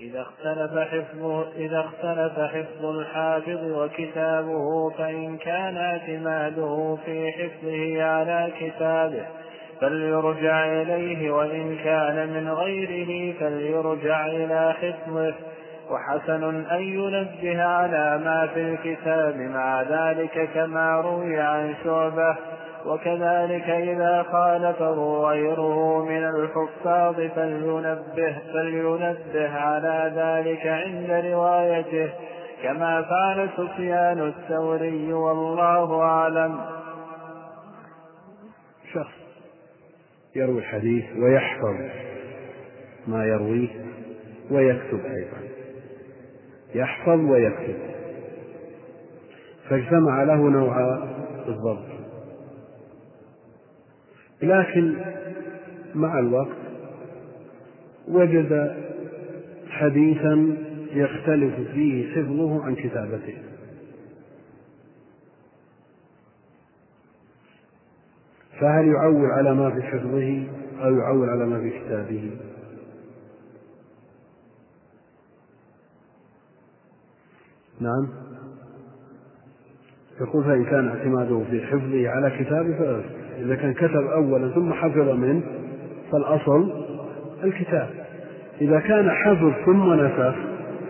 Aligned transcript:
إذا 0.00 0.20
اختلف 0.20 0.78
حفظه 0.78 1.52
إذا 1.56 1.80
اختلف 1.80 2.38
حفظ 2.38 2.84
الحافظ 2.84 3.64
وكتابه 3.64 4.90
فإن 4.90 5.36
كان 5.36 5.76
اعتماده 5.76 6.98
في 7.04 7.32
حفظه 7.32 8.02
على 8.02 8.52
كتابه 8.60 9.26
فليرجع 9.80 10.66
إليه 10.66 11.30
وإن 11.30 11.76
كان 11.84 12.28
من 12.28 12.48
غيره 12.48 13.38
فليرجع 13.40 14.26
إلى 14.26 14.74
حفظه. 14.80 15.34
وحسن 15.90 16.64
أن 16.70 16.82
ينبه 16.82 17.62
على 17.62 18.20
ما 18.24 18.48
في 18.54 18.60
الكتاب 18.60 19.36
مع 19.36 19.82
ذلك 19.82 20.48
كما 20.54 21.00
روي 21.00 21.40
عن 21.40 21.74
شعبة 21.84 22.36
وكذلك 22.86 23.70
إذا 23.70 24.22
خالفه 24.22 25.22
غيره 25.28 26.04
من 26.04 26.24
الحفاظ 26.24 27.14
فلينبه, 27.14 28.38
فلينبه 28.52 29.48
على 29.48 30.12
ذلك 30.16 30.66
عند 30.66 31.10
روايته. 31.32 32.12
كما 32.62 33.02
فعل 33.02 33.48
سفيان 33.56 34.18
الثوري 34.28 35.12
والله 35.12 36.02
أعلم. 36.02 36.60
شخص 38.94 39.20
يروي 40.36 40.58
الحديث 40.58 41.04
ويحفظ 41.16 41.74
ما 43.06 43.24
يرويه 43.24 43.68
ويكتب 44.50 45.00
أيضا. 45.04 45.38
يحفظ 46.74 47.30
ويكتب. 47.30 47.78
فاجتمع 49.68 50.22
له 50.22 50.36
نوعا 50.36 51.08
بالضبط. 51.46 51.99
لكن 54.42 54.94
مع 55.94 56.18
الوقت 56.18 56.56
وجد 58.08 58.76
حديثا 59.68 60.56
يختلف 60.92 61.54
فيه 61.74 62.14
حفظه 62.14 62.64
عن 62.64 62.74
كتابته. 62.74 63.34
فهل 68.60 68.88
يعول 68.88 69.30
على 69.30 69.54
ما 69.54 69.70
في 69.70 69.82
حفظه 69.82 70.44
أو 70.84 70.96
يعول 70.96 71.28
على 71.28 71.46
ما 71.46 71.60
في 71.60 71.70
كتابه؟ 71.70 72.30
نعم. 77.80 78.08
يقول 80.20 80.44
فإن 80.44 80.64
كان 80.64 80.88
اعتماده 80.88 81.44
في 81.50 81.66
حفظه 81.66 82.08
على 82.08 82.30
كتابه 82.30 82.78
فلا 82.78 83.19
إذا 83.40 83.54
كان 83.54 83.74
كتب 83.74 84.06
أولا 84.06 84.48
ثم 84.54 84.72
حفظ 84.72 85.08
منه 85.08 85.42
فالأصل 86.12 86.84
الكتاب. 87.44 87.88
إذا 88.60 88.80
كان 88.80 89.10
حفظ 89.10 89.52
ثم 89.66 89.92
نسخ 89.94 90.34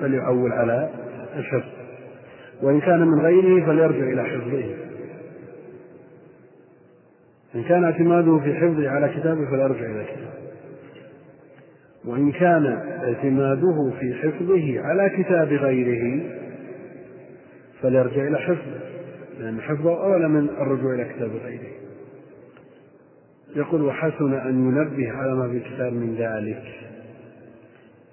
فليعول 0.01 0.53
على 0.53 0.91
الحفظ. 1.37 1.69
وإن 2.63 2.81
كان 2.81 3.01
من 3.01 3.21
غيره 3.21 3.67
فليرجع 3.67 4.13
إلى 4.13 4.25
حفظه. 4.25 4.65
إن 7.55 7.63
كان 7.63 7.85
اعتماده 7.85 8.39
في 8.39 8.55
حفظه 8.55 8.91
على 8.91 9.09
كتابه 9.09 9.51
فليرجع 9.51 9.87
إلى 9.87 10.05
كتابه. 10.05 10.41
وإن 12.05 12.33
كان 12.33 12.67
اعتماده 13.05 13.91
في 14.01 14.15
حفظه 14.15 14.81
على 14.81 15.11
كتاب 15.19 15.49
غيره 15.49 16.23
فليرجع 17.83 18.23
إلى 18.29 18.39
حفظه. 18.39 18.81
لأن 19.41 19.61
حفظه 19.61 20.05
أولى 20.05 20.29
من 20.29 20.49
الرجوع 20.49 20.95
إلى 20.95 21.05
كتاب 21.05 21.31
غيره. 21.45 21.80
يقول 23.57 23.83
وحسن 23.83 24.33
أن 24.33 24.69
ينبه 24.69 25.11
على 25.11 25.35
ما 25.35 25.49
في 25.49 25.57
الكتاب 25.57 25.93
من 25.93 26.15
ذلك. 26.15 26.63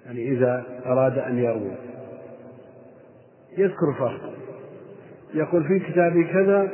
يعني 0.06 0.32
إذا 0.32 0.64
أراد 0.86 1.18
أن 1.18 1.38
يروي. 1.38 1.74
يذكر 3.58 3.94
فرق. 3.98 4.34
يقول 5.34 5.64
في 5.64 5.78
كتابي 5.78 6.24
كذا 6.24 6.68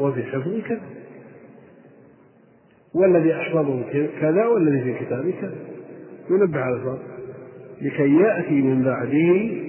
وفي 0.00 0.22
حفظي 0.22 0.62
كذا. 0.62 0.80
والذي 2.94 3.34
أحفظه 3.34 3.82
كذا 4.20 4.46
والذي 4.46 4.82
في 4.82 5.04
كتابي 5.04 5.32
كذا. 5.32 5.54
ينبه 6.30 6.60
على 6.60 6.76
الفرق 6.76 7.02
لكي 7.80 8.16
يأتي 8.16 8.62
من 8.62 8.84
بعده 8.84 9.62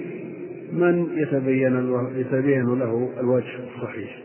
من 0.72 1.18
يتبين 1.18 1.94
يتبين 2.16 2.78
له 2.78 3.10
الوجه 3.20 3.58
الصحيح. 3.76 4.18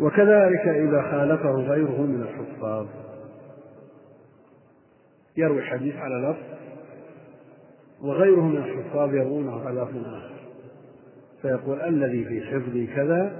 وكذلك 0.00 0.68
إذا 0.68 1.02
خالفه 1.02 1.50
غيره 1.50 2.02
من 2.02 2.22
الحفاظ. 2.22 2.86
يروي 5.36 5.58
الحديث 5.58 5.96
على 5.96 6.14
لفظ 6.14 6.56
وغيره 8.00 8.40
من 8.40 8.56
الحفاظ 8.56 9.14
يروونه 9.14 9.60
على 9.66 9.80
لفظ 9.80 10.04
آخر. 10.06 10.36
فيقول 11.42 11.80
الذي 11.80 12.24
في 12.24 12.40
حفظي 12.40 12.86
كذا 12.86 13.38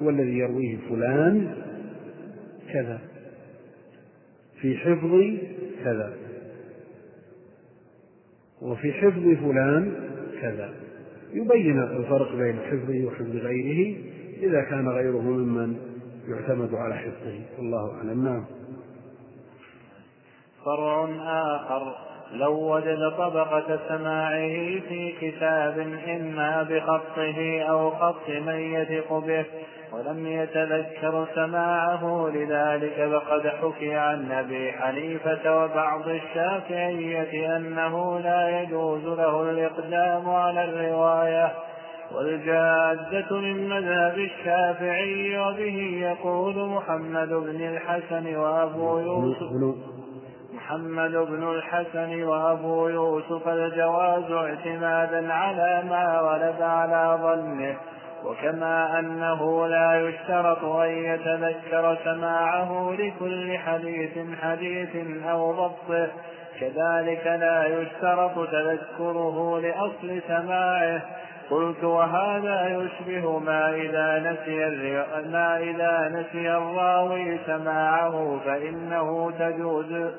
والذي 0.00 0.38
يرويه 0.38 0.76
فلان 0.88 1.54
كذا. 2.72 2.98
في 4.60 4.76
حفظي 4.76 5.38
كذا. 5.84 6.12
وفي 8.62 8.92
حفظ 8.92 9.22
فلان 9.22 9.92
كذا. 10.40 10.74
يبين 11.32 11.82
الفرق 11.82 12.36
بين 12.36 12.58
حفظه 12.58 13.04
وحفظ 13.04 13.36
غيره. 13.36 13.96
إذا 14.42 14.62
كان 14.70 14.88
غيره 14.88 15.20
ممن 15.20 15.76
يعتمد 16.28 16.74
على 16.74 16.94
حفظه. 16.94 17.40
والله 17.58 17.96
أعلم. 17.96 18.24
نعم. 18.24 18.44
فرع 20.64 21.08
آخر. 21.56 21.94
لو 22.32 22.74
وجد 22.74 23.10
طبقة 23.18 23.78
سماعه 23.88 24.80
في 24.88 25.14
كتاب 25.20 25.78
إما 26.08 26.62
بخطه 26.62 27.62
أو 27.62 27.90
خط 27.90 28.28
من 28.28 28.60
يثق 28.60 29.18
به 29.18 29.44
ولم 29.92 30.26
يتذكر 30.26 31.26
سماعه 31.34 32.30
لذلك 32.34 33.08
فقد 33.12 33.48
حكي 33.48 33.94
عن 33.94 34.32
أبي 34.32 34.72
حنيفة 34.72 35.64
وبعض 35.64 36.08
الشافعية 36.08 37.56
أنه 37.56 38.18
لا 38.18 38.62
يجوز 38.62 39.04
له 39.04 39.50
الإقدام 39.50 40.30
على 40.30 40.64
الرواية. 40.64 41.52
والجادة 42.14 43.36
من 43.36 43.68
مذهب 43.68 44.18
الشافعي 44.18 45.38
وبه 45.38 45.98
يقول 46.02 46.68
محمد 46.68 47.28
بن 47.28 47.60
الحسن 47.68 48.36
وأبو 48.36 48.98
يوسف 48.98 49.76
محمد 50.54 51.10
بن 51.10 51.42
الحسن 51.42 52.22
وأبو 52.22 52.88
يوسف 52.88 53.48
الجواز 53.48 54.32
اعتمادا 54.32 55.32
على 55.32 55.82
ما 55.88 56.20
ورد 56.20 56.62
على 56.62 57.18
ظنه 57.22 57.76
وكما 58.24 58.98
أنه 58.98 59.66
لا 59.66 60.08
يشترط 60.08 60.64
أن 60.64 60.90
يتذكر 60.90 61.98
سماعه 62.04 62.94
لكل 62.98 63.58
حديث 63.58 64.18
حديث 64.42 64.96
أو 65.26 65.52
ضبطه 65.52 66.08
كذلك 66.60 67.26
لا 67.26 67.66
يشترط 67.66 68.48
تذكره 68.50 69.60
لأصل 69.60 70.22
سماعه. 70.28 71.02
قلت 71.50 71.84
وهذا 71.84 72.68
يشبه 72.68 73.38
ما 73.38 73.74
إذا 73.74 74.18
نسي 74.18 74.56
ما 75.28 75.58
إذا 75.58 76.08
نسي 76.08 76.56
الراوي 76.56 77.38
سماعه 77.46 78.40
فإنه 78.44 79.30
تجوز 79.30 80.10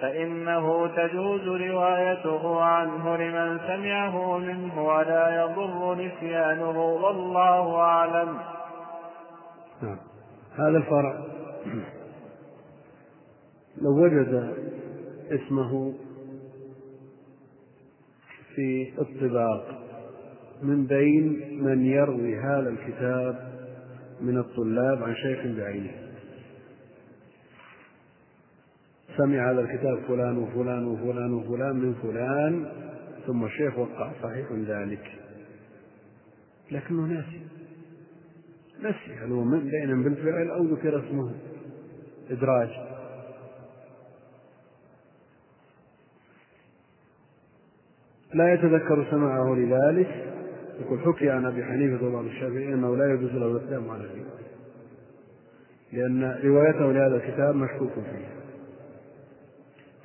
فإنه 0.00 0.86
تجوز 0.86 1.48
روايته 1.48 2.62
عنه 2.62 3.16
لمن 3.16 3.58
سمعه 3.66 4.38
منه 4.38 4.86
ولا 4.86 5.42
يضر 5.42 5.94
نسيانه 5.94 6.80
والله 6.80 7.80
أعلم. 7.80 8.38
نعم. 9.82 9.98
هذا 10.58 10.78
الفرع. 10.78 11.18
لو 13.82 14.04
وجد 14.04 14.54
اسمه 15.30 15.94
في 18.54 18.92
الطباق 18.98 19.89
من 20.62 20.86
بين 20.86 21.58
من 21.64 21.86
يروي 21.86 22.38
هذا 22.38 22.68
الكتاب 22.68 23.50
من 24.20 24.38
الطلاب 24.38 25.02
عن 25.02 25.14
شيخ 25.14 25.46
بعينه. 25.46 25.92
سمع 29.16 29.50
هذا 29.50 29.60
الكتاب 29.60 29.98
فلان 30.08 30.38
وفلان 30.38 30.84
وفلان 30.84 31.32
وفلان 31.32 31.76
من 31.76 31.94
فلان 31.94 32.66
ثم 33.26 33.44
الشيخ 33.44 33.78
وقع 33.78 34.12
صحيح 34.22 34.52
ذلك. 34.52 35.12
لكنه 36.70 37.06
ناسي. 37.06 37.40
نسي 38.80 39.14
هل 39.20 39.32
هو 39.32 39.44
من 39.44 39.60
بين 39.60 40.02
بالفعل 40.02 40.50
أو 40.50 40.64
ذكر 40.64 41.06
اسمه؟ 41.06 41.32
إدراج. 42.30 42.68
لا 48.34 48.54
يتذكر 48.54 49.10
سماعه 49.10 49.54
لذلك. 49.54 50.39
يقول 50.80 51.00
حكي 51.00 51.30
عن 51.30 51.46
أبي 51.46 51.64
حنيفة 51.64 52.06
وبعض 52.06 52.24
الشافعي 52.24 52.74
أنه 52.74 52.96
لا 52.96 53.14
يجوز 53.14 53.30
له 53.30 53.46
الإسلام 53.46 53.90
على 53.90 54.04
الرواية 54.04 54.40
لأن 55.92 56.40
روايته 56.44 56.92
لهذا 56.92 57.16
الكتاب 57.16 57.54
مشكوك 57.54 57.92
فيها 57.92 58.40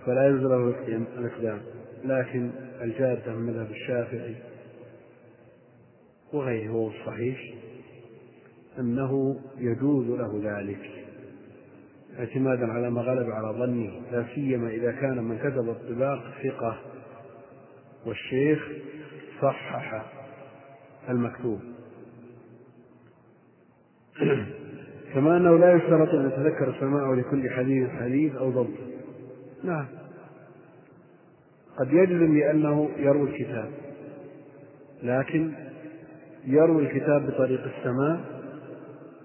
فلا 0.05 0.27
يجوز 0.27 0.41
له 0.41 0.73
الإقدام 1.17 1.61
لكن 2.03 2.51
الجادة 2.81 3.35
من 3.35 3.45
مذهب 3.45 3.71
الشافعي 3.71 4.35
وغيره 6.33 6.71
هو 6.71 6.87
الصحيح 6.87 7.53
أنه 8.79 9.39
يجوز 9.57 10.07
له 10.07 10.41
ذلك. 10.43 10.91
اعتمادا 12.19 12.71
على 12.71 12.89
ما 12.89 13.01
غلب 13.01 13.29
على 13.29 13.57
ظنه. 13.57 14.01
لا 14.11 14.25
سيما 14.35 14.69
إذا 14.69 14.91
كان 14.91 15.23
من 15.23 15.37
كتب 15.37 15.69
الطباق 15.69 16.23
ثقة. 16.43 16.77
والشيخ 18.05 18.69
صحح 19.41 20.14
المكتوب. 21.09 21.59
كما 25.13 25.37
أنه 25.37 25.57
لا 25.57 25.75
يشترط 25.75 26.09
أن 26.09 26.27
يتذكر 26.27 26.75
سماعه 26.79 27.15
لكل 27.15 27.49
حديث 27.49 27.89
حديث 27.89 28.35
أو 28.35 28.49
ضبط 28.49 28.77
نعم. 29.63 29.85
قد 31.77 31.93
يجزم 31.93 32.33
بأنه 32.33 32.89
يروي 32.97 33.29
الكتاب 33.29 33.69
لكن 35.03 35.51
يروي 36.45 36.83
الكتاب 36.83 37.27
بطريق 37.27 37.61
السماع 37.77 38.19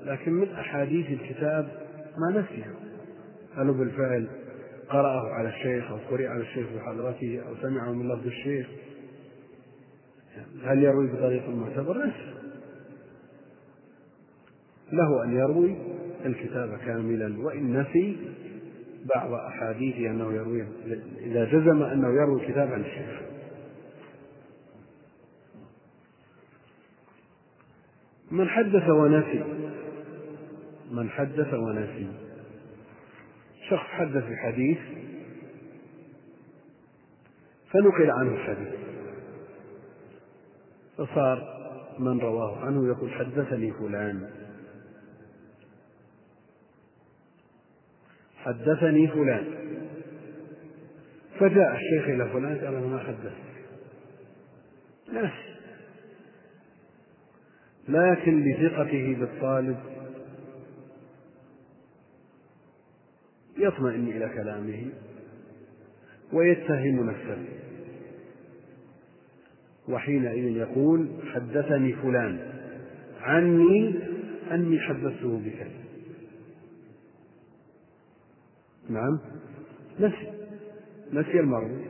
لكن 0.05 0.33
من 0.33 0.49
أحاديث 0.49 1.07
الكتاب 1.11 1.69
ما 2.19 2.41
نسيه 2.41 2.75
هل 3.57 3.73
بالفعل 3.73 4.29
قرأه 4.89 5.33
على 5.33 5.49
الشيخ 5.49 5.91
أو 5.91 5.97
قرئ 6.11 6.27
على 6.27 6.43
الشيخ 6.43 6.67
بحضرته 6.77 7.41
أو 7.49 7.55
سمعه 7.63 7.93
من 7.93 8.09
لفظ 8.09 8.27
الشيخ. 8.27 8.67
هل 10.65 10.83
يروي 10.83 11.07
بطريق 11.07 11.49
معتبر 11.49 11.97
نسيه 11.97 12.41
له 14.93 15.25
أن 15.25 15.37
يروي 15.37 15.77
الكتاب 16.27 16.79
كاملا 16.79 17.45
وإن 17.45 17.81
نسي 17.81 18.17
بعض 19.15 19.33
أحاديث 19.33 19.97
أنه 19.97 20.33
يروي 20.33 20.67
إذا 21.19 21.45
جزم 21.45 21.83
أنه 21.83 22.09
يروي 22.09 22.43
الكتاب 22.43 22.73
عن 22.73 22.81
الشيخ. 22.81 23.21
من 28.31 28.49
حدث 28.49 28.89
ونسي 28.89 29.45
من 30.91 31.11
حدث 31.11 31.55
ونسي. 31.55 32.07
شخص 33.69 33.87
حدث 33.87 34.25
بحديث 34.25 34.79
فنقل 37.71 38.11
عنه 38.11 38.33
الحديث. 38.33 38.80
فصار 41.01 41.61
من 41.99 42.21
رواه 42.21 42.59
عنه 42.59 42.87
يقول 42.89 43.13
حدثني 43.13 43.73
فلان. 43.73 44.31
حدثني 48.37 49.09
فلان. 49.09 49.45
فجاء 51.39 51.75
الشيخ 51.77 52.09
إلى 52.09 52.29
فلان 52.29 52.59
قال 52.59 52.73
له 52.73 52.87
ما 52.87 52.99
حدث 52.99 53.33
ناس 55.13 55.33
لكن 57.89 58.45
لثقته 58.45 59.17
بالطالب 59.21 59.79
يطمئن 63.57 64.09
إلى 64.09 64.29
كلامه 64.29 64.87
ويتهم 66.33 67.11
نفسه. 67.11 67.60
وحينئذ 69.91 70.57
يقول 70.57 71.09
حدثني 71.35 71.93
فلان 71.93 72.39
عني 73.21 73.95
أني 74.51 74.81
حدثته 74.81 75.41
بكذا. 75.45 75.81
نعم 78.89 79.19
نسي 80.01 80.33
نسي 81.13 81.41
المرض. 81.41 81.81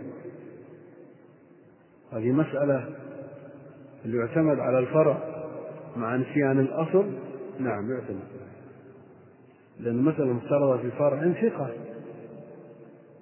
هذه 2.12 2.32
مسألة 2.32 2.88
اللي 4.04 4.18
يعتمد 4.18 4.58
على 4.58 4.78
الفرع 4.78 5.18
مع 5.96 6.16
نسيان 6.16 6.60
الأصل. 6.60 7.12
نعم 7.58 7.90
يعتمد. 7.90 8.28
لأن 9.80 9.94
المسألة 9.94 10.32
مفترضة 10.32 10.76
في 10.76 10.90
فرع 10.90 11.32
ثقة 11.32 11.70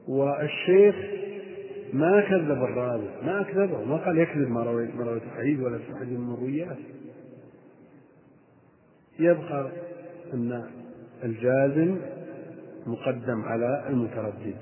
والشيخ 0.09 0.95
ما 1.93 2.21
كذب 2.21 2.63
الراوي 2.63 3.09
ما 3.23 3.41
أكذبه 3.41 3.85
ما 3.85 3.97
قال 3.97 4.19
يكذب 4.19 4.51
ما 4.51 4.63
رويت 4.63 4.95
ما 4.95 5.05
رويت 5.05 5.23
الحديث 5.23 5.61
ولا 5.61 5.79
في 5.79 5.95
حديث 5.97 6.19
المرويات 6.19 6.79
يبقى 9.19 9.71
أن 10.35 10.65
الجازم 11.25 11.97
مقدم 12.87 13.43
على 13.43 13.85
المتردد. 13.89 14.57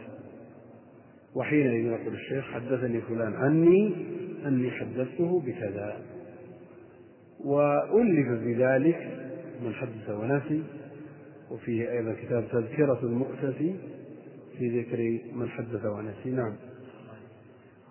وحينئذ 1.34 1.86
يقول 1.86 2.14
الشيخ 2.14 2.44
حدثني 2.44 3.00
فلان 3.00 3.34
عني 3.34 3.94
أني 4.46 4.70
حدثته 4.70 5.40
بكذا. 5.40 5.96
وألف 7.44 8.28
بذلك 8.28 9.26
من 9.62 9.74
حدث 9.74 10.10
ونسي 10.10 10.62
وفيه 11.50 11.90
أيضا 11.92 12.12
كتاب 12.22 12.48
تذكرة 12.52 12.98
المؤتسي 13.02 13.76
في 14.58 14.80
ذكر 14.80 15.20
من 15.36 15.48
حدث 15.48 15.84
ونسي 15.84 16.30
نعم. 16.30 16.56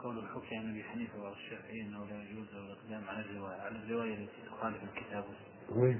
قول 0.05 0.17
الحكي 0.17 0.55
عن 0.55 0.69
أبي 0.69 0.83
حنيفة 0.83 1.23
والشافعي 1.23 1.81
إنه 1.81 1.99
لا 1.99 2.23
يجوز 2.23 2.47
الاقدام 2.53 3.09
على 3.09 3.25
الرواية 3.25 3.61
على 3.61 3.75
الرواية 3.85 4.13
التي 4.13 4.41
تخالف 4.47 4.77
الكتاب. 4.83 5.23
وين؟ 5.75 5.99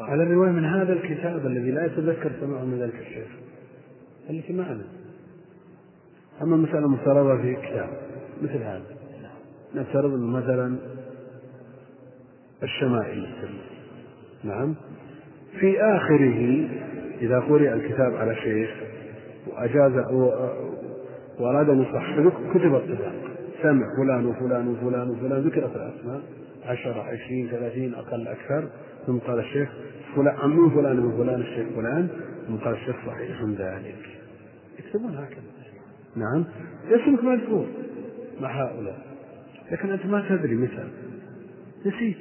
على 0.00 0.22
الرواية 0.22 0.50
من 0.50 0.64
هذا 0.64 0.92
الكتاب 0.92 1.46
الذي 1.46 1.70
لا 1.70 1.86
يتذكر 1.86 2.32
سماعه 2.40 2.64
من 2.64 2.78
ذلك 2.78 2.94
الشيخ. 2.94 3.28
التي 4.30 4.52
معنا 4.52 4.84
أما 6.42 6.56
مسألة 6.56 6.88
مفترضة 6.88 7.42
في 7.42 7.54
كتاب 7.54 8.00
مثل 8.42 8.62
هذا. 8.62 8.96
نفترض 9.74 10.14
أنه 10.14 10.36
مثلا 10.36 10.78
الشمائل 12.62 13.28
نعم. 14.44 14.74
في 15.60 15.80
آخره 15.80 16.68
إذا 17.20 17.40
قرئ 17.40 17.72
الكتاب 17.72 18.16
على 18.16 18.34
شيخ 18.34 18.70
وأجاز 19.46 19.92
وأراد 21.40 21.70
أن 21.70 21.82
يصحح 21.82 22.16
كتب 22.54 22.74
الطباق 22.74 23.12
سمع 23.62 23.86
فلان 23.96 24.26
وفلان 24.26 24.68
وفلان 24.68 25.10
وفلان. 25.10 25.40
ذكرت 25.40 25.76
الأسماء. 25.76 26.20
عشرة 26.66 27.02
عشرين 27.02 27.48
ثلاثين 27.48 27.94
أقل 27.94 28.28
أكثر. 28.28 28.68
ثم 29.06 29.18
قال 29.18 29.38
الشيخ 29.38 29.68
فلان 30.16 30.36
عمي 30.36 30.70
فلان 30.70 30.96
من 30.96 31.16
فلان 31.16 31.40
الشيخ 31.40 31.66
فلان. 31.76 32.08
ثم 32.48 32.56
قال 32.56 32.74
الشيخ 32.74 32.96
صحيح 33.06 33.42
ذلك. 33.42 34.04
يكتبون 34.78 35.14
هكذا. 35.14 35.42
نعم. 36.16 36.44
اسمك 36.90 37.24
مذكور 37.24 37.66
مع 38.40 38.62
هؤلاء. 38.62 38.98
لكن 39.72 39.90
أنت 39.90 40.06
ما 40.06 40.28
تدري 40.28 40.54
متى 40.54 40.84
نسيت. 41.86 42.16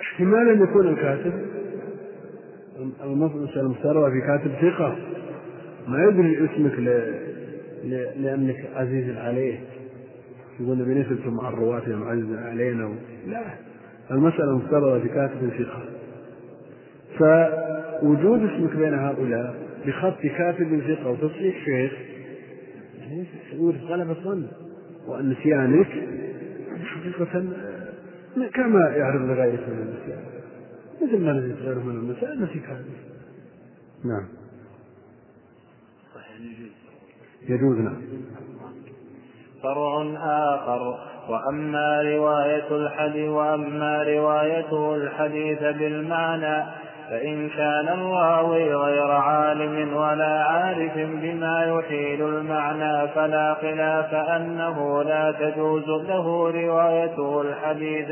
احتمال 0.00 0.48
أن 0.48 0.62
يكون 0.62 0.88
الكاتب. 0.88 1.32
المسألة 3.04 3.60
المفترضة 3.60 4.10
في 4.10 4.20
كاتب 4.20 4.50
ثقة. 4.50 4.96
ما 5.88 6.04
يدري 6.04 6.44
اسمك 6.44 6.78
ل... 6.78 7.25
لأنك 7.90 8.70
عزيز 8.74 9.16
عليه. 9.16 9.58
يقول 10.60 10.78
نبي 10.78 10.94
نسبته 10.94 11.30
مع 11.30 11.48
الرواة 11.48 11.82
المعزز 11.86 12.36
علينا. 12.36 12.94
لا. 13.26 13.44
المسألة 14.10 14.56
مفترضة 14.56 14.98
بكاتب 14.98 15.50
ثقة 15.58 15.82
فوجود 17.18 18.42
اسمك 18.42 18.76
بين 18.76 18.94
هؤلاء 18.94 19.54
بخط 19.86 20.20
كاتب 20.20 20.80
ثقة 20.88 21.10
وتصحيح 21.10 21.64
شيخ 21.64 21.92
يورث 23.52 23.82
غلبة 23.82 24.10
الظن 24.10 24.46
وأن 25.06 25.30
نسيانك 25.30 25.88
حقيقة 26.84 27.44
كما 28.54 28.80
يعرف 28.96 29.22
لغيرك 29.22 29.68
من 29.68 29.78
النسيان. 29.78 30.24
مثل 31.02 31.24
ما 31.24 31.32
نسيت 31.32 31.62
غيره 31.62 31.78
من 31.78 31.96
المسائل 31.96 32.42
نسيت 32.42 32.64
هذا 32.64 32.84
نعم. 34.04 34.28
يجوز 37.48 37.78
نعم. 37.78 38.02
فرع 39.62 40.02
آخر 40.54 40.98
وأما 41.28 42.02
رواية 42.02 42.70
الحديث 42.70 43.28
وأما 43.28 44.02
روايته 44.02 44.94
الحديث 44.94 45.58
بالمعنى 45.58 46.64
فإن 47.10 47.48
كان 47.48 47.88
الراوي 47.88 48.74
غير 48.74 49.10
عالم 49.10 49.96
ولا 49.96 50.44
عارف 50.44 50.94
بما 50.96 51.64
يحيل 51.64 52.22
المعنى 52.22 53.08
فلا 53.08 53.54
خلاف 53.54 54.14
أنه 54.14 55.02
لا 55.02 55.32
تجوز 55.32 55.88
له 55.88 56.50
روايته 56.50 57.40
الحديث. 57.40 58.06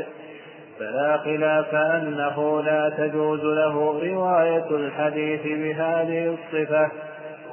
فلا 0.79 1.17
خلاف 1.17 1.75
أنه 1.75 2.61
لا 2.61 2.89
تجوز 2.89 3.43
له 3.43 3.99
رواية 4.13 4.69
الحديث 4.69 5.41
بهذه 5.43 6.35
الصفة. 6.35 6.91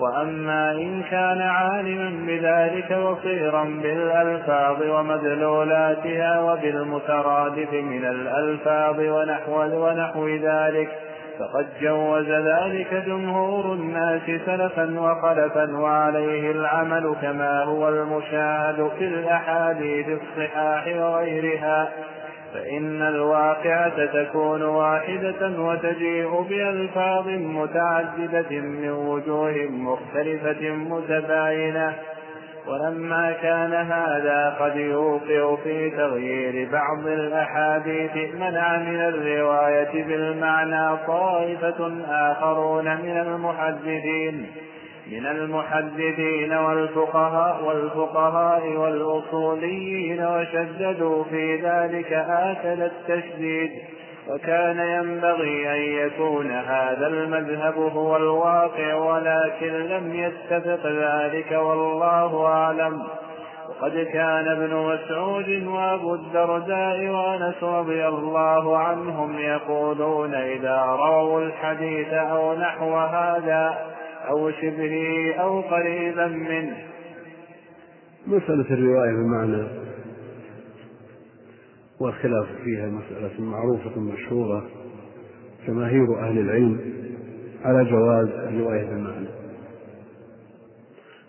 وأما 0.01 0.73
إن 0.73 1.03
كان 1.03 1.41
عالما 1.41 2.27
بذلك 2.27 2.93
بصيرا 2.93 3.65
بالألفاظ 3.65 4.83
ومدلولاتها 4.83 6.41
وبالمترادف 6.41 7.73
من 7.73 8.05
الألفاظ 8.05 9.01
ونحو 9.01 9.87
ونحو 9.87 10.29
ذلك 10.29 10.89
فقد 11.39 11.67
جوز 11.81 12.29
ذلك 12.29 12.95
جمهور 13.07 13.73
الناس 13.73 14.23
سلفا 14.47 15.01
وخلفا 15.01 15.77
وعليه 15.77 16.51
العمل 16.51 17.17
كما 17.23 17.63
هو 17.63 17.89
المشاهد 17.89 18.91
في 18.99 19.05
الأحاديث 19.05 20.07
الصحاح 20.09 20.87
وغيرها. 20.87 21.89
فإن 22.55 23.03
الواقعة 23.03 24.07
تكون 24.07 24.63
واحدة 24.63 25.61
وتجيء 25.61 26.43
بألفاظ 26.43 27.29
متعددة 27.29 28.61
من 28.61 28.91
وجوه 28.91 29.55
مختلفة 29.71 30.71
متباينة. 30.71 31.95
ولما 32.67 33.33
كان 33.43 33.73
هذا 33.73 34.57
قد 34.61 34.77
يوقع 34.77 35.57
في 35.65 35.91
تغيير 35.91 36.69
بعض 36.73 37.07
الأحاديث 37.07 38.35
منع 38.35 38.77
من 38.77 39.01
الرواية 39.01 40.05
بالمعنى 40.05 40.97
طائفة 41.07 41.93
آخرون 42.09 42.85
من 42.85 43.19
المحدثين. 43.19 44.47
من 45.13 45.27
المحدثين 45.27 46.53
والفقهاء 46.53 47.65
والفقهاء 47.65 48.77
والأصوليين 48.77 50.25
وشددوا 50.25 51.25
في 51.25 51.57
ذلك 51.57 52.13
آكل 52.29 52.83
التشديد. 52.83 53.71
وكان 54.29 54.79
ينبغي 54.79 55.71
أن 55.75 56.07
يكون 56.07 56.51
هذا 56.51 57.07
المذهب 57.07 57.75
هو 57.75 58.17
الواقع 58.17 58.95
ولكن 58.95 59.73
لم 59.73 60.15
يتفق 60.15 60.87
ذلك 60.87 61.53
والله 61.53 62.47
أعلم. 62.47 63.03
وقد 63.69 64.07
كان 64.13 64.49
ابن 64.49 64.75
مسعود 64.75 65.67
وأبو 65.67 66.15
الدرداء 66.15 67.09
وأنس 67.09 67.63
رضي 67.63 68.09
الله 68.09 68.79
عنهم 68.79 69.39
يقولون 69.39 70.35
إذا 70.35 70.83
رووا 70.83 71.41
الحديث 71.41 72.13
أو 72.13 72.55
نحو 72.55 72.97
هذا 72.97 73.93
أو 74.29 74.51
شبهه 74.51 75.35
أو 75.35 75.61
قريبا 75.61 76.27
منه. 76.27 76.77
مسألة 78.27 78.71
الرواية 78.71 79.13
بمعنى 79.13 79.67
والخلاف 82.01 82.47
فيها 82.65 82.87
مسألة 82.87 83.41
معروفة 83.41 84.01
مشهورة 84.01 84.67
جماهير 85.67 86.19
أهل 86.19 86.39
العلم 86.39 86.81
على 87.65 87.85
جواز 87.85 88.29
الرواية 88.29 88.85
بالمعنى 88.85 89.29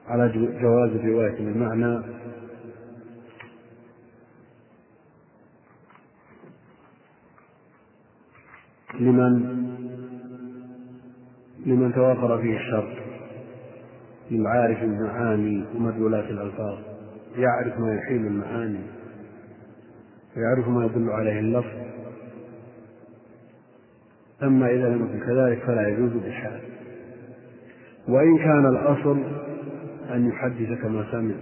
على 0.07 0.29
جواز 0.61 0.89
الرواية 0.89 1.35
بالمعنى 1.37 2.03
لمن 8.99 9.72
لمن 11.65 11.93
توافر 11.93 12.41
فيه 12.41 12.57
الشرط 12.57 12.97
للعارف 14.31 14.83
المعاني 14.83 15.63
ومدلولات 15.75 16.25
الألفاظ. 16.25 16.77
يعرف 17.37 17.79
ما 17.79 17.95
يحيل 17.95 18.25
المعاني 18.25 18.81
ويعرف 20.37 20.67
ما 20.67 20.85
يدل 20.85 21.09
عليه 21.09 21.39
اللفظ. 21.39 21.83
أما 24.43 24.69
إذا 24.69 24.89
لم 24.89 25.05
يكن 25.05 25.25
كذلك 25.25 25.59
فلا 25.59 25.87
يجوز 25.87 26.11
بحال 26.11 26.59
وإن 28.07 28.37
كان 28.37 28.65
الأصل 28.65 29.23
أن 30.13 30.27
يحدث 30.29 30.81
كما 30.81 31.05
سمع 31.11 31.35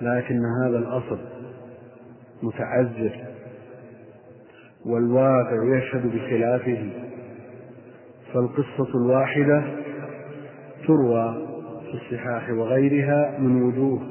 لكن 0.00 0.40
هذا 0.64 0.78
الأصل 0.78 1.18
متعذر 2.42 3.24
والواقع 4.86 5.76
يشهد 5.76 6.06
بخلافه. 6.06 6.90
فالقصة 8.32 8.94
الواحدة 8.94 9.64
تروى 10.86 11.46
في 11.82 11.94
الصحاح 11.94 12.50
وغيرها 12.50 13.38
من 13.38 13.62
وجوه. 13.62 14.02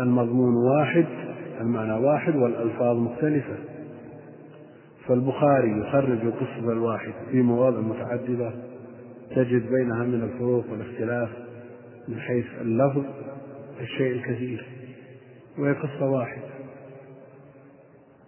المضمون 0.00 0.54
واحد 0.54 1.06
المعنى 1.60 1.92
واحد 1.92 2.36
والألفاظ 2.36 2.96
مختلفة. 2.96 3.56
فالبخاري 5.06 5.80
يخرج 5.80 6.20
القصة 6.20 6.72
الواحدة 6.72 7.14
في 7.30 7.42
مواضع 7.42 7.80
متعددة 7.80 8.52
تجد 9.30 9.70
بينها 9.70 10.04
من 10.04 10.22
الفروق 10.22 10.64
والاختلاف 10.70 11.28
من 12.08 12.20
حيث 12.20 12.46
اللفظ 12.60 13.04
الشيء 13.80 14.12
الكثير 14.12 14.66
وهي 15.58 15.72
قصة 15.72 16.10
واحدة 16.10 16.42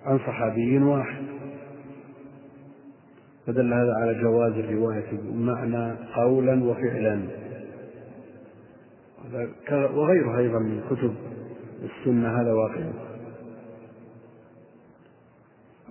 عن 0.04 0.18
صحابي 0.18 0.78
واحد. 0.78 1.22
فدل 3.46 3.72
هذا 3.72 3.94
على 3.94 4.22
جواز 4.22 4.52
الرواية 4.52 5.10
بالمعنى 5.10 5.94
قولا 6.14 6.64
وفعلا. 6.64 7.20
وغيرها 9.94 10.38
أيضا 10.38 10.58
من 10.58 10.80
كتب 10.90 11.14
السنة 11.84 12.40
هذا 12.40 12.52
واقع. 12.52 12.84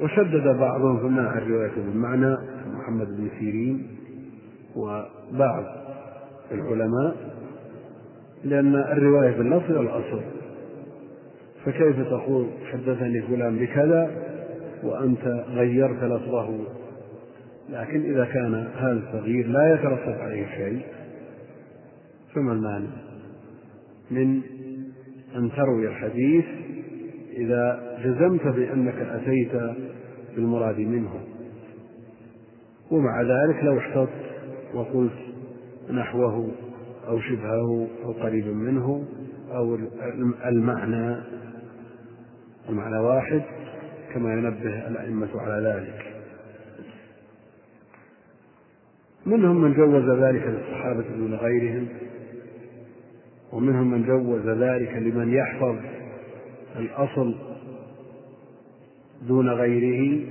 وشدد 0.01 0.57
بعضهم 0.59 0.99
في 0.99 1.05
منع 1.05 1.37
الرواية 1.37 1.75
بالمعنى 1.75 2.37
محمد 2.73 3.07
بن 3.07 3.29
سيرين 3.39 3.87
وبعض 4.75 5.63
العلماء 6.51 7.15
لأن 8.43 8.75
الرواية 8.75 9.37
باللفظ 9.37 9.71
الأصل 9.71 10.21
فكيف 11.65 12.07
تقول 12.09 12.47
حدثني 12.71 13.21
فلان 13.21 13.57
بكذا 13.57 14.11
وأنت 14.83 15.45
غيرت 15.49 16.03
لفظه 16.03 16.59
لكن 17.69 18.01
إذا 18.13 18.25
كان 18.25 18.55
هذا 18.77 18.91
التغيير 18.91 19.47
لا 19.47 19.73
يترتب 19.73 20.21
عليه 20.21 20.47
شيء 20.47 20.81
فما 22.33 22.53
المانع 22.53 22.89
من 24.11 24.41
أن 25.35 25.51
تروي 25.51 25.87
الحديث 25.87 26.45
إذا 27.37 27.97
جزمت 28.03 28.47
بأنك 28.47 28.95
أتيت 28.95 29.51
بالمراد 30.35 30.79
منه. 30.79 31.11
ومع 32.91 33.21
ذلك 33.21 33.63
لو 33.63 33.77
احتطت 33.77 34.09
وقلت 34.73 35.11
نحوه 35.89 36.51
أو 37.07 37.19
شبهه 37.19 37.87
أو 38.03 38.11
قريبا 38.11 38.51
منه 38.51 39.05
أو 39.51 39.77
المعنى 40.45 41.15
المعنى 42.69 42.99
واحد 42.99 43.41
كما 44.13 44.33
ينبه 44.33 44.87
الأئمة 44.87 45.29
على 45.41 45.67
ذلك. 45.67 46.10
منهم 49.25 49.61
من 49.61 49.73
جوز 49.73 50.19
ذلك 50.19 50.43
للصحابة 50.43 51.05
دون 51.17 51.33
غيرهم 51.33 51.87
ومنهم 53.51 53.91
من 53.91 54.05
جوز 54.05 54.47
ذلك 54.47 54.93
لمن 54.93 55.33
يحفظ 55.33 55.75
الأصل 56.75 57.35
دون 59.27 59.49
غيره. 59.49 60.21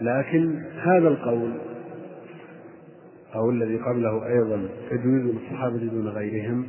لكن 0.00 0.62
هذا 0.76 1.08
القول 1.08 1.52
أو 3.34 3.50
الذي 3.50 3.76
قبله 3.76 4.26
أيضا 4.26 4.68
تجويز 4.90 5.22
للصحابة 5.22 5.78
دون 5.78 6.08
غيرهم 6.08 6.68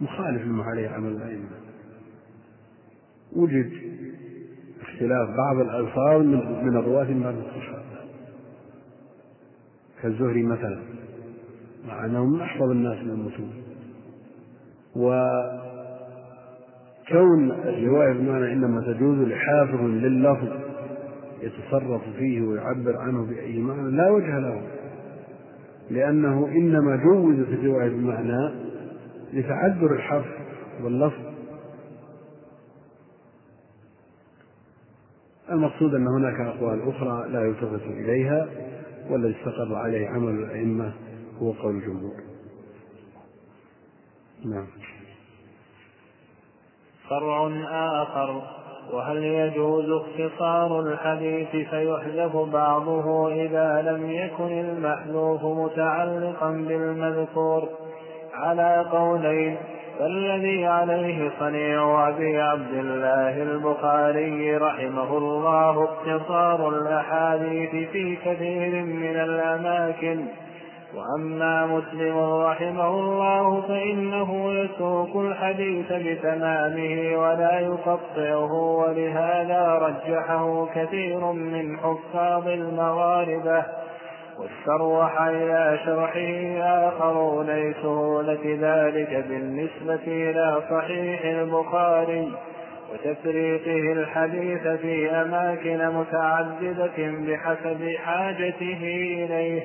مخالف 0.00 0.42
لما 0.42 0.64
عليه 0.64 0.88
عمل 0.88 1.12
الأئمة. 1.12 1.50
وجد 3.32 3.85
اختلاف 4.96 5.28
بعض 5.36 5.56
الألفاظ 5.60 6.20
من 6.62 6.76
الرواة 6.76 7.04
من 7.04 7.22
بعض 7.22 7.34
الصحابة 7.34 7.82
كالزهري 10.02 10.42
مثلا. 10.42 10.78
مع 11.88 12.04
أنه 12.04 12.24
من 12.24 12.40
أحفظ 12.40 12.70
الناس 12.70 12.98
من 13.04 13.10
المتون. 13.10 13.52
وكون 14.96 15.50
الرواية 17.50 18.12
بمعنى 18.12 18.52
إنما 18.52 18.80
تجوز 18.80 19.18
لحافظ 19.18 19.80
لللفظ 19.80 20.48
يتصرف 21.42 22.02
فيه 22.18 22.42
ويعبر 22.42 22.96
عنه 22.96 23.26
بأي 23.26 23.58
معنى 23.58 23.90
لا 23.90 24.10
وجه 24.10 24.38
له. 24.38 24.62
لأنه 25.90 26.48
إنما 26.48 26.96
جوزت 26.96 27.48
الرواية 27.48 27.88
بمعنى 27.88 28.50
لتعذر 29.32 29.92
الحرف 29.92 30.26
واللفظ 30.82 31.25
المقصود 35.50 35.94
أن 35.94 36.06
هناك 36.06 36.40
أقوال 36.40 36.88
أخرى 36.88 37.28
لا 37.28 37.46
يلتفت 37.46 37.86
إليها 37.86 38.48
والذي 39.10 39.36
استقر 39.38 39.74
عليه 39.74 40.08
عمل 40.08 40.34
الأئمة 40.34 40.92
هو 41.42 41.52
قول 41.52 41.74
الجمهور. 41.74 42.14
نعم. 44.44 44.66
فرع 47.10 47.50
آخر. 48.02 48.42
وهل 48.92 49.16
يجوز 49.16 49.84
اختصار 49.90 50.80
الحديث؟ 50.80 51.48
فيحذف 51.48 52.36
بعضه 52.36 53.32
إذا 53.32 53.82
لم 53.82 54.10
يكن 54.10 54.52
المحذوف 54.52 55.44
متعلقا 55.44 56.50
بالمذكور. 56.50 57.68
على 58.34 58.86
قولين 58.92 59.56
فالذي 59.98 60.66
عليه 60.66 61.30
صنيع 61.40 62.08
أبي 62.08 62.40
عبد 62.40 62.72
الله 62.72 63.42
البخاري 63.42 64.56
رحمه 64.56 65.18
الله 65.18 65.84
اقتصار 65.84 66.68
الأحاديث 66.68 67.88
في 67.92 68.16
كثير 68.16 68.84
من 68.84 69.16
الأماكن. 69.16 70.26
وأما 70.94 71.66
مسلم 71.66 72.18
رحمه 72.18 72.88
الله 72.88 73.60
فإنه 73.60 74.52
يسوق 74.52 75.16
الحديث 75.16 75.92
بتمامه 75.92 77.16
ولا 77.16 77.60
يقطعه 77.60 78.52
ولهذا 78.52 79.78
رجحه 79.82 80.68
كثير 80.74 81.32
من 81.32 81.78
حفاظ 81.78 82.48
المغاربة. 82.48 83.64
واستروح 84.38 85.22
إلى 85.22 85.78
شرحه 85.84 86.58
آخرون 86.88 87.46
لسهولة 87.46 88.58
ذلك 88.60 89.24
بالنسبة 89.28 90.06
إلى 90.06 90.62
صحيح 90.70 91.24
البخاري 91.24 92.32
وتفريقه 92.92 93.92
الحديث 93.92 94.68
في 94.68 95.10
أماكن 95.10 95.88
متعددة 95.88 96.92
بحسب 96.98 97.94
حاجته 98.04 98.80
إليه. 99.24 99.62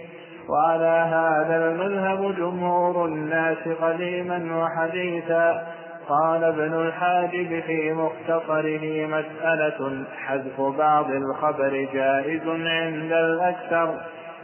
وعلى 0.50 1.06
هذا 1.12 1.72
المذهب 1.72 2.36
جمهور 2.36 3.06
الناس 3.06 3.68
قديما 3.82 4.63
وحديثا. 4.63 5.68
قال 6.10 6.44
ابن 6.44 6.74
الحاجب 6.74 7.63
في 7.68 7.94
مختصره 7.94 9.06
مسألة 9.06 10.04
حذف 10.18 10.62
بعض 10.62 11.12
الخبر 11.12 11.88
جائز 11.94 12.48
عند 12.48 13.12
الأكثر. 13.12 13.96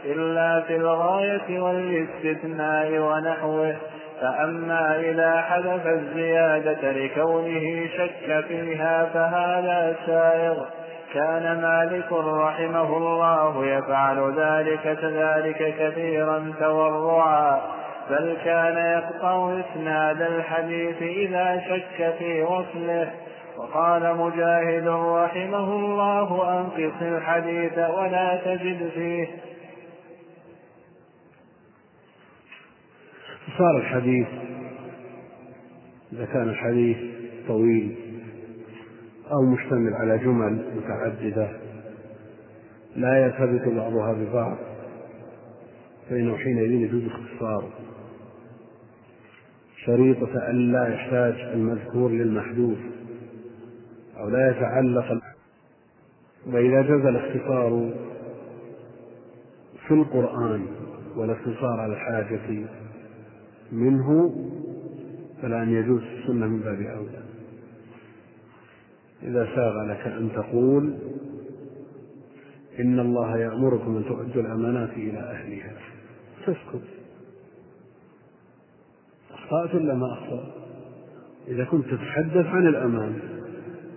إلا 0.04 0.60
في 0.60 0.76
الغاية 0.76 1.60
والاستثناء 1.60 2.98
ونحوه 2.98 3.76
فأما 4.20 5.00
إذا 5.00 5.40
حذف 5.40 5.86
الزيادة 5.86 6.92
لكونه 6.92 7.86
شك 7.96 8.44
فيها 8.48 9.04
فهذا 9.04 9.96
سائغ. 10.06 10.64
كان 11.14 11.60
مالك 11.62 12.12
رحمه 12.12 12.96
الله 12.96 13.66
يفعل 13.66 14.34
ذلك 14.36 14.98
كذلك 15.00 15.74
كثيرا 15.78 16.52
تورعا. 16.60 17.60
بل 18.10 18.36
كان 18.44 18.76
يقطع 18.76 19.60
إسناد 19.60 20.22
الحديث 20.22 21.02
إذا 21.02 21.62
شك 21.68 22.14
في 22.18 22.42
وصله. 22.42 23.10
وقال 23.58 24.16
مجاهد 24.16 24.88
رحمه 24.88 25.72
الله 25.72 26.58
أنقص 26.60 27.02
الحديث 27.02 27.78
ولا 27.78 28.36
تجد 28.44 28.90
فيه. 28.94 29.28
صار 33.56 33.76
الحديث 33.76 34.26
إذا 36.12 36.24
كان 36.24 36.48
الحديث 36.48 36.96
طويل 37.48 37.94
أو 39.32 39.42
مشتمل 39.42 39.94
على 39.94 40.18
جمل 40.18 40.64
متعددة 40.76 41.50
لا 42.96 43.18
يرتبط 43.18 43.68
بعضها 43.68 44.12
ببعض 44.12 44.56
فإنه 46.10 46.36
حينئذ 46.36 46.70
يجوز 46.70 47.02
اختصاره 47.06 47.70
شريطة 49.84 50.50
ألا 50.50 50.88
يحتاج 50.88 51.34
المذكور 51.40 52.10
للمحذوف 52.10 52.78
أو 54.18 54.28
لا 54.28 54.50
يتعلق 54.50 55.22
وإذا 56.46 56.82
جاز 56.82 57.06
الاختصار 57.06 57.90
في 59.88 59.94
القرآن 59.94 60.66
والاختصار 61.16 61.80
على 61.80 61.92
الحاجة 61.92 62.40
منه 63.72 64.34
فلأن 65.42 65.72
يجوز 65.72 66.02
السنة 66.02 66.46
من 66.46 66.60
باب 66.60 66.80
أولى. 66.80 67.22
إذا 69.22 69.48
ساغ 69.54 69.84
لك 69.84 70.06
أن 70.06 70.30
تقول 70.34 70.94
إن 72.80 73.00
الله 73.00 73.38
يأمركم 73.38 73.96
أن 73.96 74.04
تؤدوا 74.04 74.42
الأمانات 74.42 74.90
إلى 74.90 75.18
أهلها. 75.18 75.72
تسكت. 76.46 76.82
أخطأت 79.30 79.74
ولا 79.74 79.94
ما 79.94 80.12
أخطأت؟ 80.12 80.52
إذا 81.48 81.64
كنت 81.64 81.84
تتحدث 81.84 82.46
عن 82.46 82.66
الأمان 82.66 83.18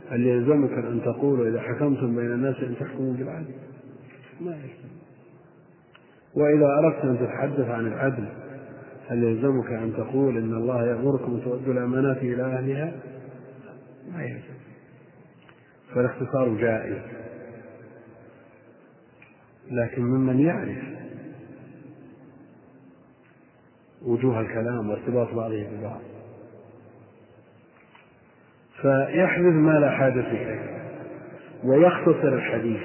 هل 0.10 0.26
يلزمك 0.26 0.72
أن 0.72 1.02
تقول 1.06 1.48
إذا 1.48 1.62
حكمتم 1.62 2.16
بين 2.16 2.32
الناس 2.32 2.56
أن 2.56 2.76
تحكموا 2.80 3.14
بالعدل؟ 3.14 3.54
ما 4.42 4.52
يلزم 4.52 4.92
وإذا 6.36 6.66
أردت 6.66 7.06
أن 7.06 7.18
تتحدث 7.20 7.70
عن 7.70 7.88
العدل 7.88 8.41
هل 9.10 9.24
يلزمك 9.24 9.72
أن 9.72 9.94
تقول 9.98 10.38
إن 10.38 10.54
الله 10.54 10.88
يأمركم 10.88 11.40
تؤدوا 11.40 11.74
الأمانات 11.74 12.18
إلى 12.18 12.44
أهلها؟ 12.44 12.94
ما 14.12 14.24
يلزم. 14.24 14.62
فالاختصار 15.96 16.50
جائز. 16.50 16.98
لكن 19.72 20.02
ممن 20.02 20.40
يعرف 20.40 20.84
وجوه 24.02 24.42
الكلام 24.42 24.90
وارتباط 24.90 25.34
بعضه 25.34 25.64
ببعض. 25.64 26.02
فيحذف 28.82 29.54
ما 29.54 29.80
لا 29.80 29.92
حاجة 29.92 30.32
إليه 30.32 30.82
ويختصر 31.64 32.34
الحديث 32.34 32.82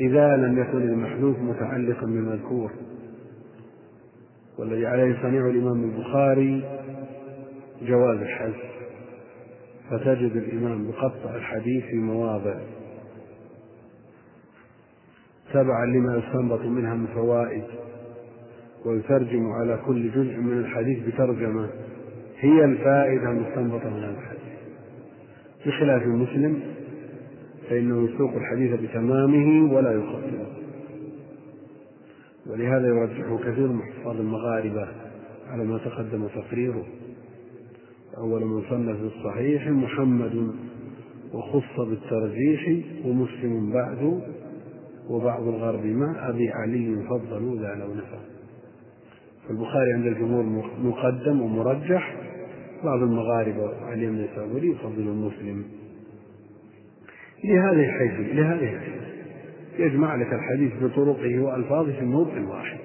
إذا 0.00 0.36
لم 0.36 0.58
يكن 0.58 0.82
المحذوف 0.82 1.38
متعلقا 1.38 2.06
بمذكور 2.06 2.70
والذي 4.58 4.86
عليه 4.86 5.22
صنيع 5.22 5.46
الإمام 5.46 5.84
البخاري 5.84 6.64
جواز 7.82 8.18
الحذف. 8.18 8.62
فتجد 9.90 10.36
الإمام 10.36 10.90
بقطع 10.90 11.34
الحديث 11.34 11.84
في 11.84 11.96
مواضع 11.96 12.54
تبعا 15.52 15.86
لما 15.86 16.16
يستنبط 16.16 16.60
منها 16.64 16.94
من 16.94 17.06
فوائد 17.06 17.64
ويترجم 18.84 19.46
على 19.52 19.78
كل 19.86 20.10
جزء 20.10 20.36
من 20.36 20.58
الحديث 20.58 20.98
بترجمة 21.08 21.68
هي 22.38 22.64
الفائدة 22.64 23.30
المستنبطة 23.30 23.90
من 23.90 24.04
الحديث. 24.04 24.42
بخلاف 25.66 26.02
مسلم 26.06 26.60
فإنه 27.70 28.08
يسوق 28.10 28.30
الحديث 28.34 28.80
بتمامه 28.80 29.72
ولا 29.74 29.92
يخطئه 29.92 30.61
ولهذا 32.46 32.86
يرجحه 32.86 33.38
كثير 33.38 33.68
من 33.68 33.82
حفاظ 33.82 34.20
المغاربة 34.20 34.88
على 35.48 35.64
ما 35.64 35.78
تقدم 35.78 36.26
تقريره. 36.28 36.84
أول 38.18 38.44
من 38.44 38.62
صنف 38.70 39.00
الصحيح 39.00 39.68
محمد 39.68 40.54
وخص 41.34 41.80
بالترجيح 41.80 42.84
ومسلم 43.06 43.72
بعد 43.72 44.20
وبعض 45.08 45.48
الغرب 45.48 45.86
مع 45.86 46.28
أبي 46.28 46.50
علي 46.50 47.04
فضلوا 47.10 47.56
ذا 47.56 47.74
لو 47.74 47.94
نفى 47.94 48.18
فالبخاري 49.48 49.92
عند 49.92 50.06
الجمهور 50.06 50.42
مقدم 50.82 51.40
ومرجح 51.40 52.16
بعض 52.84 53.02
المغاربة 53.02 53.64
وعلي 53.64 54.06
بن 54.06 54.18
يفضل 54.64 55.02
المسلم. 55.02 55.64
لهذه 57.44 57.84
الحيثية 57.84 58.32
لهذه 58.32 58.74
الحيثية 58.74 59.11
يجمع 59.78 60.14
لك 60.14 60.32
الحديث 60.32 60.72
بطرقه 60.82 61.40
وألفاظه 61.40 61.92
في 61.92 62.04
موضع 62.04 62.48
واحد. 62.48 62.78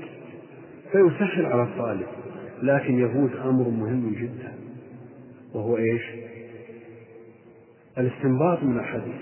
فيسهل 0.91 1.45
على 1.45 1.63
الطالب 1.63 2.07
لكن 2.63 2.99
يفوت 2.99 3.31
أمر 3.45 3.69
مهم 3.69 4.13
جدا 4.13 4.53
وهو 5.53 5.77
إيش؟ 5.77 6.01
الاستنباط 7.97 8.63
من 8.63 8.79
الحديث. 8.79 9.15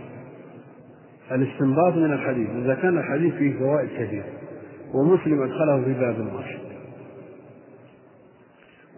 الاستنباط 1.31 1.93
من 1.93 2.13
الحديث 2.13 2.49
إذا 2.49 2.75
كان 2.75 2.97
الحديث 2.97 3.33
فيه 3.33 3.59
فوائد 3.59 3.89
كثيرة 3.89 4.29
ومسلم 4.93 5.41
أدخله 5.41 5.83
في 5.83 5.93
باب 5.93 6.33
واحد. 6.35 6.59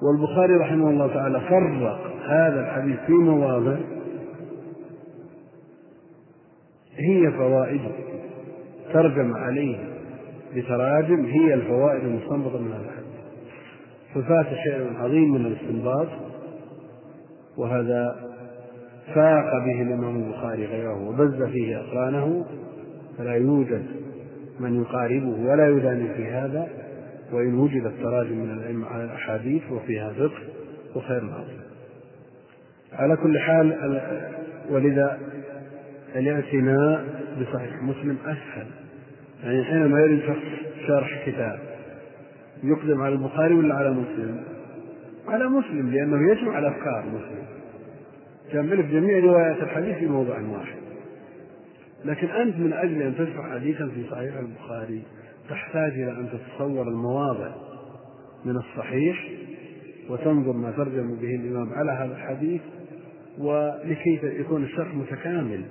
والبخاري 0.02 0.56
رحمه 0.56 0.90
الله 0.90 1.08
تعالى 1.08 1.40
فرق 1.40 2.14
هذا 2.28 2.60
الحديث 2.60 3.00
في 3.00 3.12
مواضع 3.12 3.78
هي 6.98 7.32
فوائده. 7.32 7.92
ترجم 8.94 9.34
عليه 9.34 9.78
بتراجم 10.56 11.26
هي 11.26 11.54
الفوائد 11.54 12.04
المستنبطة 12.04 12.62
من 12.62 12.72
هذا 12.72 12.82
الحديث. 12.86 13.08
ففات 14.16 14.46
شيء 14.64 14.98
عظيم 14.98 15.34
من 15.34 15.46
الاستنباط 15.46 16.08
وهذا 17.58 18.16
فاق 19.16 19.66
به 19.66 19.82
الإمام 19.82 20.16
البخاري 20.16 20.66
غيره 20.66 21.10
وبز 21.10 21.44
فيه 21.44 21.80
أقرانه 21.80 22.46
فلا 23.18 23.36
يوجد 23.36 23.86
من 24.60 24.82
يقاربه 24.82 25.50
ولا 25.52 25.70
يداني 25.70 26.14
في 26.14 26.26
هذا 26.28 26.68
وإن 27.34 27.54
وجدت 27.60 27.94
تراجم 28.04 28.38
من 28.38 28.52
العلم 28.58 28.86
على 28.86 29.04
الأحاديث 29.04 29.72
وفيها 29.72 30.14
فقه 30.14 30.42
وخير 30.96 31.18
عظيم 31.18 31.62
على 32.94 33.16
كل 33.16 33.40
حال 33.40 34.02
ولذا 34.70 35.20
الاعتناء 36.16 37.06
بصحيح. 37.42 37.84
مسلم 37.84 38.18
أسهل. 38.26 38.68
يعني 39.44 39.64
حينما 39.64 40.00
يريد 40.00 40.22
شخص 40.22 40.44
شرح 40.88 41.26
كتاب 41.26 41.60
يقدم 42.64 43.02
على 43.02 43.14
البخاري 43.14 43.54
ولا 43.54 43.76
على 43.76 43.92
مسلم؟ 43.92 44.44
على 45.28 45.50
مسلم 45.50 45.92
لأنه 45.92 46.32
يجمع 46.32 46.60
الأفكار 46.60 47.06
مسلم. 47.06 47.48
جمع 48.54 48.74
لك 48.74 48.86
جميع 48.86 49.20
روايات 49.20 49.64
الحديث 49.64 49.98
في 49.98 50.06
موضع 50.06 50.42
واحد. 50.42 50.78
لكن 52.06 52.28
أنت 52.28 52.56
من 52.56 52.74
أجل 52.74 53.02
أن 53.02 53.16
تشرح 53.16 53.52
حديثا 53.54 53.88
في 53.88 54.04
صحيح 54.12 54.34
البخاري 54.38 55.02
تحتاج 55.50 55.92
إلى 55.92 56.12
أن 56.12 56.30
تتصور 56.30 56.88
المواضع 56.88 57.52
من 58.46 58.56
الصحيح 58.56 59.30
وتنظر 60.10 60.54
ما 60.54 60.72
ترجم 60.72 61.16
به 61.16 61.36
الإمام 61.36 61.74
على 61.74 61.92
هذا 61.92 62.16
الحديث 62.16 62.62
ولكي 63.38 64.20
يكون 64.24 64.64
الشرح 64.64 64.96
متكامل. 64.96 65.62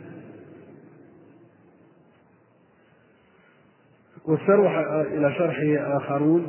واستروح 4.29 4.77
إلى 4.89 5.35
شرحه 5.35 5.97
آخرون 5.97 6.47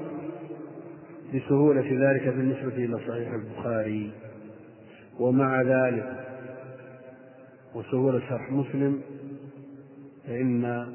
لسهولة 1.33 2.11
ذلك 2.11 2.27
بالنسبة 2.27 2.75
إلى 2.75 2.97
صحيح 3.07 3.33
البخاري. 3.33 4.11
ومع 5.19 5.61
ذلك 5.61 6.25
وسهولة 7.75 8.19
شرح 8.19 8.51
مسلم 8.51 9.01
فإن 10.27 10.87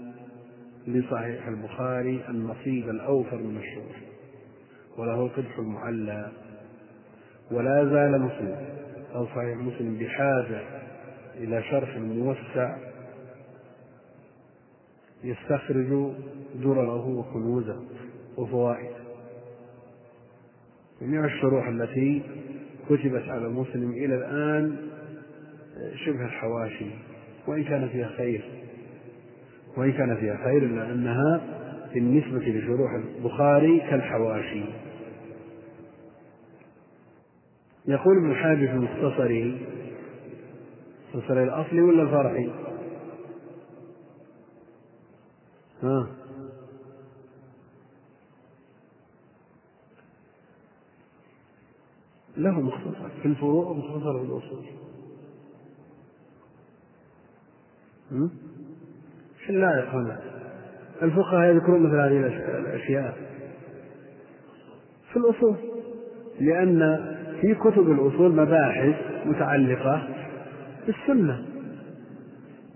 لصحيح 0.87 1.47
البخاري 1.47 2.21
النصيب 2.29 2.89
الأوفر 2.89 3.37
من 3.37 3.57
الشروح 3.57 4.01
وله 4.99 5.23
القدح 5.23 5.59
المعلى. 5.59 6.31
ولا 7.51 7.85
زال 7.85 8.21
مسلم 8.21 8.57
أو 9.15 9.27
صحيح 9.27 9.57
مسلم 9.57 9.99
بحاجة 9.99 10.61
إلى 11.35 11.63
شرح 11.63 11.97
موسع 11.97 12.77
يستخرج 15.25 16.13
درره 16.65 17.09
وكنوزه 17.09 17.81
وفوائده 18.37 19.03
جميع 21.03 21.25
الشروح 21.25 21.69
التي 21.69 22.23
كتبت 22.89 23.23
على 23.29 23.49
مسلم 23.49 23.91
إلى 23.91 24.15
الآن 24.15 24.77
شبه 26.05 26.25
الحواشي 26.25 26.87
وإن 27.47 27.65
كان 27.65 27.89
فيها 27.89 28.09
خير. 28.09 28.45
وإن 29.77 29.93
كان 29.93 30.17
فيها 30.17 30.37
خير 30.37 30.63
إلا 30.63 30.93
أنها 30.93 31.41
بالنسبة 31.95 32.39
لشروح 32.39 32.91
البخاري 32.95 33.81
كالحواشي. 33.81 34.65
يقول 37.89 38.17
ابن 38.17 38.35
حاجب 38.35 38.67
في 38.67 38.77
مختصره 38.77 39.59
مختصر 41.15 41.43
الأصلي 41.43 41.81
ولا 41.81 42.03
الفرعي؟ 42.03 42.51
له 52.37 52.61
مختصر. 52.61 53.09
في 53.23 53.29
الفروع 53.29 53.67
ومختصر 53.67 54.19
في 54.19 54.25
الأصول 54.25 54.65
في 59.39 59.51
اللائق 59.51 59.89
هنا. 59.89 60.21
الفقهاء 61.03 61.55
يذكرون 61.55 61.83
مثل 61.83 61.97
هذه 61.97 62.27
الأشياء. 62.59 63.17
في 65.13 65.17
الأصول. 65.17 65.57
لأن 66.41 66.99
في 67.41 67.55
كتب 67.55 67.91
الأصول 67.91 68.33
مباحث 68.33 69.27
متعلقة 69.27 70.09
بالسنة. 70.87 71.47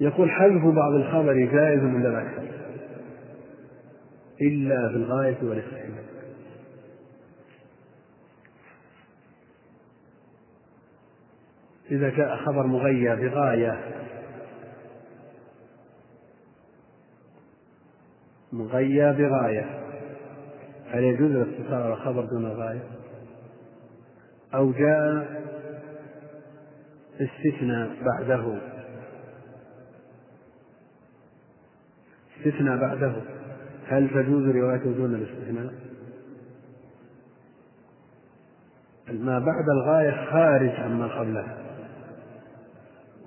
يقول 0.01 0.31
حذف 0.31 0.64
بعض 0.64 0.92
الخبر 0.92 1.35
جائز 1.35 1.81
عند 1.81 2.07
الأكثر 2.07 2.56
إلا 4.40 4.88
في 4.88 4.96
الغاية 4.96 5.38
والاستحباب 5.42 6.07
إذا 11.90 12.09
جاء 12.11 12.37
خبر 12.37 12.66
مغير 12.66 13.29
بغاية 13.29 14.05
مغير 18.53 19.12
بغاية 19.12 19.81
هل 20.87 21.05
يجوز 21.05 21.31
الاقتصار 21.31 21.83
على 21.83 21.96
خبر 21.96 22.25
دون 22.25 22.46
غاية؟ 22.46 22.83
أو 24.55 24.72
جاء 24.72 25.42
استثناء 27.20 27.90
بعده. 28.03 28.59
استثناء 32.38 32.77
بعده. 32.77 33.36
هل 33.88 34.09
تجوز 34.09 34.57
روايته 34.57 34.92
دون 34.92 35.14
الاستثناء؟ 35.14 35.72
ما 39.12 39.38
بعد 39.38 39.68
الغاية 39.68 40.11
خارج 40.31 40.70
عما 40.70 41.07
قبلها 41.07 41.57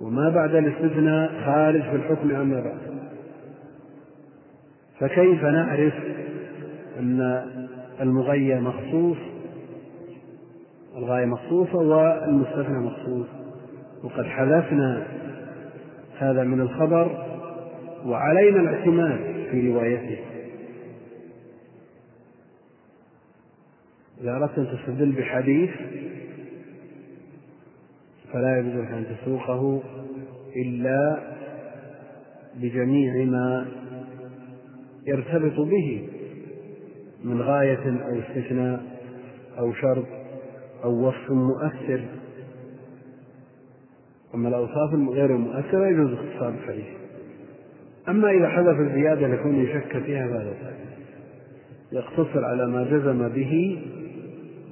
وما 0.00 0.28
بعد 0.28 0.54
الاستثناء 0.54 1.44
خارج 1.44 1.82
في 1.82 1.96
الحكم 1.96 2.36
عما 2.36 2.60
بعد. 2.60 2.78
فكيف 5.00 5.44
نعرف 5.44 5.94
أن 6.98 7.44
المغير 8.00 8.60
مخصوص؟ 8.60 9.16
الغاية 10.96 11.26
مخصوصة 11.26 11.76
والمستثنى 11.76 12.78
مخصوص. 12.78 13.26
وقد 14.04 14.24
حذفنا 14.24 15.06
هذا 16.18 16.44
من 16.44 16.60
الخبر 16.60 17.24
وعلينا 18.06 18.60
الاعتماد 18.60 19.18
في 19.50 19.72
روايته. 19.72 20.29
إذا 24.20 24.30
أردت 24.30 24.58
أن 24.58 24.66
تستدل 24.66 25.12
بحديث 25.12 25.70
فلا 28.32 28.58
يجوز 28.58 28.74
لك 28.74 28.90
أن 28.92 29.06
تسوقه 29.16 29.82
إلا 30.56 31.20
بجميع 32.56 33.24
ما 33.24 33.66
يرتبط 35.06 35.60
به 35.60 36.08
من 37.24 37.42
غاية 37.42 38.00
أو 38.06 38.20
استثناء 38.20 38.82
أو 39.58 39.72
شرط 39.72 40.06
أو 40.84 41.08
وصف 41.08 41.30
مؤثر. 41.30 42.04
أما 44.34 44.48
الأوصاف 44.48 44.94
غير 45.10 45.36
المؤثرة 45.36 45.86
يجوز 45.86 46.12
اختصار 46.12 46.48
الحديث. 46.48 46.86
أما 48.08 48.30
إذا 48.30 48.48
حذف 48.48 48.80
الزيادة 48.80 49.28
لكون 49.28 49.54
يشك 49.54 50.02
فيها 50.02 50.28
فهذا 50.28 50.74
يقتصر 51.92 52.44
على 52.44 52.66
ما 52.66 52.84
جزم 52.84 53.28
به 53.28 53.82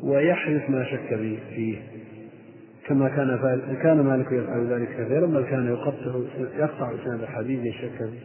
ويحذف 0.03 0.71
ما 0.71 0.85
شك 0.85 1.19
فيه. 1.55 1.79
كما 2.89 3.09
كان 3.09 3.39
كان 3.83 4.01
مالك 4.01 4.33
يفعل 4.33 4.67
ذلك 4.67 4.89
كثيرا 4.89 5.27
بل 5.27 5.45
كان 5.45 5.67
يقطع 5.67 6.21
يقطع 6.59 6.95
إسناد 6.95 7.21
الحديث 7.21 7.61
يشك 7.65 8.03
به 8.03 8.21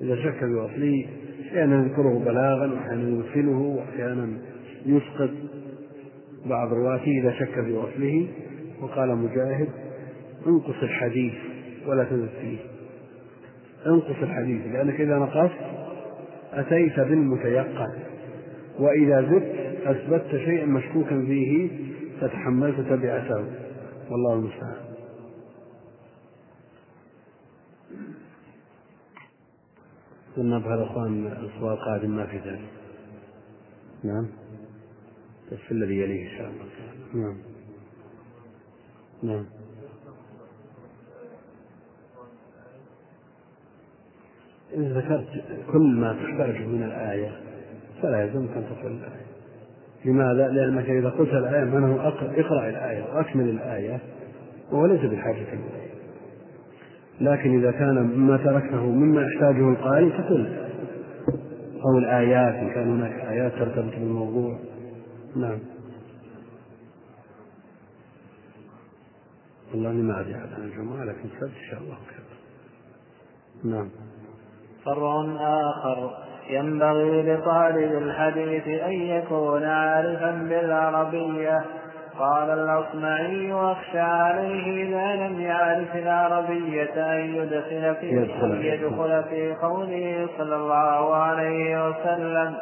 إذا 0.00 0.16
شك 0.16 0.44
بوصله 0.44 1.06
أحيانا 1.48 1.84
يذكره 1.84 2.22
بلاغا 2.26 2.72
واحيانا 2.72 3.08
يرسله 3.08 3.58
واحيانا 3.58 4.28
يسقط 4.86 5.30
بعض 6.46 6.72
رواته 6.72 7.20
إذا 7.22 7.32
شك 7.32 7.58
بوصله 7.58 8.28
وقال 8.82 9.16
مجاهد 9.16 9.68
انقص 10.46 10.82
الحديث 10.82 11.34
ولا 11.86 12.04
تزد 12.04 12.28
فيه. 12.40 12.58
انقص 13.86 14.22
الحديث 14.22 14.66
لأنك 14.72 15.00
إذا 15.00 15.18
نقصت 15.18 15.60
أتيت 16.52 17.00
بالمتيقن. 17.00 17.92
وإذا 18.78 19.22
زدت 19.22 19.59
أثبتت 19.84 20.30
شيئا 20.30 20.66
مشكوكا 20.66 21.20
فيه 21.26 21.70
فتحملت 22.20 22.80
تبعته. 22.80 23.46
والله 24.10 24.34
المستعان. 24.34 24.90
قلنا 30.36 30.58
بهذا 30.58 30.82
إخوان 30.84 31.26
الأسبوع 31.26 31.72
القادم 31.72 32.10
ما 32.10 32.26
في 32.26 32.38
ذلك. 32.38 32.68
نعم. 34.04 34.28
بس 35.52 35.58
الذي 35.70 35.98
يليه 35.98 36.32
إن 36.32 36.38
شاء 36.38 36.50
الله. 36.50 36.64
نعم. 37.14 37.36
نعم. 39.22 39.46
إذا 44.72 45.00
ذكرت 45.00 45.44
كل 45.72 45.96
ما 46.00 46.12
تحتاجه 46.12 46.66
من 46.66 46.82
الآية 46.82 47.40
فلا 48.02 48.22
يلزمك 48.22 48.56
أن 48.56 48.64
تقرأ 48.64 48.88
الآية. 48.88 49.29
لماذا؟ 50.04 50.48
لأنك 50.48 50.90
إذا 50.90 51.08
قلت 51.08 51.30
الآية 51.30 51.64
معناه 51.64 52.08
اقرأ 52.08 52.68
الآية 52.68 53.02
وأكمل 53.02 53.48
الآية 53.48 54.00
وهو 54.72 54.86
ليس 54.86 55.00
بحاجة 55.00 55.58
لكن 57.20 57.58
إذا 57.58 57.70
كان 57.70 57.94
مما 57.94 58.36
تركته 58.36 58.86
مما 58.86 59.22
يحتاجه 59.22 59.68
القارئ 59.70 60.10
فقل. 60.10 60.70
أو 61.86 61.98
الآيات 61.98 62.54
إن 62.54 62.70
كان 62.70 62.88
هناك 62.88 63.12
آيات 63.12 63.52
ترتبط 63.52 63.94
بالموضوع. 63.94 64.58
نعم. 65.36 65.58
والله 69.72 69.92
ما 69.92 70.20
أدري 70.20 70.34
عن 70.34 70.62
الجمعة 70.62 71.04
لكن 71.04 71.28
سبت 71.40 71.50
إن 71.50 71.70
شاء 71.70 71.80
الله 71.80 71.94
خير. 71.94 72.24
نعم. 73.64 73.88
فرع 74.84 75.36
آخر. 75.70 76.29
ينبغي 76.50 77.22
لطالب 77.22 78.02
الحديث 78.02 78.68
أن 78.68 78.92
يكون 78.92 79.64
عارفا 79.64 80.30
بالعربية 80.30 81.64
قال 82.18 82.50
الأصمعي 82.50 83.52
واخشى 83.52 83.98
عليه 83.98 84.84
إذا 84.84 85.26
لم 85.26 85.40
يعرف 85.40 85.96
العربية 85.96 87.14
أن 87.14 87.34
يدخل 87.34 87.94
في 88.00 88.06
يدخل. 88.06 88.64
يدخل 88.64 89.24
في 89.30 89.54
قوله 89.62 90.28
صلى 90.38 90.56
الله 90.56 91.16
عليه 91.16 91.88
وسلم 91.88 92.54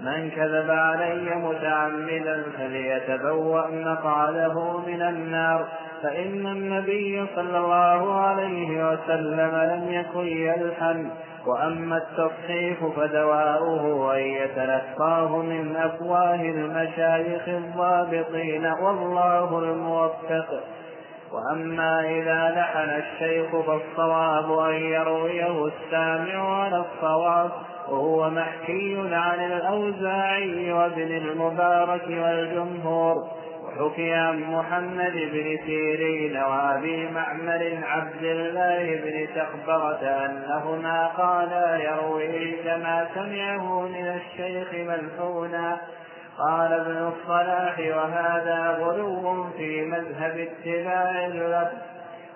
من 0.00 0.30
كذب 0.30 0.70
علي 0.70 1.34
متعمدا 1.34 2.42
فليتبوأ 2.58 3.66
مقعده 3.70 4.78
من 4.78 5.02
النار 5.02 5.66
فإن 6.02 6.46
النبي 6.46 7.26
صلى 7.36 7.58
الله 7.58 8.20
عليه 8.20 8.92
وسلم 8.92 9.54
لم 9.54 9.92
يكن 9.92 10.26
يلحن 10.26 11.10
وأما 11.46 11.96
التصحيف 11.96 12.84
فدواؤه 12.96 14.16
أن 14.16 14.20
يتلقاه 14.20 15.42
من 15.42 15.76
أفواه 15.76 16.34
المشايخ 16.34 17.48
الضابطين 17.48 18.66
والله 18.66 19.58
الموفق. 19.58 20.60
وأما 21.32 22.00
إذا 22.00 22.54
لحن 22.56 23.02
الشيخ 23.02 23.50
فالصواب 23.50 24.58
أن 24.58 24.74
يرويه 24.74 25.66
السامع 25.66 26.62
على 26.62 26.84
الصواب 26.84 27.50
وهو 27.88 28.30
محكي 28.30 28.96
عن 29.12 29.52
الأوزاعي 29.52 30.72
وابن 30.72 31.16
المبارك 31.16 32.06
والجمهور. 32.08 33.16
وحكي 33.80 34.12
عن 34.12 34.40
محمد 34.40 35.12
بن 35.12 35.58
سيرين 35.66 36.36
وأبي 36.36 37.08
معمر 37.10 37.78
عبد 37.82 38.22
الله 38.22 38.96
بن 38.96 39.28
تخبرة 39.34 40.00
أنهما 40.02 41.06
قالا 41.06 41.76
يرويه 41.76 42.62
كما 42.64 43.08
سمعه 43.14 43.80
من 43.80 44.06
الشيخ 44.06 44.68
ملحونا 44.74 45.78
قال 46.38 46.72
ابن 46.72 47.12
الصلاح 47.12 47.78
وهذا 47.78 48.76
غلو 48.80 49.44
في 49.56 49.84
مذهب 49.84 50.38
اتباع 50.38 51.26
اللفظ 51.26 51.78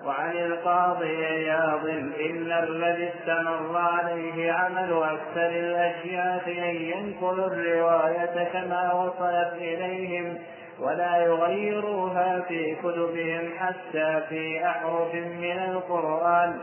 وعن 0.05 0.31
القاضي 0.31 1.25
عياض 1.25 1.85
إن 2.19 2.51
الذي 2.51 3.09
استمر 3.09 3.77
عليه 3.77 4.51
عمل 4.51 5.03
أكثر 5.03 5.49
الأشياخ 5.49 6.47
أن 6.47 6.75
ينقلوا 6.75 7.47
الرواية 7.47 8.43
كما 8.53 8.93
وصلت 8.93 9.53
إليهم. 9.53 10.37
ولا 10.81 11.17
يغيروها 11.17 12.39
في 12.47 12.75
كتبهم 12.75 13.49
حتى 13.59 14.21
في 14.29 14.65
أحرف 14.65 15.13
من 15.15 15.59
القرآن. 15.69 16.59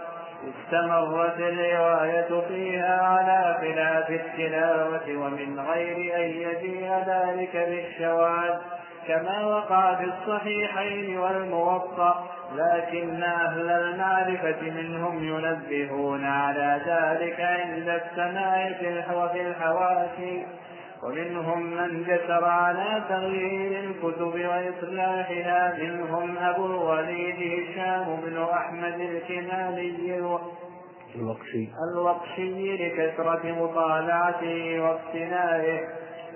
استمرت 0.47 1.39
الرواية 1.39 2.41
فيها 2.49 3.03
على 3.03 3.57
خلاف 3.61 4.11
التلاوة 4.11 5.09
ومن 5.09 5.61
غير 5.61 6.17
أن 6.17 6.31
يجيء 6.31 6.91
ذلك 7.07 7.57
بالشواذ 7.57 8.55
كما 9.09 9.47
وقع 9.47 9.95
في 9.95 10.05
الصحيحين 10.05 11.19
والموطأ. 11.19 12.27
لكن 12.57 13.23
أهل 13.23 13.71
المعرفة 13.71 14.63
منهم 14.63 15.25
ينبهون 15.25 16.25
على 16.25 16.81
ذلك 16.87 17.41
عند 17.41 17.89
السماع 17.89 18.73
في 19.33 19.41
الحواشي. 19.41 20.43
ومنهم 21.07 21.62
من 21.62 22.03
جسر 22.03 22.45
على 22.45 23.05
تغيير 23.09 23.81
الكتب 23.81 24.35
وإصلاحها 24.35 25.79
منهم 25.83 26.38
أبو 26.38 26.66
الوليد 26.66 27.37
هشام 27.37 28.21
بن 28.25 28.42
أحمد 28.42 29.01
الكناني 29.01 30.19
الوقشي. 31.14 31.69
الوقشي 31.92 32.77
لكثرة 32.77 33.53
مطالعته 33.62 34.81
واقتنائه 34.81 35.81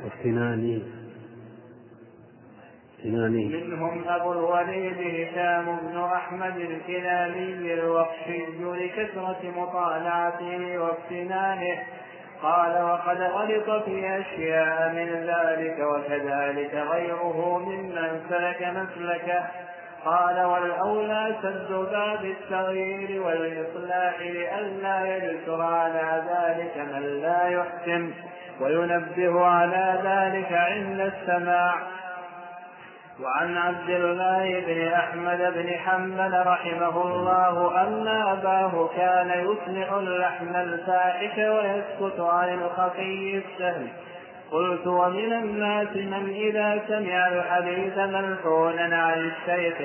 افتناني 0.06 0.83
منهم 3.48 4.04
أبو 4.09 4.33
الوليد 4.33 4.98
هشام 4.98 5.76
بن 5.83 5.98
أحمد 5.98 6.56
الكناني 6.56 7.74
الوقشي 7.74 8.46
لكثرة 8.61 9.40
مطالعته 9.56 10.78
واقتنائه 10.78 11.78
قال 12.42 12.83
وقد 12.83 13.20
غلط 13.20 13.85
في 13.85 14.20
أشياء 14.20 14.88
من 14.88 15.26
ذلك 15.26 15.79
وكذلك 15.81 16.74
غيره 16.74 17.59
ممن 17.59 18.20
سلك 18.29 18.62
مسلكه. 18.62 19.44
قال 20.05 20.44
والأولى 20.44 21.37
سد 21.42 21.72
باب 21.72 22.24
التغيير 22.24 23.22
والإصلاح 23.22 24.20
لئلا 24.20 25.16
يجسر 25.16 25.62
على 25.62 26.22
ذلك 26.31 26.87
من 26.92 27.20
لا 27.22 27.48
يحسن 27.48 28.11
وينبه 28.61 29.46
على 29.46 30.00
ذلك 30.05 30.53
عند 30.53 31.00
السماع. 31.00 31.74
وعن 33.22 33.56
عبد 33.56 33.90
الله 33.90 34.61
بن 34.66 34.92
أحمد 34.92 35.38
بن 35.54 35.68
حنبل 35.68 36.42
رحمه 36.46 37.02
الله 37.02 37.83
أن 37.83 38.09
أباه 38.09 38.88
كان 38.96 39.30
يسمع 39.30 39.98
اللحن 39.98 40.56
الفاحش 40.56 41.38
ويسكت 41.38 42.20
عن 42.20 42.48
الخفي 42.48 43.42
السهل 43.44 43.88
قلت 44.52 44.87
ومن 44.87 45.33
الناس 45.33 45.96
من 45.96 46.30
إذا 46.30 46.83
سمع 46.88 47.28
الحديث 47.28 47.98
ملحونا 47.98 49.02
عن 49.02 49.18
الشيخ 49.18 49.78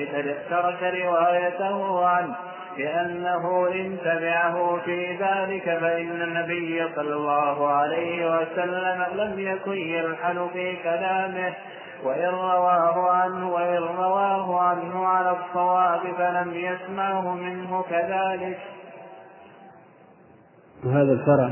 ترك 0.50 0.82
روايته 0.82 2.06
عنه. 2.06 2.34
لأنه 2.78 3.68
إن 3.74 3.98
تبعه 4.04 4.80
في 4.84 5.16
ذلك 5.16 5.78
فإن 5.80 6.22
النبي 6.22 6.88
صلى 6.96 7.14
الله 7.14 7.68
عليه 7.68 8.36
وسلم 8.36 9.06
لم 9.14 9.34
يكن 9.38 9.76
يلحن 9.76 10.48
في 10.52 10.76
كلامه. 10.76 11.54
وإن 12.04 12.28
رواه 12.28 13.10
عنه 13.10 13.52
وإن 13.52 13.82
رواه 13.82 14.60
عنه 14.60 15.06
على 15.06 15.30
الصواب 15.30 16.00
فلم 16.18 16.54
يسمعه 16.54 17.34
منه 17.34 17.82
كذلك. 17.82 18.58
وهذا 20.84 21.12
الفرع 21.12 21.50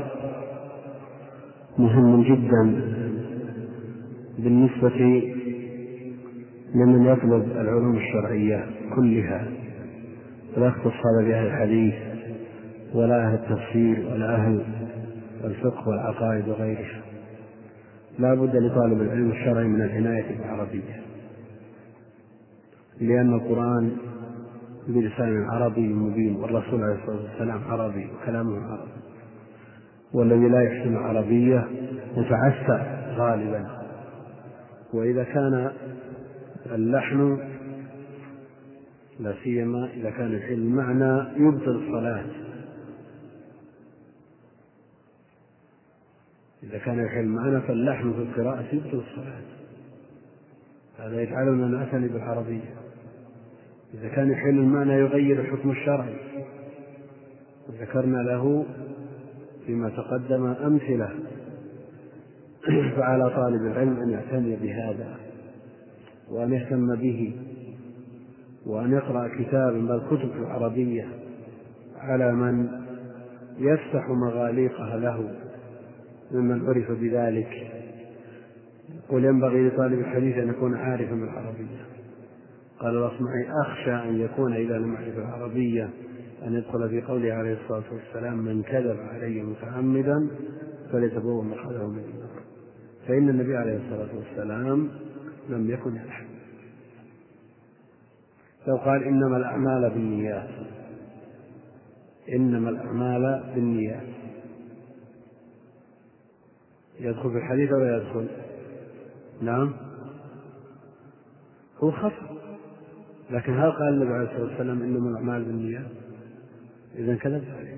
مهم 1.77 2.23
جدا 2.23 2.81
بالنسبة 4.39 5.31
لمن 6.75 7.05
يطلب 7.05 7.51
العلوم 7.51 7.97
الشرعية 7.97 8.65
كلها 8.95 9.47
ولا 10.57 10.67
يختص 10.67 10.93
هذا 10.93 11.27
بأهل 11.27 11.47
الحديث 11.47 11.95
ولا 12.93 13.27
أهل 13.27 13.33
التفسير 13.33 14.07
ولا 14.11 14.35
أهل 14.35 14.65
الفقه 15.43 15.87
والعقائد 15.89 16.49
وغيرها. 16.49 17.01
لا 18.19 18.33
بد 18.33 18.55
لطالب 18.55 19.01
العلم 19.01 19.31
الشرعي 19.31 19.67
من 19.67 19.81
العناية 19.81 20.37
بالعربية. 20.37 21.01
لأن 23.01 23.33
القرآن 23.33 23.91
بلسان 24.87 25.45
عربي 25.49 25.93
مبين 25.93 26.35
والرسول 26.35 26.83
عليه 26.83 26.95
الصلاة 26.95 27.21
والسلام 27.23 27.61
عربي 27.63 28.09
وكلامه 28.11 28.65
عربي. 28.65 28.91
والذي 30.13 30.49
لا 30.49 30.61
يحسن 30.61 30.95
العربية 30.95 31.67
متعسى 32.17 32.83
غالبا. 33.17 33.67
وإذا 34.93 35.23
كان 35.23 35.71
اللحن 36.71 37.39
لا 39.19 39.33
سيما 39.43 39.89
إذا 39.93 40.09
كان 40.09 40.27
الحل 40.27 40.53
المعنى 40.53 41.23
يبطل 41.37 41.71
الصلاة. 41.71 42.25
إذا 46.69 46.77
كان 46.77 47.05
يحل 47.05 47.19
المعنى 47.19 47.61
فاللحن 47.61 48.13
في 48.13 48.19
القراءة 48.19 48.65
يبطل 48.73 49.03
الصلاة. 49.09 49.41
هذا 50.99 51.21
يجعلنا 51.21 51.67
نعتني 51.67 52.07
بالعربية. 52.07 52.75
إذا 53.93 54.07
كان 54.07 54.31
يحل 54.31 54.49
المعنى 54.49 54.93
يغير 54.93 55.39
الحكم 55.39 55.71
الشرعي. 55.71 56.15
وذكرنا 57.69 58.17
له 58.17 58.65
فيما 59.65 59.89
تقدم 59.89 60.45
أمثلة. 60.45 61.09
فعلى 62.97 63.29
طالب 63.29 63.61
العلم 63.61 64.01
أن 64.01 64.09
يعتني 64.09 64.55
بهذا 64.55 65.17
وأن 66.31 66.53
يهتم 66.53 66.95
به 66.95 67.35
وأن 68.65 68.91
يقرأ 68.91 69.27
كتابا 69.27 69.79
بل 69.79 70.01
كتب 70.07 70.31
العربية 70.37 71.07
على 71.97 72.31
من 72.31 72.67
يفتح 73.57 74.09
مغاليقها 74.09 74.97
له. 74.97 75.44
ممن 76.31 76.65
عرف 76.65 76.91
بذلك. 76.91 77.71
يقول 78.95 79.25
ينبغي 79.25 79.67
لطالب 79.67 79.99
الحديث 79.99 80.37
أن 80.37 80.49
يكون 80.49 80.77
عارفا 80.77 81.15
بالعربية. 81.15 81.85
قال 82.79 82.97
الأصمعي 82.97 83.47
أخشى 83.65 84.09
أن 84.09 84.19
يكون 84.19 84.53
إذا 84.53 84.77
لم 84.77 84.93
يعرف 84.93 85.17
العربية. 85.17 85.89
أن 86.47 86.53
يدخل 86.53 86.89
في 86.89 87.01
قوله 87.01 87.33
عليه 87.33 87.57
الصلاة 87.63 87.83
والسلام 87.91 88.37
من 88.37 88.63
كذب 88.63 88.97
علي 88.99 89.43
متعمدا 89.43 90.27
فليتبوأ 90.91 91.43
مقعده 91.43 91.87
من 91.87 91.99
النار. 91.99 92.41
فإن 93.07 93.29
النبي 93.29 93.57
عليه 93.57 93.77
الصلاة 93.77 94.09
والسلام 94.17 94.89
لم 95.49 95.71
يكن 95.71 95.95
يلحن 95.95 96.25
لو 98.67 98.77
قال 98.77 99.03
إنما 99.03 99.37
الأعمال 99.37 99.89
بالنيات. 99.89 100.49
إنما 102.35 102.69
الأعمال 102.69 103.43
بالنيات. 103.55 104.24
يدخل 106.99 107.31
في 107.31 107.37
الحديث 107.37 107.71
ولا 107.71 107.97
يدخل؟ 107.97 108.27
نعم. 109.41 109.73
هو 111.79 111.91
خطأ 111.91 112.35
لكن 113.31 113.53
هل 113.53 113.71
قال 113.71 113.93
النبي 113.93 114.13
عليه 114.13 114.25
الصلاة 114.25 114.43
والسلام 114.43 114.81
إنما 114.81 115.09
الأعمال 115.09 115.43
بالنيات؟ 115.43 115.85
إذا 116.95 117.15
كذب 117.15 117.43
عليه. 117.57 117.77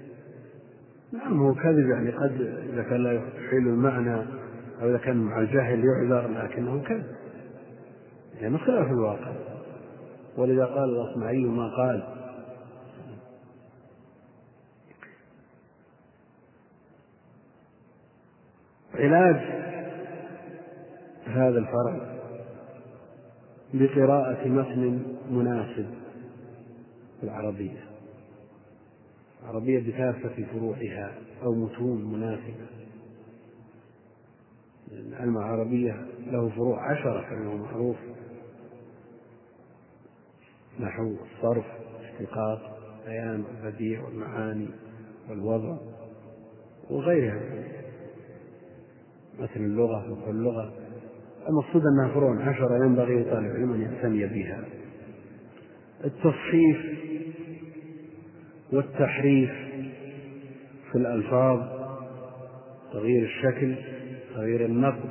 نعم 1.14 1.40
هو 1.40 1.54
كذب 1.54 1.90
يعني 1.90 2.12
قد 2.12 2.42
إذا 2.74 2.84
كان 2.84 3.04
لا 3.04 3.12
يحيل 3.12 3.68
المعنى 3.68 4.16
أو 4.82 4.90
إذا 4.90 4.98
كان 4.98 5.18
مع 5.18 5.40
الجهل 5.40 5.84
يعذر 5.86 6.28
لكنه 6.28 6.84
كذب. 6.84 7.06
يعني 8.42 8.58
خلاف 8.58 8.88
الواقع. 8.88 9.32
ولذا 10.38 10.66
قال 10.66 10.90
الأصمعي 10.90 11.46
ما 11.46 11.68
قال 11.68 12.17
علاج 18.98 19.36
هذا 21.26 21.60
الفرع 21.60 22.18
بقراءة 23.74 24.48
متن 24.48 25.02
مناسب 25.32 25.90
العربية. 27.24 27.84
العربية 29.44 29.80
بكافة 29.80 30.46
فروعها 30.54 31.14
أو 31.44 31.56
متون 31.56 32.14
مناسبة 32.14 32.68
العلم 34.92 35.38
العربية 35.38 36.06
له 36.28 36.50
فروع 36.50 36.92
عشرة 36.92 37.30
كما 37.30 37.52
هو 37.52 37.58
معروف. 37.58 37.98
نحو 40.80 41.16
الصرف 41.36 41.66
اشتقاق 42.02 42.78
بيان 43.06 43.44
البديع 43.64 44.04
والمعاني 44.04 44.70
والوضع 45.30 45.78
وغيرها. 46.90 47.77
مثل 49.40 49.60
اللغة 49.60 50.12
وكل 50.12 50.32
اللغة. 50.32 50.74
المقصود 51.50 51.82
أنها 51.86 52.14
فروع 52.14 52.44
عشرة 52.44 52.86
ينبغي 52.86 53.22
لطالب 53.22 53.46
العلم 53.46 53.74
أن 53.74 53.82
يعتني 53.82 54.26
بها. 54.26 54.64
التصحيف 56.06 56.78
والتحريف 58.74 59.52
في 60.92 60.98
الألفاظ 60.98 61.60
تغيير 62.94 63.24
الشكل 63.24 63.76
تغيير 64.36 64.66
النقد 64.66 65.10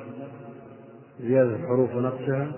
زيادة 1.21 1.57
الحروف 1.57 1.95
ونقصها 1.95 2.53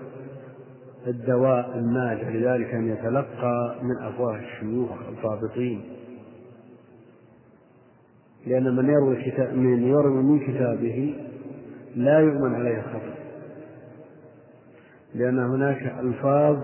الدواء 1.07 1.77
الناجع 1.77 2.29
لذلك 2.29 2.73
أن 2.73 2.87
يتلقى 2.87 3.75
من 3.83 3.97
أفواه 3.97 4.39
الشيوخ 4.39 4.91
الضابطين 5.09 5.81
لأن 8.47 8.75
من 8.75 8.89
يروي 8.89 9.15
من 9.53 9.87
يروي 9.87 10.23
من 10.23 10.39
كتابه 10.39 11.15
لا 11.95 12.19
يؤمن 12.19 12.55
عليه 12.55 12.77
الخطأ 12.77 13.15
لأن 15.15 15.39
هناك 15.39 15.81
ألفاظ 15.99 16.57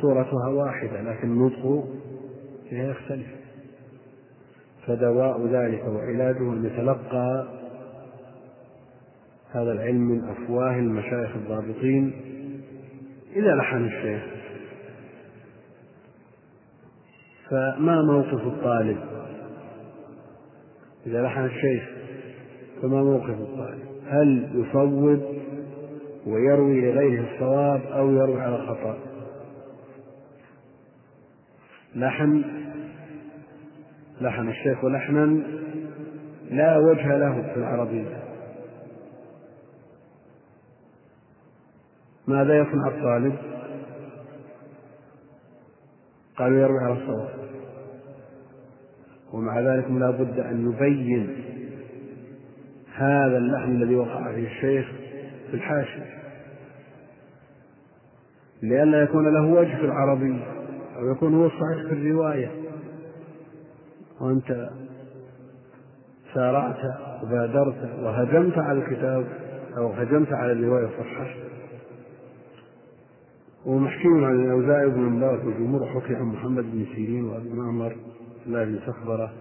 صورتها 0.00 0.48
واحدة 0.48 1.00
لكن 1.00 1.28
النطق 1.28 1.88
فيها 2.70 2.90
يختلف. 2.90 3.26
فدواء 4.86 5.46
ذلك 5.46 5.84
وعلاجه 5.84 6.52
أن 6.52 6.64
يتلقى 6.64 7.48
هذا 9.52 9.72
العلم 9.72 10.00
من 10.00 10.24
أفواه 10.24 10.76
المشايخ 10.76 11.36
الضابطين 11.36 12.12
إذا 13.36 13.54
لحن 13.54 13.84
الشيخ. 13.84 14.22
فما 17.50 18.02
موقف 18.02 18.46
الطالب؟ 18.46 18.98
إذا 21.06 21.22
لحن 21.22 21.44
الشيخ 21.44 21.93
فما 22.82 23.02
موقف 23.02 23.40
الطالب 23.40 23.84
هل 24.06 24.50
يصوب 24.54 25.22
ويروي 26.26 26.80
لغيره 26.80 27.34
الصواب 27.34 27.80
أو 27.80 28.10
يروي 28.10 28.40
على 28.40 28.56
الخطأ 28.56 28.98
لحن 31.94 32.44
لحن 34.20 34.48
الشيخ 34.48 34.84
لحنا 34.84 35.26
لا 36.50 36.78
وجه 36.78 37.16
له 37.16 37.42
في 37.42 37.56
العربية. 37.56 38.22
ماذا 42.26 42.58
يصنع 42.58 42.88
الطالب؟ 42.88 43.34
قالوا 46.36 46.58
يروي 46.58 46.78
على 46.78 46.92
الصواب. 46.92 47.44
ومع 49.32 49.60
ذلك 49.60 49.90
لا 49.90 50.10
بد 50.10 50.38
أن 50.38 50.72
يبين 50.72 51.53
هذا 52.94 53.38
اللحن 53.38 53.82
الذي 53.82 53.96
وقع 53.96 54.32
فيه 54.32 54.46
الشيخ 54.46 54.86
في 55.50 55.54
الحاشية. 55.54 56.14
لئلا 58.62 59.02
يكون 59.02 59.34
له 59.34 59.46
وجه 59.46 59.76
في 59.76 59.84
العربية 59.84 60.44
أو 60.96 61.10
يكون 61.10 61.34
هو 61.34 61.46
الصحيح 61.46 61.88
في 61.88 61.92
الرواية. 61.92 62.50
وأنت 64.20 64.70
سارعت 66.34 66.78
وبادرت 67.22 67.90
وهجمت 68.02 68.58
على 68.58 68.78
الكتاب 68.78 69.26
أو 69.76 69.92
هجمت 69.92 70.32
على 70.32 70.52
الرواية 70.52 70.84
الصحيحة 70.84 71.34
ومحكي 73.66 74.08
عن 74.08 74.44
الأوزاعي 74.44 74.86
بن 74.86 75.00
مبارك 75.00 75.44
والجمهور 75.44 75.86
حكي 75.86 76.14
عن 76.14 76.24
محمد 76.24 76.64
بن 76.64 76.86
سيرين 76.94 77.24
وأبي 77.24 77.48
معمر 77.48 77.96
الله 78.46 78.64
بن 78.64 78.78
سخبرة 78.86 79.32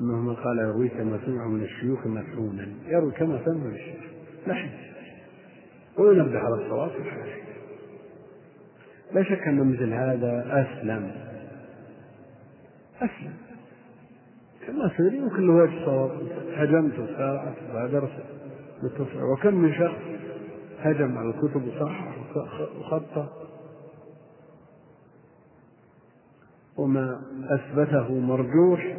أنهما 0.00 0.32
قال 0.32 0.58
يروي 0.58 0.88
كما 0.88 1.20
سمع 1.26 1.46
من 1.46 1.62
الشيوخ 1.62 2.06
ملحونا 2.06 2.68
يروي 2.86 3.12
كما 3.12 3.44
سمع 3.44 3.54
من 3.54 3.74
الشيوخ. 3.74 4.04
لحن 4.46 4.68
وينبه 5.98 6.38
على 6.38 6.54
الصواب. 6.54 6.90
لا 9.12 9.22
شك 9.22 9.48
أن 9.48 9.72
مثل 9.72 9.92
هذا 9.92 10.44
أسلم. 10.48 11.10
أسلم. 12.96 13.34
كما 14.66 14.90
سيري 14.96 15.22
وكل 15.24 15.50
وجه 15.50 15.84
صواب. 15.84 16.10
هجمت 16.54 16.98
وسارعت 16.98 17.54
وبادرت 17.70 18.12
بالتصحيح 18.82 19.22
وكم 19.22 19.54
من 19.54 19.74
شخص 19.74 20.02
هجم 20.80 21.18
على 21.18 21.28
الكتب 21.28 21.68
وصحح 21.68 22.16
وخطأ. 22.78 23.32
وما 26.76 27.22
أثبته 27.50 28.14
مرجوح. 28.20 28.96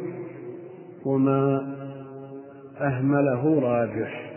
وما 1.04 1.74
أهمله 2.80 3.60
راجح. 3.60 4.32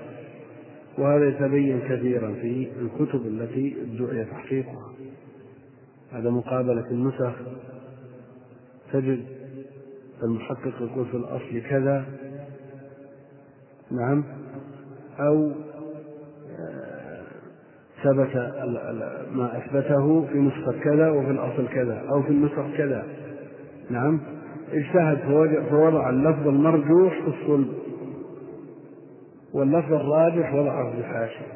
وهذا 0.97 1.28
يتبين 1.28 1.80
كثيرا 1.80 2.34
في 2.34 2.67
الكتب 2.82 3.26
التي 3.26 3.76
ادعي 3.82 4.26
تحقيقها. 4.26 4.91
هذا 6.12 6.30
مقابلة 6.30 6.91
النسخ. 6.91 7.34
تجد 8.93 9.26
المحقق 10.24 10.82
يقول 10.82 11.06
في 11.06 11.17
الأصل 11.17 11.62
كذا. 11.69 12.06
نعم. 13.91 14.24
أو 15.19 15.52
آه، 16.60 17.21
ثبت 18.04 18.36
ما 19.34 19.58
أثبته 19.58 20.26
في 20.26 20.38
نسخة 20.38 20.80
كذا 20.84 21.10
وفي 21.10 21.32
الأصل 21.32 21.67
كذا 21.67 22.06
أو 22.13 22.24
في 22.24 22.30
النسخ 22.30 22.78
كذا. 22.78 23.06
نعم. 23.89 24.40
اجتهد 24.71 25.19
فوضع 25.69 26.10
اللفظ 26.10 26.47
المرجوح 26.47 27.21
في 27.21 27.27
الصلب 27.27 27.67
واللفظ 29.53 29.93
الراجح 29.93 30.53
وضعه 30.53 30.91
في 30.91 30.97
الحاشية. 30.97 31.53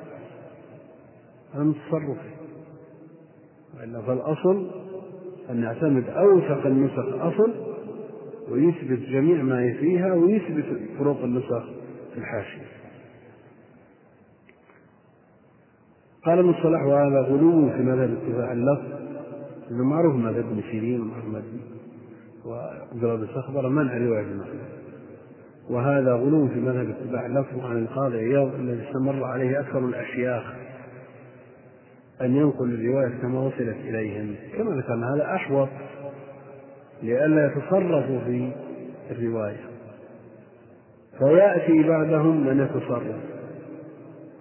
هذا 1.53 1.73
تصرفه. 1.87 2.35
وإلا 3.79 4.01
فالأصل 4.01 4.67
أن 5.49 5.61
نعتمد 5.61 6.09
أوثق 6.09 6.65
النسخ 6.65 7.05
أصل 7.19 7.53
ويثبت 8.49 8.99
جميع 8.99 9.43
ما 9.43 9.73
فيها 9.79 10.13
ويثبت 10.13 10.65
فروق 10.97 11.23
النسخ 11.23 11.65
في 12.13 12.17
الحاشية. 12.17 12.65
قال 16.25 16.39
ابن 16.39 16.49
الصلاح 16.49 16.83
وهذا 16.83 17.21
غلو 17.21 17.69
في 17.69 17.83
مذهب 17.83 18.17
اتباع 18.17 18.51
اللفظ 18.51 18.85
انه 19.71 19.83
معروف 19.83 20.15
مذهب 20.15 20.45
ابن 20.45 20.61
سيرين 20.71 21.01
ومحمد 21.01 21.43
وعبد 22.45 23.03
الله 23.03 23.15
بن 23.15 23.27
صخبر 23.35 23.69
منع 23.69 23.97
رواية 23.97 24.21
المخلوق 24.21 24.61
وهذا 25.69 26.13
غلو 26.13 26.47
في 26.47 26.59
مذهب 26.59 26.89
اتباع 26.89 27.25
اللفظ 27.25 27.65
عن 27.65 27.77
القاضي 27.77 28.17
عياض 28.17 28.55
الذي 28.55 28.87
استمر 28.87 29.23
عليه 29.23 29.59
أكثر 29.59 29.79
الأشياخ 29.79 30.43
أن 32.21 32.35
ينقل 32.35 32.73
الرواية 32.73 33.21
كما 33.21 33.39
وصلت 33.39 33.77
إليهم. 33.85 34.35
كما 34.57 34.75
ذكرنا 34.75 35.15
هذا 35.15 35.35
أحوط 35.35 35.69
لئلا 37.03 37.45
يتصرفوا 37.45 38.19
في 38.19 38.51
الرواية. 39.11 39.65
فيأتي 41.19 41.83
بعدهم 41.83 42.47
من 42.47 42.59
يتصرف. 42.59 43.15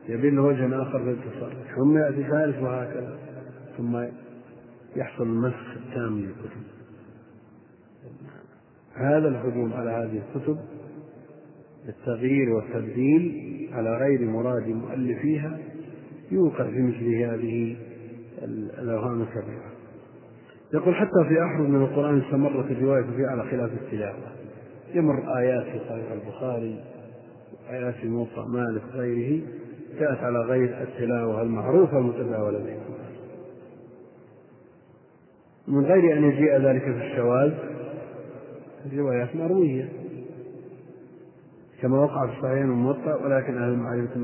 يبين 0.09 0.39
وجه 0.39 0.83
آخر 0.83 0.99
في 0.99 1.11
التصرف 1.11 1.77
ثم 1.77 1.99
يأتي 1.99 2.25
ثالث 2.25 2.63
وهكذا. 2.63 3.19
ثم 3.77 4.05
يحصل 4.97 5.23
المسخ 5.23 5.77
التام 5.77 6.19
للكتب. 6.19 6.74
هذا 8.95 9.29
الهجوم 9.29 9.73
على 9.73 9.91
هذه 9.91 10.23
الكتب 10.23 10.59
التغيير 11.89 12.51
والتبديل 12.51 13.55
على 13.73 13.97
غير 13.97 14.21
مراد 14.21 14.69
مؤلفيها 14.69 15.59
يوقع 16.31 16.65
في 16.65 16.83
مثل 16.83 17.15
هذه 17.15 17.77
الأوهام 18.79 19.23
الكبيرة. 19.23 19.75
يقول 20.75 20.95
حتى 20.95 21.29
في 21.29 21.43
أحرف 21.45 21.69
من 21.69 21.83
القرآن 21.83 22.21
استمرت 22.21 22.71
الرواية 22.71 23.03
فيه 23.03 23.27
على 23.27 23.43
خلاف 23.51 23.71
التلاوة. 23.73 24.35
يمر 24.95 25.37
آيات 25.39 25.65
في 25.65 25.79
صحيح 25.89 26.13
البخاري 26.13 26.85
آيات 27.71 27.95
في 27.95 28.09
موطأ 28.09 28.47
مالك 28.47 28.83
وغيره 28.95 29.43
جاءت 30.01 30.19
على 30.19 30.39
غير 30.39 30.83
التلاوة 30.83 31.43
المعروفة 31.43 31.99
المتداولة 31.99 32.59
بينهم 32.59 32.95
من 35.69 35.85
غير 35.85 36.19
أن 36.19 36.25
يجيء 36.25 36.57
ذلك 36.57 36.83
في 36.83 37.07
الشواذ 37.07 37.53
الروايات 38.87 39.37
مروية. 39.37 39.89
كما 41.82 41.99
وقع 41.99 42.26
في 42.26 42.32
الصحيحين 42.37 42.64
الموطأ 42.64 43.14
ولكن 43.14 43.62
أهل 43.62 43.72
المعرفة 43.72 44.14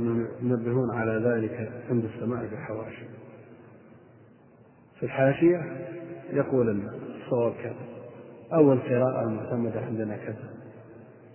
ينبهون 0.42 0.90
على 0.90 1.12
ذلك 1.12 1.72
عند 1.90 2.04
السماع 2.04 2.40
بالحواشي. 2.42 3.04
في 4.98 5.06
الحاشية 5.06 5.62
يقول 6.32 6.82
الصواب 7.16 7.52
كذا. 7.62 7.74
أو 8.52 8.72
القراءة 8.72 9.22
المعتمدة 9.22 9.80
عندنا 9.80 10.16
كذا. 10.16 10.50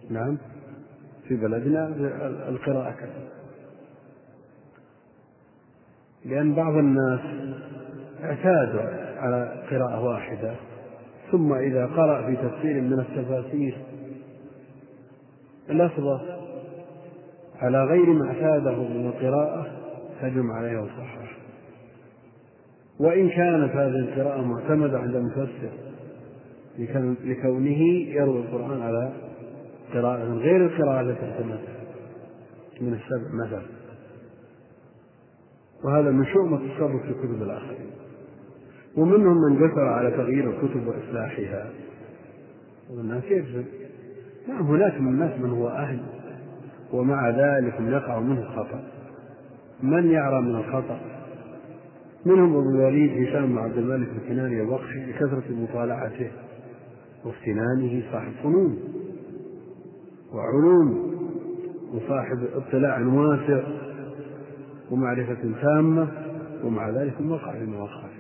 نعم. 0.10 0.38
في 1.28 1.36
بلدنا 1.36 1.88
القراءة 2.50 2.92
كذا. 2.92 3.30
لأن 6.26 6.56
بعض 6.56 6.74
الناس 6.74 7.20
اعتادوا 8.24 8.82
على 9.20 9.66
قراءة 9.72 10.04
واحدة. 10.04 10.56
ثم 11.36 11.54
إذا 11.54 11.86
قرأ 11.86 12.26
في 12.26 12.36
تفسير 12.36 12.82
من 12.82 13.00
التفاسير 13.00 13.78
اللفظة 15.70 16.22
على 17.60 17.84
غير 17.84 18.06
ما 18.06 18.28
اعتاده 18.28 18.76
من 18.76 19.08
القراءة 19.08 19.68
هجم 20.22 20.52
عليه 20.52 20.80
وصحح 20.80 21.38
وإن 23.00 23.30
كانت 23.30 23.72
هذه 23.72 24.00
القراءة 24.00 24.42
معتمدة 24.42 25.00
عند 25.00 25.16
المفسر 25.16 25.70
لكونه 27.24 27.82
يروي 28.08 28.40
القرآن 28.40 28.82
على 28.82 29.14
قراءة 29.94 30.34
غير 30.34 30.66
القراءة 30.66 31.02
التي 31.02 31.26
اعتمدها 31.26 31.76
من 32.82 32.94
السبع 32.94 33.46
مثلا. 33.46 33.66
وهذا 35.84 36.12
من 36.12 36.26
شؤم 36.26 36.54
التصرف 36.54 37.02
في 37.02 37.14
كتب 37.14 37.42
الآخرين. 37.42 38.05
ومنهم 38.98 39.38
من 39.38 39.56
جسر 39.56 39.88
على 39.88 40.12
تغيير 40.12 40.50
الكتب 40.50 40.88
وإصلاحها. 40.88 41.70
والناس 42.90 43.24
يجزم 43.24 43.64
نعم 44.48 44.62
هناك 44.62 45.02
من 45.02 45.08
الناس 45.08 45.40
من 45.40 45.50
هو 45.50 45.68
أهل 45.68 46.00
ومع 46.94 47.30
ذلك 47.30 47.74
يقع 47.80 48.20
منه 48.20 48.42
الخطأ 48.42 48.84
من 49.84 50.12
يعرى 50.12 50.42
من 50.42 50.56
الخطأ؟ 50.56 51.00
منهم 52.26 52.58
أبو 52.58 52.70
الوليد 52.70 53.28
هشام 53.28 53.46
بن 53.46 53.58
عبد 53.58 53.78
الملك 53.78 54.08
الكناني 54.24 54.62
الوقشي 54.62 55.06
لكثرة 55.06 55.44
مطالعته. 55.50 56.32
وافتنانه 57.26 58.04
صاحب 58.12 58.32
فنون 58.44 58.80
وعلوم 60.34 61.16
وصاحب 61.94 62.48
اطلاع 62.56 63.00
واسع 63.00 63.64
ومعرفة 64.92 65.38
تامة 65.62 66.08
ومع 66.64 66.90
ذلك 66.90 67.14
وقع 67.22 67.52
فيما 67.52 67.78
وقع 67.78 68.15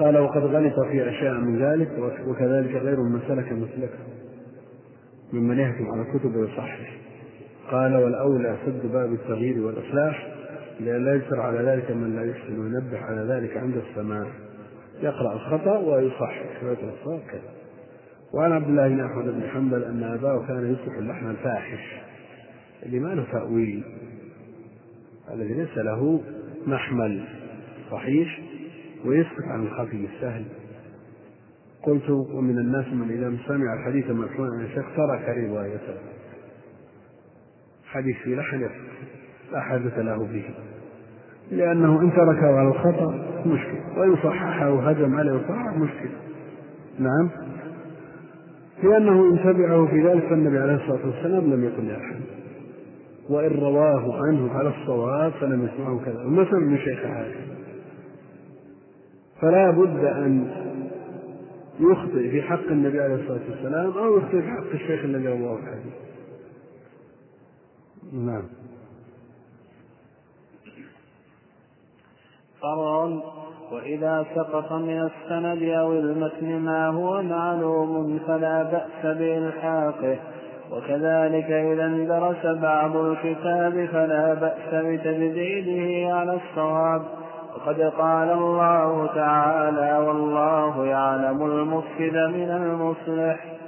قال 0.00 0.18
وقد 0.18 0.42
غلط 0.42 0.74
في 0.90 1.08
أشياء 1.08 1.34
من 1.34 1.62
ذلك 1.62 1.88
وكذلك 2.26 2.70
غير 2.70 3.00
من 3.00 3.20
سلك 3.28 3.52
مسلكه 3.52 3.98
ممن 5.32 5.58
يهتم 5.58 5.90
على 5.90 6.02
الكتب 6.02 6.36
ويصحح 6.36 6.92
قال 7.70 7.96
والأولى 7.96 8.56
سد 8.66 8.92
باب 8.92 9.12
التغيير 9.12 9.66
والإصلاح 9.66 10.28
لئلا 10.80 11.14
يجسر 11.14 11.40
على 11.40 11.58
ذلك 11.58 11.90
من 11.90 12.16
لا 12.16 12.30
يحسن 12.30 12.60
وينبه 12.60 12.98
على 12.98 13.20
ذلك 13.20 13.56
عند 13.56 13.76
السماع 13.76 14.26
يقرأ 15.02 15.32
الخطأ 15.32 15.78
ويصحح. 15.78 16.42
الصواب 16.62 17.20
كذا. 17.30 17.50
وعن 18.34 18.52
عبد 18.52 18.68
الله 18.68 18.88
بن 18.88 19.00
أحمد 19.00 19.24
بن 19.24 19.42
حنبل 19.48 19.84
أن 19.84 20.02
أباه 20.02 20.46
كان 20.46 20.72
يصلح 20.72 20.98
اللحن 20.98 21.30
الفاحش. 21.30 21.94
اللي 22.86 22.98
ما 22.98 23.08
له 23.08 23.26
تأويل. 23.32 23.82
الذي 25.34 25.54
ليس 25.54 25.78
له 25.78 26.20
محمل 26.66 27.24
صحيح. 27.90 28.40
ويسكت 29.04 29.44
عن 29.44 29.62
الخفي 29.62 30.08
السهل 30.14 30.44
قلت 31.82 32.10
ومن 32.10 32.58
الناس 32.58 32.86
من 32.86 33.10
إذا 33.10 33.36
سمع 33.46 33.74
الحديث 33.74 34.10
مرفوعا 34.10 34.50
عن 34.50 34.64
الشيخ 34.64 34.84
ترك 34.96 35.36
روايته 35.48 35.94
حديث 37.84 38.16
في 38.16 38.34
لحن 38.34 38.68
لا 39.52 39.60
حاجة 39.60 40.02
له 40.02 40.16
به 40.16 40.44
لأنه 41.50 42.00
إن 42.00 42.12
تركه 42.12 42.58
على 42.58 42.68
الخطأ 42.68 43.30
مشكل 43.46 43.98
وإن 43.98 44.16
صححه 44.16 44.70
وهجم 44.70 45.14
عليه 45.14 45.32
وصحح 45.32 45.76
مشكل. 45.76 46.08
نعم. 46.98 47.30
لأنه 48.82 49.30
إن 49.30 49.38
تبعه 49.44 49.86
في 49.86 50.08
ذلك 50.08 50.22
فالنبي 50.22 50.58
عليه 50.58 50.74
الصلاة 50.74 51.06
والسلام 51.06 51.52
لم 51.52 51.64
يقل 51.64 51.88
لأحد 51.88 52.20
وإن 53.30 53.50
رواه 53.50 54.26
عنه 54.26 54.52
على 54.52 54.68
الصواب 54.68 55.32
فلم 55.32 55.68
يسمعه 55.68 56.00
كذا. 56.04 56.24
ومثلا 56.24 56.58
من 56.58 56.78
شيخ 56.78 56.98
حاكم 56.98 57.59
فلا 59.40 59.70
بد 59.70 60.04
أن 60.04 60.50
يخطئ 61.80 62.30
في 62.30 62.42
حق 62.42 62.66
النبي 62.70 63.00
عليه 63.00 63.14
الصلاة 63.14 63.50
والسلام 63.50 63.90
أو 63.98 64.18
يخطئ 64.18 64.40
في 64.40 64.50
حق 64.50 64.70
الشيخ 64.74 65.04
الذي 65.04 65.28
رواه 65.28 65.58
الحديث 65.58 65.94
نعم. 68.12 68.42
فرع 72.62 73.20
وإذا 73.72 74.26
سقط 74.34 74.72
من 74.72 75.10
السند 75.10 75.62
أو 75.62 75.92
المتن 75.92 76.58
ما 76.60 76.88
هو 76.88 77.22
معلوم 77.22 78.18
فلا 78.26 78.62
بأس 78.62 79.16
بإلحاقه. 79.16 80.18
وكذلك 80.72 81.50
إذا 81.50 81.86
اندرس 81.86 82.46
بعض 82.46 82.96
الكتاب 82.96 83.88
فلا 83.92 84.34
بأس 84.34 84.84
بتجديده 84.84 86.14
على 86.14 86.40
الصواب. 86.40 87.02
وقد 87.54 87.80
قال 87.80 88.30
الله 88.30 89.06
تعالى 89.14 90.06
والله 90.06 90.86
يعلم 90.86 91.42
المفسد 91.42 92.16
من 92.16 92.50
المصلح. 92.50 93.60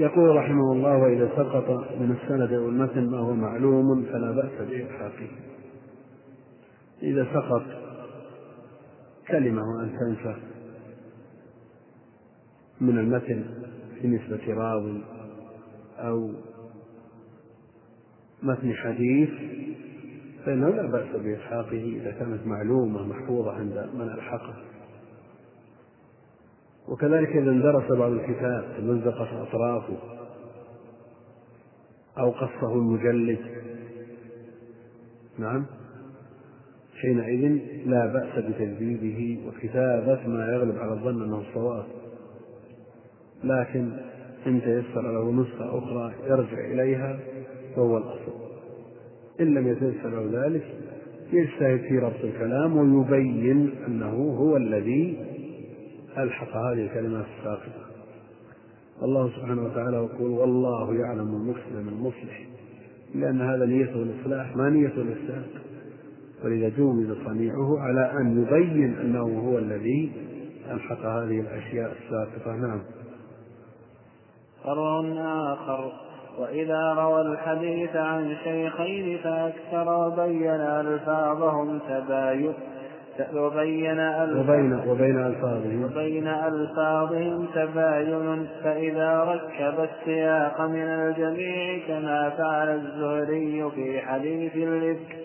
يقول 0.00 0.36
رحمه 0.36 0.72
الله 0.72 0.96
وإذا 0.96 1.28
سقط 1.36 1.68
من 2.00 2.16
السند 2.22 2.52
أو 2.52 2.68
المتن 2.68 3.10
ما 3.10 3.18
هو 3.18 3.34
معلوم 3.34 4.04
فلا 4.04 4.30
بأس 4.30 4.68
بإلحاقه 4.68 5.28
إذا 7.02 7.26
سقط 7.34 7.62
كلمة 9.28 9.62
وأن 9.62 9.98
تنسى 9.98 10.36
من 12.80 12.98
المتن 12.98 13.44
في 14.00 14.08
نسبة 14.08 14.54
راوي 14.54 15.00
أو 15.98 16.30
متن 18.42 18.74
حديث 18.74 19.30
فإنه 20.44 20.68
لا 20.68 20.86
بأس 20.86 21.16
بإلحاقه 21.16 21.98
إذا 22.00 22.10
كانت 22.10 22.46
معلومة 22.46 23.02
محفوظة 23.02 23.52
عند 23.52 23.90
من 23.94 24.08
ألحقه؟ 24.08 24.54
وكذلك 26.88 27.28
إذا 27.28 27.50
اندرس 27.50 27.92
بعض 27.92 28.12
الكتاب 28.12 28.64
تمزقت 28.78 29.28
أطرافه 29.32 29.96
أو 32.18 32.30
قصه 32.30 32.74
المجلد. 32.74 33.38
نعم. 35.38 35.66
حينئذ 37.00 37.60
لا 37.86 38.06
بأس 38.06 38.44
بتجديده 38.44 39.48
وكتابة 39.48 40.28
ما 40.28 40.52
يغلب 40.52 40.78
على 40.78 40.92
الظن 40.92 41.22
أنه 41.22 41.40
الصواب. 41.48 41.84
لكن 43.44 43.92
إن 44.46 44.60
تيسر 44.60 45.12
له 45.12 45.32
نسخة 45.32 45.78
أخرى 45.78 46.14
يرجع 46.24 46.58
إليها 46.58 47.18
فهو 47.76 47.98
الأصل. 47.98 48.43
إن 49.40 49.54
لم 49.54 49.68
يتيسر 49.68 50.08
له 50.08 50.44
ذلك 50.46 50.64
يجتهد 51.32 51.80
في 51.80 51.98
ربط 51.98 52.24
الكلام 52.24 52.76
ويبين 52.76 53.70
أنه 53.86 54.36
هو 54.38 54.56
الذي 54.56 55.18
ألحق 56.18 56.56
هذه 56.56 56.84
الكلمات 56.84 57.26
الساقطة 57.38 57.84
الله 59.02 59.30
سبحانه 59.30 59.64
وتعالى 59.64 59.96
يقول 59.96 60.30
والله 60.30 60.94
يعلم 60.94 61.34
المفسد 61.34 61.72
من 61.72 61.88
المصلح 61.88 62.46
لأن 63.14 63.40
هذا 63.40 63.66
نيته 63.66 64.02
الإصلاح 64.02 64.56
ما 64.56 64.70
نيته 64.70 65.02
الإفساد 65.02 65.44
ولذا 66.44 66.68
جوز 66.68 67.16
صنيعه 67.26 67.78
على 67.78 68.12
أن 68.20 68.42
يبين 68.42 68.94
أنه 68.94 69.40
هو 69.48 69.58
الذي 69.58 70.12
ألحق 70.70 71.00
هذه 71.00 71.40
الأشياء 71.40 71.92
الساقطة 71.92 72.56
نعم. 72.56 72.80
فرع 74.64 75.00
آخر. 75.52 75.92
وإذا 76.38 76.92
روى 76.92 77.20
الحديث 77.20 77.96
عن 77.96 78.36
شيخين 78.44 79.18
فأكثر 79.18 80.06
وبين 80.06 80.60
ألفاظهم 80.60 81.78
تباين 81.88 82.54
وبين 83.34 84.00
وبين 84.36 84.80
وبين 84.88 85.18
ألفاظهم. 85.18 85.84
وبين 85.84 86.28
ألفاظهم 86.28 87.46
تباين. 87.54 88.48
فإذا 88.64 89.24
ركب 89.24 89.88
السياق 89.90 90.60
من 90.60 90.82
الجميع 90.82 91.86
كما 91.88 92.30
فعل 92.30 92.68
الزهري 92.68 93.70
في 93.74 94.00
حديث 94.00 94.56
الإفك 94.56 95.16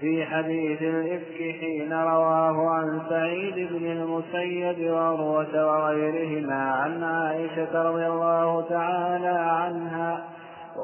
في 0.00 0.24
حديث 0.24 0.82
الإفك 0.82 1.56
حين 1.60 1.92
رواه 1.92 2.70
عن 2.70 3.00
سعيد 3.08 3.68
بن 3.72 3.86
المسيب 3.86 4.90
وعروة 4.90 5.66
وغيرهما 5.66 6.70
عن 6.70 7.02
عائشة 7.02 7.82
رضي 7.82 8.06
الله 8.06 8.64
تعالى 8.68 9.38
عنها 9.38 10.35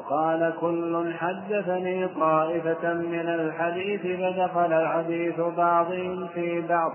وقال 0.03 0.53
كل 0.61 1.13
حدثني 1.19 2.07
طائفة 2.07 2.93
من 2.93 3.29
الحديث 3.29 4.01
فدخل 4.01 4.73
الحديث 4.73 5.39
بعضهم 5.57 6.27
في 6.27 6.61
بعض 6.61 6.91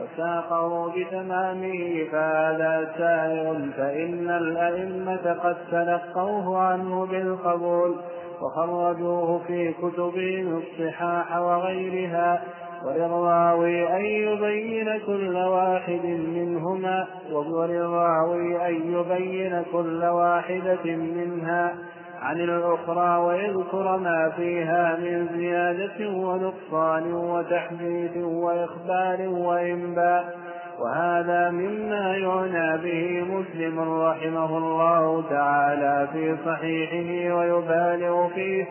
وساقه 0.00 0.92
بتمامه 0.96 2.04
فهذا 2.12 2.92
سائر 2.98 3.70
فإن 3.76 4.30
الأئمة 4.30 5.32
قد 5.42 5.56
تلقوه 5.70 6.58
عنه 6.58 7.06
بالقبول 7.06 7.96
وخرجوه 8.42 9.38
في 9.46 9.72
كتبهم 9.72 10.62
الصحاح 10.62 11.36
وغيرها 11.36 12.42
وللراوي 12.84 13.96
أن 13.96 14.04
يبين 14.04 14.98
كل 15.06 15.36
واحد 15.36 16.04
منهما 16.04 17.06
وللراوي 17.32 18.68
أن 18.68 18.92
يبين 18.92 19.62
كل 19.72 20.04
واحدة 20.04 20.84
منها. 20.84 21.74
عن 22.20 22.40
الأخرى 22.40 23.16
ويذكر 23.16 23.96
ما 23.96 24.32
فيها 24.36 24.96
من 24.96 25.28
زيادة 25.36 26.10
ونقصان 26.10 27.12
وتحديث 27.12 28.16
وإخبار 28.16 29.28
وإنباء. 29.28 30.38
وهذا 30.80 31.50
مما 31.50 32.16
يعنى 32.16 32.78
به 32.78 33.24
مسلم 33.24 33.80
رحمه 33.80 34.58
الله 34.58 35.24
تعالى 35.30 36.08
في 36.12 36.36
صحيحه 36.44 37.34
ويبالغ 37.34 38.28
فيه. 38.28 38.66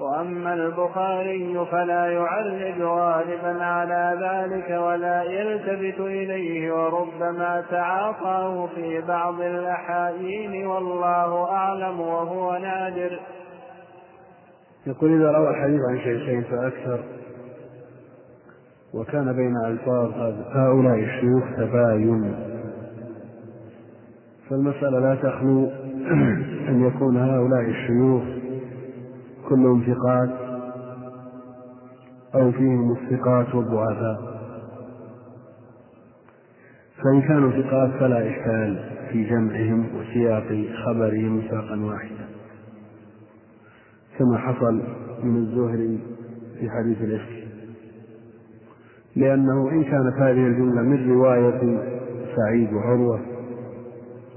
وأما 0.00 0.54
البخاري 0.54 1.66
فلا 1.70 2.06
يعرج 2.06 2.82
غالبا 2.82 3.64
على 3.64 4.18
ذلك 4.20 4.80
ولا 4.80 5.22
يلتفت 5.22 6.00
إليه 6.00 6.72
وربما 6.72 7.64
تعاطاه 7.70 8.66
في 8.66 9.00
بعض 9.00 9.40
الأحايين 9.40 10.66
والله 10.66 11.50
أعلم 11.50 12.00
وهو 12.00 12.58
نادر. 12.58 13.20
يقول 14.86 15.20
إذا 15.20 15.30
روى 15.30 15.50
الحديث 15.50 15.80
عن 15.90 15.98
شيخين 15.98 16.42
فأكثر 16.42 17.00
وكان 18.94 19.32
بين 19.32 19.56
ألفاظ 19.66 20.12
هؤلاء 20.52 20.98
الشيوخ 20.98 21.44
تباين. 21.56 22.34
فالمسألة 24.50 24.98
لا 24.98 25.14
تخلو 25.14 25.70
أن 26.68 26.86
يكون 26.86 27.16
هؤلاء 27.16 27.60
الشيوخ 27.60 28.43
كلهم 29.48 29.82
ثقات 29.82 30.30
أو 32.34 32.52
فيهم 32.52 32.92
الثقات 32.92 33.54
والضعفاء. 33.54 34.34
فإن 37.04 37.22
كانوا 37.22 37.50
ثقات 37.50 37.90
فلا 38.00 38.28
إشكال 38.30 38.90
في 39.12 39.24
جمعهم 39.24 39.86
وسياق 39.96 40.64
خبرهم 40.84 41.42
ساقا 41.50 41.80
واحدا. 41.80 42.26
كما 44.18 44.38
حصل 44.38 44.82
من 45.22 45.36
الزهري 45.36 46.00
في 46.60 46.70
حديث 46.70 47.00
الإفك. 47.00 47.44
لأنه 49.16 49.70
إن 49.70 49.84
كانت 49.84 50.14
هذه 50.18 50.46
الجملة 50.46 50.82
من 50.82 51.10
رواية 51.12 51.78
سعيد 52.36 52.72
وعروة 52.72 53.20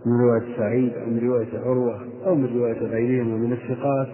من 0.06 0.22
رواية 0.22 0.58
سعيد 0.58 0.94
أو 0.94 1.06
من 1.10 1.20
رواية 1.20 1.60
عروة 1.60 2.02
أو 2.26 2.36
من 2.36 2.58
رواية 2.58 2.80
غيرهما 2.80 3.38
من 3.38 3.54
الثقات 3.54 4.08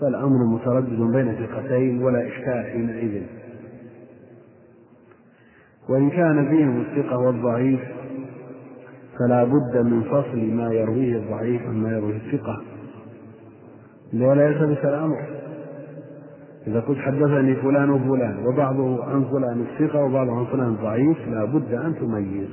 فالأمر 0.00 0.44
متردد 0.44 1.00
بين 1.00 1.46
ثقتين 1.46 2.02
ولا 2.02 2.26
إشكال 2.26 2.64
حينئذ. 2.72 3.22
وإن 5.88 6.10
كان 6.10 6.48
فيهم 6.48 6.80
الثقة 6.80 7.18
والضعيف 7.18 7.80
فلا 9.18 9.44
بد 9.44 9.76
من 9.76 10.02
فصل 10.02 10.38
ما 10.38 10.72
يرويه 10.72 11.16
الضعيف 11.16 11.62
عما 11.62 11.90
يرويه 11.90 12.16
الثقة. 12.16 12.62
ولا 14.14 14.48
يلتبس 14.48 14.84
الأمر؟ 14.84 15.16
إذا 16.66 16.80
قلت 16.80 16.98
حدثني 16.98 17.54
فلان 17.54 17.90
وفلان 17.90 18.46
وبعضه 18.46 19.04
عن 19.04 19.24
فلان 19.24 19.60
الثقة 19.60 20.04
وبعضه 20.04 20.32
عن 20.38 20.44
فلان 20.44 20.76
ضعيف 20.76 21.28
لا 21.28 21.44
بد 21.44 21.74
أن 21.74 21.94
تميز. 22.00 22.48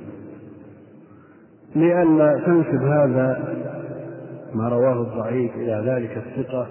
لئلا 1.75 2.43
تنسب 2.45 2.83
هذا 2.83 3.55
ما 4.53 4.69
رواه 4.69 5.01
الضعيف 5.01 5.55
إلى 5.55 5.83
ذلك 5.85 6.17
الثقة 6.17 6.67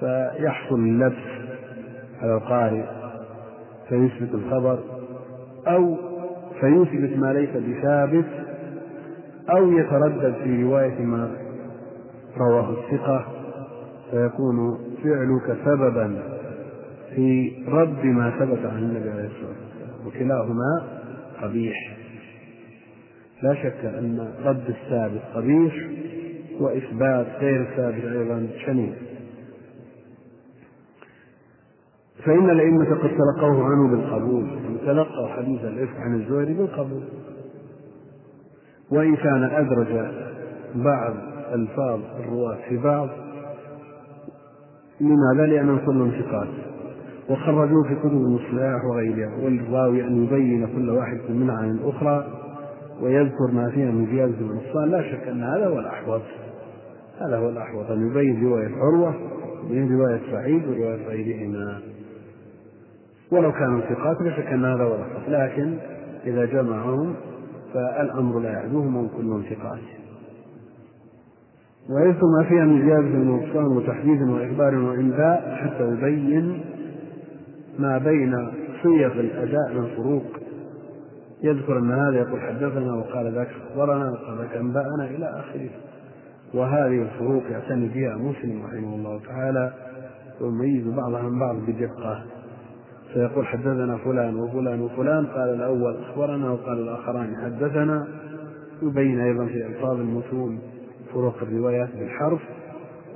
فيحصل 0.00 0.74
اللبس 0.74 1.48
على 2.22 2.34
القارئ 2.34 2.84
فيثبت 3.88 4.34
الخبر 4.34 4.78
أو 5.66 5.96
فيثبت 6.60 7.18
ما 7.18 7.32
ليس 7.32 7.50
بثابت 7.50 8.26
أو 9.50 9.72
يتردد 9.72 10.34
في 10.44 10.62
رواية 10.62 10.98
ما 10.98 11.30
رواه 12.36 12.70
الثقة 12.70 13.26
فيكون 14.10 14.78
فعلك 15.04 15.58
سببا 15.64 16.22
في 17.14 17.52
رد 17.68 18.04
ما 18.04 18.30
ثبت 18.30 18.66
عن 18.66 18.78
النبي 18.78 19.10
عليه 19.10 19.26
الصلاة 19.26 19.48
والسلام 19.48 20.06
وكلاهما 20.06 20.82
قبيح. 21.42 21.96
لا 23.42 23.54
شك 23.54 23.84
أن 23.84 24.32
رد 24.44 24.68
الثابت 24.68 25.22
قبيح 25.34 25.74
وإثبات 26.60 27.26
غير 27.40 27.60
الثابت 27.60 28.04
أيضا 28.04 28.48
شنيع. 28.66 28.92
فإن 32.24 32.50
الأئمة 32.50 32.84
قد 32.84 33.10
تلقوه 33.10 33.64
عنه 33.64 33.88
بالقبول 33.90 34.46
تلقوا 34.86 35.28
حديث 35.28 35.64
الإفك 35.64 35.96
عن 35.96 36.14
الزهري 36.14 36.54
بالقبول. 36.54 37.02
وإن 38.90 39.16
كان 39.16 39.42
أدرج 39.42 40.12
بعض 40.74 41.14
ألفاظ 41.52 42.00
الرواة 42.20 42.58
في 42.68 42.76
بعض 42.76 43.08
لماذا؟ 45.00 45.46
لأنهم 45.46 45.78
كلهم 45.86 46.10
ثقات. 46.10 46.48
وخرجوه 47.30 47.88
في 47.88 47.94
كتب 47.94 48.12
المصلاح 48.12 48.84
وغيرها 48.84 49.36
والراوي 49.44 50.04
أن 50.04 50.24
يبين 50.24 50.66
كل 50.66 50.90
واحد 50.90 51.18
منها 51.30 51.54
عن 51.54 51.70
الأخرى 51.70 52.26
ويذكر 53.02 53.50
ما 53.52 53.70
فيها 53.70 53.90
من 53.90 54.06
زيادة 54.06 54.36
ونقصان 54.44 54.90
لا 54.90 55.02
شك 55.02 55.28
أن 55.28 55.42
هذا 55.42 55.66
هو 55.66 55.78
الأحوط. 55.78 56.22
هذا 57.20 57.36
هو 57.38 57.48
الأحوط 57.48 57.90
أن 57.90 58.10
يبين 58.10 58.44
رواية 58.44 58.68
عروة 58.76 59.14
وبين 59.64 59.98
رواية 59.98 60.20
سعيد 60.30 60.68
ورواية 60.68 61.08
غيرهما 61.08 61.80
ولو 63.32 63.52
كانوا 63.52 63.80
ثقات 63.80 64.20
لا 64.20 64.36
شك 64.36 64.46
أن 64.46 64.64
هذا 64.64 64.82
الأحوط 64.82 65.28
لكن 65.28 65.74
إذا 66.26 66.44
جمعهم 66.44 67.14
فالأمر 67.74 68.40
لا 68.40 68.52
يعدوهم 68.52 68.96
وهم 68.96 69.08
كلهم 69.16 69.42
ثقات. 69.42 69.78
ويذكر 71.90 72.26
ما 72.38 72.44
فيها 72.48 72.64
من 72.64 72.86
زيادة 72.86 73.18
ونقصان 73.18 73.66
وتحديث 73.66 74.22
وإخبار 74.22 74.74
وإنباء 74.74 75.58
حتى 75.62 75.88
يبين 75.88 76.64
ما 77.78 77.98
بين 77.98 78.50
صيغ 78.82 79.12
الأداء 79.12 79.72
من 79.74 79.86
فروق 79.96 80.24
يذكر 81.42 81.78
أن 81.78 81.92
هذا 81.92 82.18
يقول 82.18 82.40
حدثنا 82.40 82.94
وقال 82.94 83.34
ذاك 83.34 83.48
أخبرنا 83.70 84.10
وقال 84.10 84.38
ذاك 84.38 84.56
أنبأنا 84.56 85.04
إلى 85.04 85.26
آخره. 85.26 85.70
وهذه 86.54 87.02
الفروق 87.02 87.42
يعتني 87.50 87.88
بها 87.88 88.16
مسلم 88.16 88.62
رحمه 88.66 88.94
الله 88.94 89.20
تعالى 89.26 89.72
ويميز 90.40 90.86
بعضها 90.86 91.22
من 91.22 91.38
بعض 91.38 91.56
بدقة. 91.56 92.24
فيقول 93.14 93.46
حدثنا 93.46 93.98
فلان 94.04 94.36
وفلان 94.36 94.80
وفلان 94.80 95.26
قال 95.26 95.54
الأول 95.54 95.96
أخبرنا 95.96 96.50
وقال 96.50 96.78
الآخران 96.78 97.36
حدثنا. 97.36 98.06
يبين 98.82 99.20
أيضا 99.20 99.46
في 99.46 99.66
ألفاظ 99.66 100.00
المتون 100.00 100.60
فروق 101.12 101.34
الروايات 101.42 101.88
بالحرف 101.94 102.40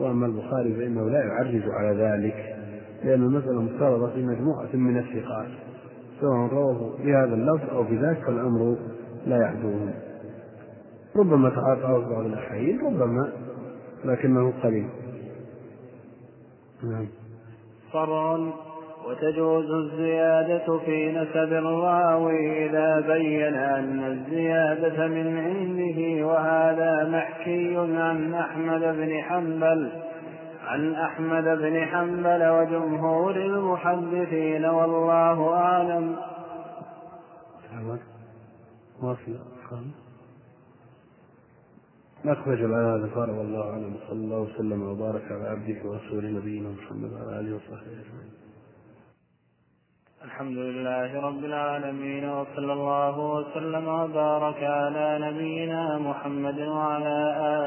وأما 0.01 0.27
البخاري 0.27 0.75
فإنه 0.75 1.11
لا 1.11 1.25
يعرج 1.25 1.63
على 1.71 1.97
ذلك 1.97 2.57
لأن 3.05 3.23
المسألة 3.23 3.63
مفترضة 3.63 4.11
في 4.11 4.23
مجموعة 4.23 4.69
من 4.77 4.99
الثقات 4.99 5.49
سواء 6.21 6.49
رواه 6.53 6.97
بهذا 7.05 7.35
اللفظ 7.35 7.71
أو 7.71 7.83
بذاك 7.83 8.19
فالأمر 8.27 8.77
لا 9.27 9.37
يعدوهم 9.37 9.91
ربما 11.17 11.49
تعاطاه 11.51 12.11
بعض 12.11 12.25
الأحايين 12.25 12.81
ربما 12.81 13.33
لكنه 14.05 14.53
قليل. 14.63 14.89
نعم. 16.83 17.07
وتجوز 19.07 19.71
الزيادة 19.71 20.79
في 20.79 21.13
نسب 21.13 21.53
الراوي 21.53 22.67
إذا 22.67 23.01
بين 23.01 23.55
أن 23.55 24.05
الزيادة 24.05 25.07
من 25.07 25.39
عنده 25.39 26.27
وهذا 26.27 27.09
محكي 27.09 27.77
عن 27.77 28.35
أحمد 28.35 28.81
بن 28.81 29.23
حنبل 29.23 29.93
عن 30.67 30.95
أحمد 30.95 31.45
بن 31.45 31.85
حنبل 31.87 32.49
وجمهور 32.49 33.37
المحدثين 33.37 34.65
والله 34.65 35.55
أعلم 35.55 36.17
نخرج 42.25 42.59
على 42.65 42.77
هذا 42.77 43.15
قال 43.15 43.31
والله 43.31 43.71
أعلم 43.71 43.95
صلى 44.09 44.19
الله 44.19 44.39
وسلم 44.39 44.83
وبارك 44.83 45.33
على 45.33 45.49
عبدك 45.49 45.85
ورسوله 45.85 46.29
نبينا 46.29 46.69
محمد 46.69 47.13
وعلى 47.13 47.41
آله 47.41 47.57
وصحبه 47.57 47.93
أجمعين. 47.93 48.42
الحمد 50.25 50.59
لله 50.59 51.21
رب 51.27 51.45
العالمين 51.45 52.29
وصلى 52.29 52.73
الله 52.73 53.19
وسلم 53.19 53.89
وبارك 53.89 54.63
على 54.63 55.19
نبينا 55.21 55.99
محمد 55.99 56.61
وعلى 56.61 57.19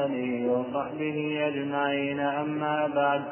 آله 0.04 0.50
وصحبه 0.50 1.48
أجمعين 1.48 2.20
أما 2.20 2.88
بعد. 2.94 3.22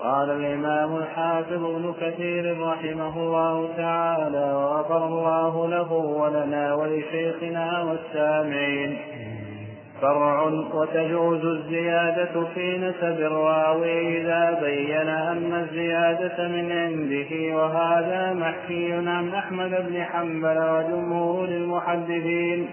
قال 0.00 0.30
الإمام 0.30 0.96
الحافظ 0.96 1.64
ابن 1.64 1.94
كثير 2.00 2.60
رحمه 2.60 3.16
الله 3.16 3.68
تعالى 3.76 4.52
وغفر 4.54 5.06
الله 5.06 5.68
له 5.68 5.92
ولنا 5.92 6.74
ولشيخنا 6.74 7.82
والسامعين. 7.82 8.98
فرع 10.00 10.42
وتجوز 10.74 11.44
الزيادة 11.44 12.44
في 12.54 12.78
نسب 12.78 13.20
الراوي 13.20 14.20
إذا 14.20 14.60
بين 14.60 15.08
أن 15.08 15.54
الزيادة 15.54 16.48
من 16.48 16.72
عنده 16.72 17.56
وهذا 17.56 18.32
محكي 18.32 18.92
عن 18.92 19.34
أحمد 19.34 19.70
بن 19.70 20.02
حنبل 20.02 20.58
وجمهور 20.58 21.48
المحدثين. 21.48 22.68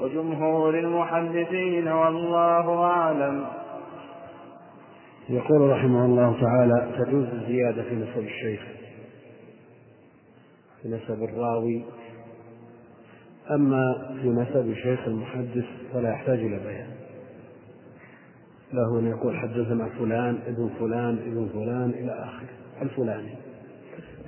وجمهور 0.00 0.78
المحدثين 0.78 1.88
والله 1.88 2.84
أعلم. 2.84 3.44
يقول 5.28 5.70
رحمه 5.70 6.04
الله 6.04 6.40
تعالى 6.40 7.04
تجوز 7.04 7.26
الزيادة 7.26 7.82
في 7.82 7.94
نسب 7.94 8.18
الشيخ 8.18 8.60
في 10.82 10.88
نسب 10.88 11.22
الراوي 11.22 11.84
أما 13.50 14.10
في 14.22 14.28
نسب 14.28 14.74
شيخ 14.74 15.00
المحدث 15.06 15.64
فلا 15.92 16.10
يحتاج 16.10 16.38
إلى 16.38 16.58
بيان. 16.58 16.86
له 18.72 18.98
أن 18.98 19.06
يقول 19.06 19.36
حدثنا 19.36 19.88
فلان 19.98 20.38
ابن 20.46 20.70
فلان 20.80 21.18
ابن 21.26 21.48
فلان 21.52 21.90
إلى 21.90 22.12
آخره 22.12 22.48
الفلاني. 22.82 23.34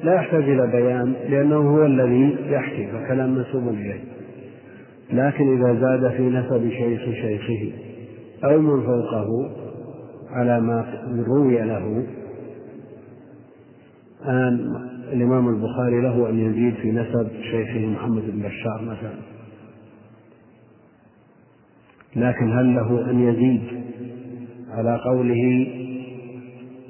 لا 0.02 0.14
يحتاج 0.14 0.42
إلى 0.42 0.66
بيان 0.66 1.12
لأنه 1.28 1.56
هو 1.56 1.86
الذي 1.86 2.36
يحكي 2.52 2.86
فكلام 2.92 3.34
منسوب 3.34 3.68
إليه. 3.68 4.04
لكن 5.12 5.56
إذا 5.56 5.80
زاد 5.80 6.10
في 6.16 6.22
نسب 6.22 6.70
شيخ 6.70 7.04
شيخه 7.04 7.72
أو 8.44 8.60
من 8.60 8.82
فوقه 8.86 9.50
على 10.30 10.60
ما 10.60 11.04
روي 11.28 11.60
له 11.62 12.06
الآن 14.24 14.74
الإمام 15.12 15.48
البخاري 15.48 16.00
له 16.00 16.30
أن 16.30 16.38
يزيد 16.38 16.74
في 16.74 16.92
نسب 16.92 17.28
شيخه 17.50 17.86
محمد 17.86 18.22
بن 18.22 18.38
بشار 18.38 18.82
مثلا. 18.82 19.14
لكن 22.16 22.52
هل 22.52 22.74
له 22.74 23.10
أن 23.10 23.28
يزيد 23.28 23.62
على 24.70 25.00
قوله 25.04 25.66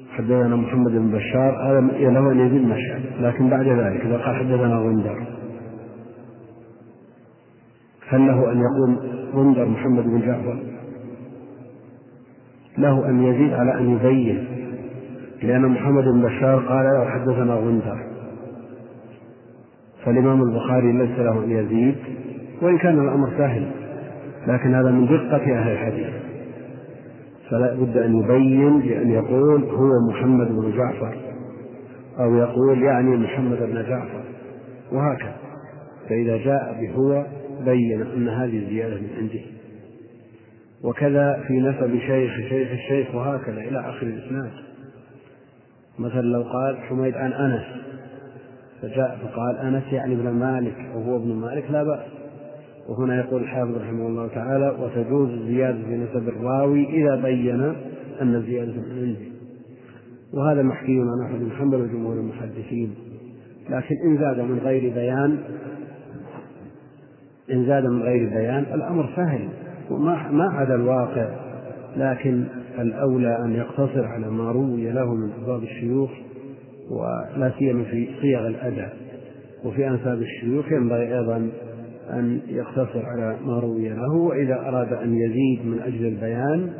حدثنا 0.09 0.55
محمد 0.55 0.91
بن 0.91 1.11
بشار؟ 1.11 1.71
هذا 1.71 1.79
له 2.09 2.31
أن 2.31 2.39
يزيد 2.39 2.61
مشهد 2.61 3.01
لكن 3.19 3.49
بعد 3.49 3.67
ذلك 3.67 4.05
إذا 4.05 4.17
قال 4.17 4.35
حدثنا 4.35 4.75
غندر. 4.75 5.27
هل 8.07 8.27
له 8.27 8.51
أن 8.51 8.61
يقول 8.61 8.97
غندر 9.33 9.65
محمد 9.65 10.03
بن 10.03 10.21
جعفر؟ 10.21 10.59
له 12.77 13.09
أن 13.09 13.23
يزيد 13.23 13.53
على 13.53 13.79
أن 13.79 13.95
يبين 13.95 14.54
لأن 15.45 15.65
محمد 15.65 16.03
بن 16.03 16.21
بشار 16.21 16.59
قال 16.59 17.07
حدثنا 17.07 17.53
غندر 17.53 17.97
فالإمام 20.05 20.41
البخاري 20.41 20.91
ليس 20.91 21.19
له 21.19 21.43
أن 21.43 21.51
يزيد 21.51 21.95
وإن 22.61 22.77
كان 22.77 22.99
الأمر 22.99 23.29
سهل 23.37 23.71
لكن 24.47 24.73
هذا 24.73 24.91
من 24.91 25.05
دقة 25.05 25.59
أهل 25.59 25.71
الحديث. 25.71 26.07
فلا 27.49 27.73
بد 27.73 27.97
أن 27.97 28.19
يبين 28.19 28.79
بأن 28.79 29.11
يقول 29.11 29.63
هو 29.63 29.89
محمد 30.09 30.47
بن 30.47 30.71
جعفر 30.77 31.17
أو 32.19 32.35
يقول 32.35 32.83
يعني 32.83 33.17
محمد 33.17 33.57
بن 33.57 33.83
جعفر 33.89 34.23
وهكذا. 34.91 35.35
فإذا 36.09 36.37
جاء 36.37 36.77
بهو 36.81 37.25
بين 37.65 38.01
أن 38.01 38.27
هذه 38.27 38.67
زيادة 38.69 38.95
من 38.95 39.09
عنده. 39.17 39.41
وكذا 40.83 41.43
في 41.47 41.53
نسب 41.53 41.99
شيخ 41.99 42.31
شيخ 42.49 42.71
الشيخ 42.71 43.15
وهكذا 43.15 43.61
إلى 43.61 43.79
آخر 43.79 44.07
الإسناد. 44.07 44.51
مثلا 45.99 46.21
لو 46.21 46.41
قال 46.41 46.77
حميد 46.77 47.15
عن 47.15 47.33
أنس 47.33 47.63
فجاء 48.81 49.17
فقال 49.23 49.57
أنس 49.57 49.83
يعني 49.93 50.13
ابن 50.13 50.29
مالك 50.29 50.75
وهو 50.95 51.15
ابن 51.15 51.33
مالك 51.33 51.71
لا 51.71 51.83
بأس. 51.83 52.05
وهنا 52.89 53.19
يقول 53.19 53.41
الحافظ 53.41 53.77
رحمه 53.77 54.07
الله 54.07 54.27
تعالى 54.27 54.75
وتجوز 54.79 55.29
الزيادة 55.29 55.77
في 55.83 55.97
نسب 55.97 56.29
الراوي 56.29 56.89
إذا 56.89 57.15
بين 57.15 57.61
أن 58.21 58.35
الزيادة 58.35 58.71
من 58.71 58.91
عنده 58.91 59.35
وهذا 60.33 60.61
محكي 60.61 60.99
عن 60.99 61.25
أحمد 61.25 61.39
بن 61.39 61.51
حنبل 61.51 61.81
وجمهور 61.81 62.13
المحدثين. 62.13 62.95
لكن 63.69 63.95
إن 64.05 64.17
زاد 64.17 64.39
من 64.39 64.59
غير 64.59 64.93
بيان 64.93 65.37
إن 67.51 67.65
زاد 67.65 67.85
من 67.85 68.01
غير 68.01 68.29
بيان 68.29 68.65
الأمر 68.73 69.09
سهل. 69.15 69.49
وما 69.91 70.31
ما 70.31 70.45
عدا 70.45 70.75
الواقع. 70.75 71.29
لكن 71.97 72.43
الأولى 72.79 73.37
أن 73.45 73.53
يقتصر 73.55 74.05
على 74.05 74.29
ما 74.29 74.51
روي 74.51 74.91
له 74.91 75.13
من 75.13 75.31
أسباب 75.31 75.63
الشيوخ 75.63 76.11
ولا 76.89 77.51
سيما 77.59 77.83
في 77.83 78.09
صيغ 78.21 78.47
الأداء 78.47 78.97
وفي 79.63 79.87
أنساب 79.87 80.21
الشيوخ 80.21 80.71
ينبغي 80.71 81.19
أيضا 81.19 81.49
أن 82.09 82.41
يقتصر 82.47 83.05
على 83.05 83.37
ما 83.45 83.59
روي 83.59 83.89
له 83.89 84.13
وإذا 84.13 84.55
أراد 84.55 84.93
أن 84.93 85.17
يزيد 85.17 85.65
من 85.65 85.79
أجل 85.81 86.05
البيان 86.05 86.73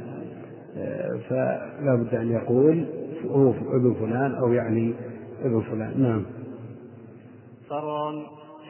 آه، 0.77 1.19
فلا 1.29 1.95
بد 1.95 2.15
أن 2.15 2.31
يقول 2.31 2.85
هو 3.27 3.49
ابن 3.49 3.93
فلان 3.93 4.35
أو 4.35 4.53
يعني 4.53 4.93
ابن 5.43 5.61
فلان. 5.61 6.01
نعم. 6.01 6.25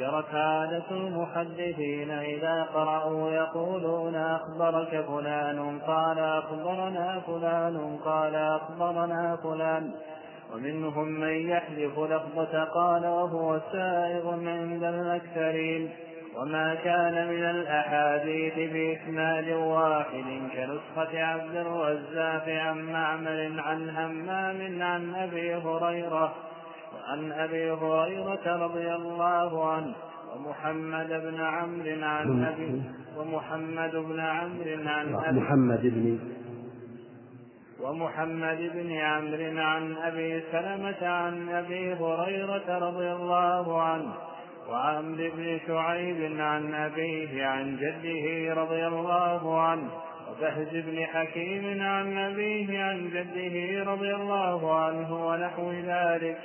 عادة 0.01 0.91
المحدثين 0.91 2.11
إذا 2.11 2.63
قرأوا 2.73 3.31
يقولون 3.31 4.15
أخبرك 4.15 5.05
فلان 5.07 5.79
قال 5.87 6.19
أخبرنا 6.19 7.21
فلان 7.27 7.97
قال 8.05 8.35
أخبرنا 8.35 9.37
فلان. 9.43 9.91
ومنهم 10.53 11.07
من 11.07 11.49
يحذف 11.49 11.99
لفظة 11.99 12.63
قال 12.63 13.05
وهو 13.05 13.59
سائغ 13.71 14.29
عند 14.31 14.83
الأكثرين. 14.83 15.89
وما 16.37 16.75
كان 16.75 17.27
من 17.27 17.43
الأحاديث 17.43 18.53
بإسناد 18.55 19.49
واحد 19.49 20.25
كنسخة 20.55 21.23
عبد 21.23 21.55
الرزاق 21.55 22.49
عن 22.49 22.81
معمر 22.81 23.61
عن 23.61 23.89
همام 23.89 24.81
عن 24.83 25.15
أبي 25.15 25.55
هريرة 25.55 26.33
عن 27.05 27.31
أبي 27.31 27.71
هريرة 27.71 28.65
رضي 28.65 28.93
الله 28.93 29.71
عنه 29.71 29.95
ومحمد 30.35 31.07
بن 31.07 31.41
عمرو 31.41 32.05
عن 32.05 32.45
أبي 32.45 32.81
ومحمد 33.17 33.95
بن 33.95 34.19
عمرو 34.19 34.89
عن 34.89 35.15
أبي 35.15 35.39
محمد 35.39 35.81
بن 35.81 36.19
ومحمد 37.81 38.71
بن 38.73 38.91
عمرو 38.91 39.61
عن 39.61 39.95
أبي 39.97 40.43
سلمة 40.51 41.07
عن 41.07 41.49
أبي 41.49 41.93
هريرة 41.93 42.77
رضي 42.77 43.11
الله 43.11 43.81
عنه 43.81 44.13
وعمرو 44.69 45.29
بن 45.37 45.59
شعيب 45.67 46.41
عن 46.41 46.73
أبيه 46.73 47.45
عن 47.45 47.77
جده 47.77 48.53
رضي 48.53 48.87
الله 48.87 49.61
عنه 49.61 49.89
وبهز 50.29 50.69
بن 50.71 51.05
حكيم 51.05 51.81
عن 51.81 52.17
أبيه 52.17 52.83
عن 52.83 53.09
جده 53.09 53.83
رضي 53.91 54.15
الله 54.15 54.79
عنه 54.79 55.27
ونحو 55.27 55.71
ذلك 55.71 56.37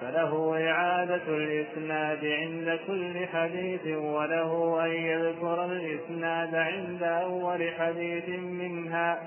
فله 0.00 0.70
إعادة 0.70 1.22
الإسناد 1.28 2.24
عند 2.24 2.78
كل 2.86 3.26
حديث 3.26 3.86
وله 3.86 4.84
أن 4.84 4.90
يذكر 4.90 5.64
الإسناد 5.64 6.54
عند 6.54 7.02
أول 7.02 7.70
حديث 7.78 8.28
منها. 8.38 9.18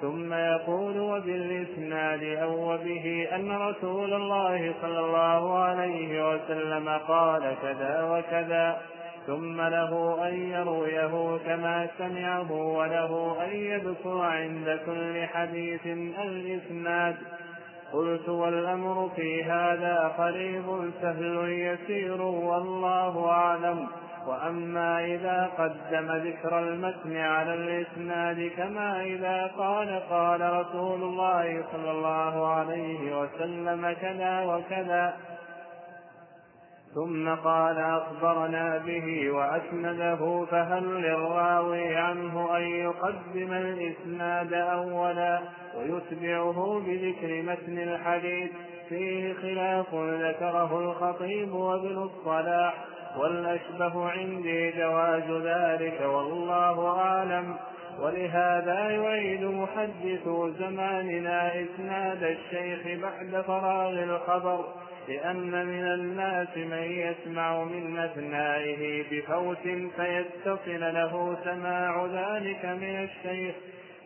ثم 0.00 0.32
يقول 0.32 1.00
وبالإسناد 1.00 2.22
أو 2.22 2.74
وبه 2.74 3.28
أن 3.34 3.52
رسول 3.52 4.14
الله 4.14 4.74
صلى 4.82 5.00
الله 5.00 5.58
عليه 5.58 6.32
وسلم 6.32 6.88
قال 6.88 7.54
كذا 7.62 8.02
وكذا. 8.02 8.80
ثم 9.26 9.60
له 9.60 10.18
أن 10.28 10.50
يرويه 10.50 11.38
كما 11.46 11.88
سمعه 11.98 12.52
وله 12.52 13.36
أن 13.44 13.56
يذكر 13.56 14.18
عند 14.20 14.80
كل 14.86 15.26
حديث 15.26 15.86
الإسناد. 16.22 17.16
قلت 17.96 18.28
والأمر 18.28 19.10
في 19.16 19.44
هذا 19.44 20.14
قريب 20.18 20.90
سهل 21.02 21.48
يسير 21.48 22.22
والله 22.22 23.30
أعلم. 23.30 23.86
وأما 24.26 25.04
إذا 25.04 25.50
قدم 25.58 26.12
ذكر 26.12 26.58
المتن 26.58 27.16
على 27.16 27.54
الإسناد 27.54 28.50
كما 28.56 29.02
إذا 29.02 29.50
قال 29.58 30.02
قال 30.10 30.40
رسول 30.40 31.02
الله 31.02 31.64
صلى 31.72 31.90
الله 31.90 32.46
عليه 32.46 33.20
وسلم 33.20 33.96
كذا 34.00 34.44
وكذا. 34.44 35.16
ثم 36.96 37.34
قال 37.34 37.78
أخبرنا 37.78 38.78
به 38.78 39.30
وأسنده 39.30 40.46
فهل 40.50 40.84
للراوي 40.84 41.96
عنه 41.96 42.56
أن 42.56 42.62
يقدم 42.62 43.52
الإسناد 43.52 44.52
أولا 44.52 45.40
ويتبعه 45.78 46.82
بذكر 46.86 47.42
متن 47.42 47.78
الحديث؟ 47.78 48.50
فيه 48.88 49.32
خلاف 49.34 49.94
ذكره 49.94 50.78
الخطيب 50.80 51.52
وابن 51.52 52.02
الصلاح 52.02 52.84
والأشبه 53.18 54.10
عندي 54.10 54.70
جواز 54.70 55.30
ذلك 55.30 56.00
والله 56.00 56.98
أعلم. 56.98 57.56
ولهذا 58.00 58.90
يعيد 58.90 59.44
محدثو 59.44 60.50
زماننا 60.50 61.52
إسناد 61.62 62.22
الشيخ 62.22 63.02
بعد 63.02 63.42
فراغ 63.42 64.02
الخبر. 64.02 64.64
لأن 65.08 65.66
من 65.66 65.84
الناس 65.84 66.56
من 66.56 66.82
يسمع 66.82 67.64
من 67.64 67.98
أثنائه 67.98 69.04
بفوت 69.10 69.68
فيتصل 69.96 70.80
له 70.80 71.36
سماع 71.44 72.06
ذلك 72.06 72.64
من 72.64 73.04
الشيخ 73.04 73.54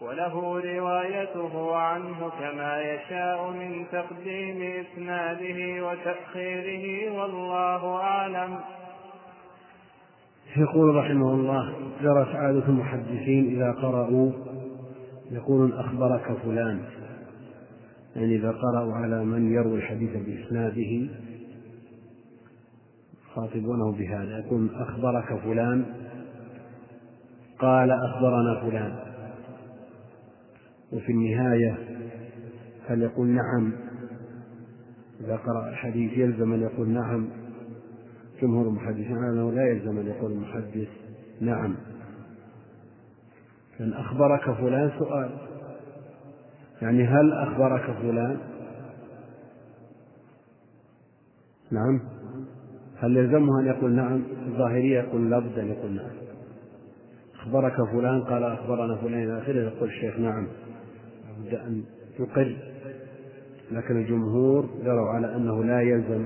وله 0.02 0.60
روايته 0.76 1.76
عنه 1.76 2.30
كما 2.40 2.82
يشاء 2.82 3.50
من 3.50 3.84
تقديم 3.92 4.84
إسناده 4.84 5.86
وتأخيره 5.86 7.12
والله 7.12 7.96
أعلم. 7.96 8.58
يقول 10.56 10.94
رحمه 10.94 11.34
الله 11.34 11.74
جرت 12.02 12.34
عادة 12.34 12.68
المحدثين 12.68 13.56
إذا 13.56 13.72
قرأوا 13.72 14.32
يقولون 15.30 15.72
أخبرك 15.72 16.36
فلان. 16.44 16.80
يعني 18.16 18.36
إذا 18.36 18.50
قرأوا 18.50 18.92
على 18.92 19.24
من 19.24 19.52
يروي 19.52 19.78
الحديث 19.78 20.10
بإسناده 20.10 21.10
يخاطبونه 23.30 23.92
بهذا 23.92 24.38
يقول 24.38 24.70
أخبرك 24.74 25.40
فلان 25.42 25.84
قال 27.58 27.90
أخبرنا 27.90 28.60
فلان. 28.60 28.98
وفي 30.92 31.12
النهاية 31.12 31.78
هل 32.86 33.02
يقول 33.02 33.28
نعم؟ 33.28 33.72
إذا 35.20 35.36
قرأ 35.36 35.68
الحديث 35.68 36.12
يلزم 36.12 36.52
أن 36.52 36.62
يقول 36.62 36.88
نعم. 36.88 37.28
جمهور 38.42 38.68
المحدثين 38.68 39.16
على 39.16 39.32
أنه 39.32 39.52
لا 39.52 39.70
يلزم 39.70 39.98
أن 39.98 40.06
يقول 40.06 40.32
المحدث 40.32 40.88
نعم. 41.40 41.76
لأن 43.80 43.92
أخبرك 43.92 44.50
فلان 44.50 44.90
سؤال. 44.98 45.49
يعني 46.82 47.04
هل 47.04 47.32
أخبرك 47.32 47.96
فلان؟ 48.02 48.38
نعم. 51.70 52.00
هل 52.98 53.16
يلزمه 53.16 53.60
أن 53.60 53.66
يقول 53.66 53.92
نعم؟ 53.92 54.22
الظاهرية 54.46 55.00
يقول 55.00 55.30
لابد 55.30 55.58
أن 55.58 55.68
يقول 55.68 55.92
نعم. 55.92 56.10
أخبرك 57.40 57.76
فلان؟ 57.92 58.20
قال 58.20 58.44
أخبرنا 58.44 58.96
فلان 58.96 59.22
إلى 59.22 59.38
آخره 59.38 59.60
يقول 59.60 59.88
الشيخ 59.88 60.18
نعم. 60.18 60.46
لابد 61.38 61.54
أن 61.54 61.84
يقر 62.18 62.56
لكن 63.70 63.96
الجمهور 63.96 64.68
جروا 64.84 65.08
على 65.08 65.36
أنه 65.36 65.64
لا 65.64 65.80
يلزم 65.80 66.24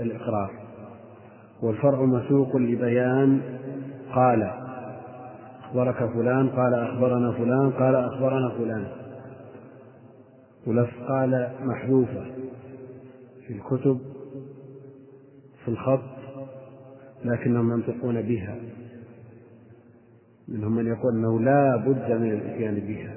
الإقرار. 0.00 0.50
والفرع 1.62 2.04
مسوق 2.04 2.56
لبيان. 2.56 3.40
قال 4.14 4.50
أخبرك 5.64 5.96
فلان؟ 5.96 6.48
قال 6.48 6.74
أخبرنا 6.74 7.32
فلان. 7.32 7.70
قال 7.70 7.94
أخبرنا 7.94 8.50
فلان. 8.58 9.03
ولف 10.66 10.90
قال 11.08 11.52
محذوفة 11.60 12.26
في 13.46 13.52
الكتب 13.52 13.98
في 15.64 15.68
الخط 15.68 16.14
لكنهم 17.24 17.72
ينطقون 17.72 18.22
بها. 18.22 18.56
منهم 20.48 20.76
من 20.76 20.86
يقول 20.86 21.14
إنه 21.14 21.40
لا 21.40 21.76
بد 21.76 22.12
من 22.12 22.32
الإتيان 22.32 22.74
بها. 22.74 23.14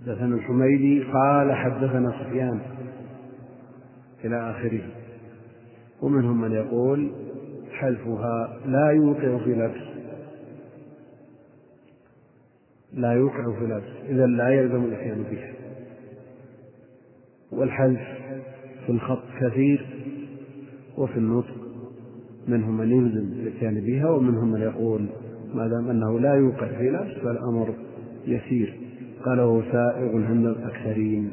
حدثنا 0.00 0.34
الحميدي 0.34 1.02
قال 1.02 1.52
حدثنا 1.52 2.24
سفيان 2.24 2.60
إلى 4.24 4.50
آخره. 4.50 4.82
ومنهم 6.02 6.40
من 6.40 6.52
يقول 6.52 7.12
حلفها 7.72 8.58
لا 8.66 8.90
يوقع 8.90 9.44
في 9.44 9.54
لبس 9.54 9.93
لا 12.94 13.12
يوقع 13.12 13.58
في 13.58 13.64
لبس 13.64 14.08
إذا 14.08 14.26
لا 14.26 14.48
يلزم 14.48 14.84
الإتيان 14.84 15.24
بها. 15.30 15.52
والحلف 17.52 18.00
في 18.86 18.92
الخط 18.92 19.22
كثير 19.40 19.86
وفي 20.98 21.16
النطق 21.16 21.54
منهم 22.48 22.76
من 22.76 22.90
يلزم 22.90 23.32
الإتيان 23.32 23.80
بها 23.80 24.10
ومنهم 24.10 24.52
من 24.52 24.60
يقول 24.60 25.06
ما 25.54 25.68
دام 25.68 25.90
أنه 25.90 26.20
لا 26.20 26.34
يوقع 26.34 26.66
في 26.66 26.90
لبس 26.90 27.24
فالأمر 27.24 27.74
يسير. 28.26 28.80
قاله 29.24 29.62
سائغ 29.72 30.24
عند 30.24 30.46
الأكثرين. 30.46 31.30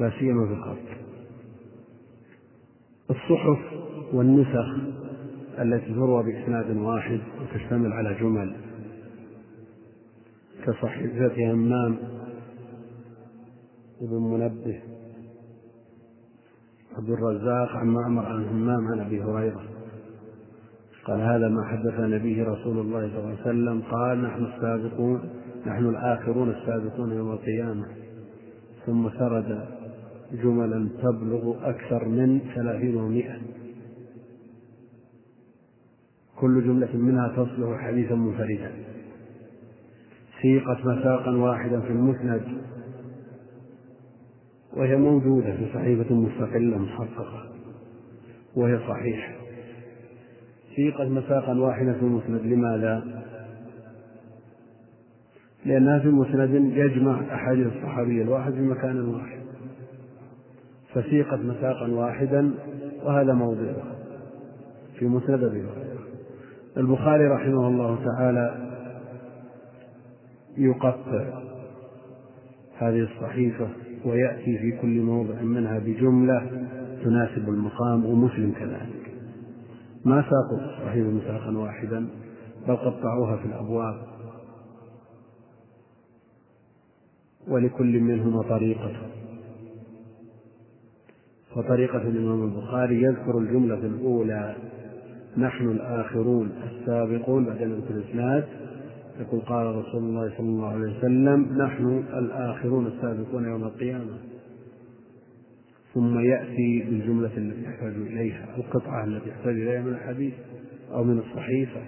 لا 0.00 0.10
سيما 0.18 0.46
في 0.46 0.52
الخط. 0.52 0.96
الصحف 3.10 3.58
والنسخ 4.12 4.96
التي 5.58 5.94
تروى 5.94 6.22
بإسناد 6.22 6.76
واحد 6.76 7.20
وتشتمل 7.40 7.92
على 7.92 8.14
جمل 8.14 8.56
كصحيفة 10.66 11.52
همام 11.52 11.98
ابن 14.00 14.16
منبه 14.16 14.80
عبد 16.96 17.10
الرزاق 17.10 17.68
عن 17.76 17.86
معمر 17.86 18.26
عن 18.26 18.44
همام 18.44 18.88
عن 18.88 19.00
أبي 19.00 19.22
هريرة. 19.22 19.62
قال 21.04 21.20
هذا 21.20 21.48
ما 21.48 21.64
حدثنا 21.64 22.18
به 22.18 22.42
رسول 22.42 22.78
الله 22.78 23.08
صلى 23.08 23.18
الله 23.18 23.30
عليه 23.30 23.40
وسلم. 23.40 23.82
قال 23.82 24.22
نحن 24.22 24.44
السابقون 24.44 25.20
نحن 25.66 25.86
الآخرون 25.86 26.50
السابقون 26.50 27.12
يوم 27.12 27.32
القيامة. 27.32 27.86
ثم 28.86 29.10
سرد 29.10 29.68
جملا 30.32 30.88
تبلغ 31.02 31.70
أكثر 31.70 32.08
من 32.08 32.40
ثلاثين 32.54 32.96
ومائة 32.96 33.40
كل 36.36 36.64
جملة 36.64 36.96
منها 36.96 37.28
تصلح 37.28 37.80
حديثا 37.80 38.14
منفردا. 38.14 38.95
سيقت 40.42 40.86
مساقا 40.86 41.30
واحدا 41.30 41.80
في 41.80 41.90
المسند 41.90 42.42
وهي 44.76 44.96
موجودة 44.96 45.56
في 45.56 45.66
صحيفة 45.74 46.14
مستقلة 46.14 46.78
محققة 46.78 47.46
وهي 48.56 48.78
صحيحة. 48.88 49.32
سيقت 50.76 51.06
مساقا 51.06 51.60
واحدا 51.60 51.92
في 51.92 52.00
المسند 52.02 52.40
لماذا؟ 52.40 53.22
لأنها 55.64 55.98
في 55.98 56.08
مسند 56.08 56.54
يجمع 56.54 57.34
أحاديث 57.34 57.66
الصحابي 57.66 58.22
الواحد 58.22 58.52
في 58.52 58.60
مكان 58.60 59.08
واحد. 59.08 59.38
فسيقت 60.94 61.38
مساقا 61.38 61.86
واحدا 61.90 62.54
وهذا 63.04 63.32
موضعها 63.32 63.96
في 64.98 65.06
مسند 65.06 65.44
أبي 65.44 65.64
البخاري 66.76 67.26
رحمه 67.26 67.68
الله 67.68 67.98
تعالى 68.04 68.65
يقطع. 70.58 71.42
هذه 72.78 73.00
الصحيفة 73.00 73.68
ويأتي 74.04 74.58
في 74.58 74.78
كل 74.82 75.00
موضع 75.00 75.42
منها 75.42 75.78
بجملة 75.78 76.66
تناسب 77.04 77.48
المقام 77.48 78.04
ومسلم 78.04 78.52
كذلك. 78.52 79.12
ما 80.04 80.22
ساقوا 80.22 80.66
الصحيفة 80.66 81.10
مساقا 81.10 81.58
واحدا 81.58 82.08
بل 82.68 82.76
قطعوها 82.76 83.36
في 83.36 83.44
الأبواب. 83.46 84.16
ولكل 87.48 88.00
منهما 88.00 88.42
طريقته 88.42 89.06
فطريقة 91.54 92.02
الإمام 92.02 92.44
البخاري 92.44 93.02
يذكر 93.02 93.38
الجملة 93.38 93.74
الأولى 93.74 94.56
نحن 95.36 95.68
الآخرون 95.70 96.50
السابقون 96.70 97.46
يذكر 97.46 97.90
الإسناد 97.90 98.44
يقول 99.20 99.40
قال 99.40 99.66
رسول 99.66 100.02
الله 100.02 100.32
صلى 100.36 100.46
الله 100.46 100.68
عليه 100.68 100.98
وسلم 100.98 101.62
نحن 101.62 102.04
الآخرون 102.18 102.86
السابقون 102.86 103.44
يوم 103.44 103.64
القيامة. 103.64 104.18
ثم 105.94 106.18
يأتي 106.18 106.84
بالجملة 106.90 107.36
التي 107.36 107.62
يحتاج 107.62 107.94
إليها 107.94 108.46
القطعة 108.56 109.04
التي 109.04 109.28
يحتاج 109.28 109.54
إليها 109.54 109.82
من 109.82 109.92
الحديث 109.92 110.34
أو 110.92 111.04
من 111.04 111.18
الصحيفة. 111.18 111.80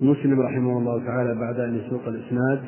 مسلم 0.00 0.40
رحمه 0.40 0.78
الله 0.78 1.04
تعالى 1.04 1.34
بعد 1.34 1.60
أن 1.60 1.78
يسوق 1.78 2.08
الإسناد 2.08 2.60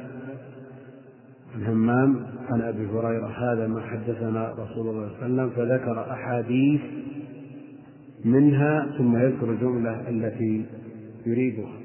عن 1.54 1.66
همام 1.66 2.26
عن 2.50 2.62
أبي 2.62 2.86
هريرة 2.86 3.26
هذا 3.26 3.66
ما 3.66 3.80
حدثنا 3.80 4.50
رسول 4.52 4.88
الله 4.88 5.08
صلى 5.08 5.26
الله 5.26 5.42
عليه 5.42 5.44
وسلم 5.44 5.50
فذكر 5.50 6.12
أحاديث 6.12 6.80
منها 8.24 8.86
ثم 8.98 9.16
يذكر 9.16 9.50
الجملة 9.50 10.08
التي 10.08 10.64
يريدها. 11.26 11.83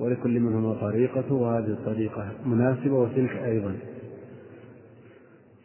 ولكل 0.00 0.40
منهما 0.40 0.74
طريقة 0.74 1.34
وهذه 1.34 1.66
الطريقة 1.66 2.28
مناسبة 2.46 2.94
وتلك 2.94 3.36
أيضا. 3.44 3.74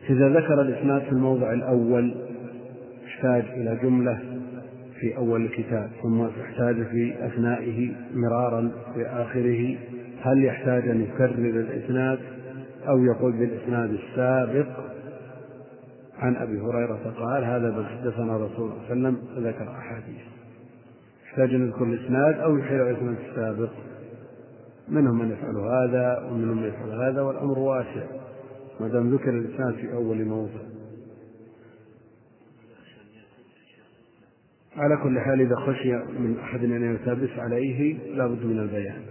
إذا 0.09 0.29
ذكر 0.29 0.61
الإسناد 0.61 1.01
في 1.01 1.11
الموضع 1.11 1.53
الأول 1.53 2.15
احتاج 3.05 3.43
إلى 3.45 3.79
جملة 3.83 4.19
في 4.99 5.17
أول 5.17 5.45
الكتاب 5.45 5.89
ثم 6.03 6.21
احتاج 6.21 6.83
في 6.83 7.25
أثنائه 7.25 7.91
مرارا 8.13 8.71
في 8.95 9.05
آخره. 9.05 9.77
هل 10.21 10.45
يحتاج 10.45 10.89
أن 10.89 11.01
يكرر 11.01 11.59
الإسناد 11.59 12.19
أو 12.87 13.03
يقول 13.03 13.31
بالإسناد 13.31 13.89
السابق؟ 13.89 14.67
عن 16.19 16.35
أبي 16.35 16.59
هريرة 16.59 17.13
قال 17.19 17.43
هذا 17.43 17.71
ما 17.71 17.85
حدثنا 17.87 18.37
رسول 18.37 18.71
الله 18.71 18.75
صلى 18.87 18.93
الله 18.93 19.07
عليه 19.07 19.17
وسلم 19.17 19.17
فذكر 19.35 19.71
أحاديث. 19.71 20.21
يحتاج 21.25 21.53
أن 21.53 21.67
يذكر 21.67 21.83
الإسناد 21.83 22.39
أو 22.39 22.57
يحيل 22.57 22.81
الإسناد 22.81 23.17
السابق؟ 23.29 23.69
منهم 24.89 25.19
من 25.19 25.31
يفعل 25.31 25.57
هذا 25.57 26.29
ومنهم 26.31 26.57
من 26.57 26.67
يفعل 26.67 26.89
هذا 26.89 27.21
والأمر 27.21 27.59
واسع 27.59 28.03
ما 28.79 28.87
دام 28.87 29.13
ذكر 29.13 29.29
الإسناد 29.29 29.73
في 29.73 29.93
أول 29.93 30.25
موضع. 30.25 30.59
على 34.75 34.97
كل 35.03 35.19
حال 35.19 35.41
إذا 35.41 35.55
خشي 35.55 35.93
من 35.93 36.39
أحد 36.39 36.63
أن 36.63 36.83
يلتبس 36.83 37.39
عليه 37.39 37.97
لا 38.15 38.27
بد 38.27 38.45
من 38.45 38.59
البيان. 38.59 39.01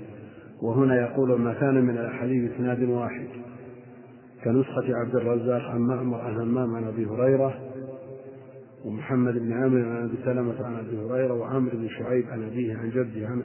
وهنا 0.62 1.00
يقول 1.00 1.40
ما 1.40 1.54
كان 1.54 1.84
من 1.84 1.98
الأحاديث 1.98 2.52
إسناد 2.52 2.82
واحد. 2.82 3.28
كنسخة 4.44 4.96
عبد 4.96 5.16
الرزاق 5.16 5.62
عن 5.62 5.80
معمر 5.80 6.20
عن 6.20 6.36
همام 6.36 6.74
عن 6.74 6.84
أبي 6.84 7.06
هريرة 7.06 7.60
ومحمد 8.84 9.34
بن 9.34 9.52
عامر 9.52 9.88
عن 9.88 10.04
أبي 10.04 10.16
سلمة 10.24 10.66
عن 10.66 10.76
أبي 10.76 10.98
هريرة 10.98 11.34
وعامر 11.34 11.70
بن 11.74 11.88
شعيب 11.88 12.24
عن 12.28 12.44
أبيه 12.44 12.76
عن 12.76 12.90
جده 12.90 13.26
عن 13.26 13.42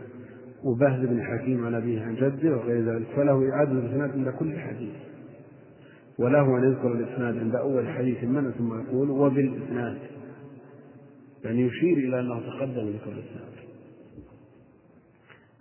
وبهز 0.63 1.05
بن 1.05 1.21
حكيم 1.23 1.65
عن 1.65 1.75
أبيه 1.75 2.01
عن 2.01 2.15
جده 2.15 2.57
وغير 2.57 2.93
ذلك 2.93 3.07
فله 3.15 3.49
إعادة 3.53 3.71
الإسناد 3.71 4.11
عند 4.11 4.29
كل 4.29 4.59
حديث. 4.59 4.93
وله 6.19 6.57
أن 6.57 6.63
يذكر 6.63 6.91
الإسناد 6.91 7.37
عند 7.37 7.55
أول 7.55 7.87
حديث 7.87 8.23
من 8.23 8.51
ثم 8.51 8.79
يقول 8.79 9.09
وبالإسناد. 9.09 9.97
يعني 11.43 11.61
يشير 11.61 11.97
إلى 11.97 12.19
أنه 12.19 12.39
تقدم 12.39 12.89
ذكر 12.89 13.11
الإسناد. 13.11 13.53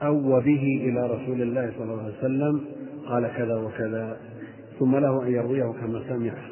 أو 0.03 0.37
وبه 0.37 0.81
إلى 0.83 1.07
رسول 1.07 1.43
الله 1.43 1.73
صلى 1.79 1.85
الله 1.85 2.03
عليه 2.03 2.19
وسلم 2.19 2.61
قال 3.07 3.31
كذا 3.37 3.57
وكذا. 3.57 4.17
ثم 4.79 4.97
له 4.97 5.27
أن 5.27 5.33
يرويه 5.33 5.73
كما 5.73 6.05
سمعه 6.09 6.49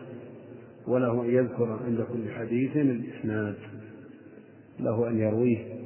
وله 0.88 1.22
أن 1.22 1.30
يذكر 1.30 1.78
عند 1.86 2.00
كل 2.12 2.30
حديث 2.30 2.76
الإسناد. 2.76 3.54
له 4.80 5.08
أن 5.08 5.18
يرويه. 5.18 5.79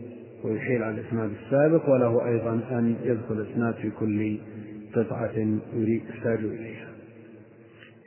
ويحيل 0.44 0.82
على 0.82 1.00
الإسناد 1.00 1.30
السابق 1.30 1.88
وله 1.88 2.26
أيضا 2.26 2.52
أن 2.70 2.96
يذكر 3.02 3.34
الإسناد 3.34 3.74
في 3.74 3.90
كل 3.90 4.38
قطعة 4.94 5.36
يريد 5.74 6.02
يحتاج 6.08 6.38
إليها. 6.38 6.88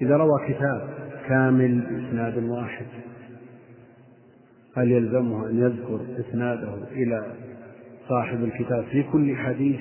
إذا 0.01 0.17
روى 0.17 0.47
كتاب 0.47 0.89
كامل 1.27 1.81
بإسناد 1.81 2.43
واحد 2.43 2.85
هل 4.77 4.91
يلزمه 4.91 5.49
أن 5.49 5.57
يذكر 5.57 5.99
إسناده 6.19 6.73
إلى 6.91 7.33
صاحب 8.09 8.43
الكتاب 8.43 8.83
في 8.83 9.03
كل 9.03 9.35
حديث 9.35 9.79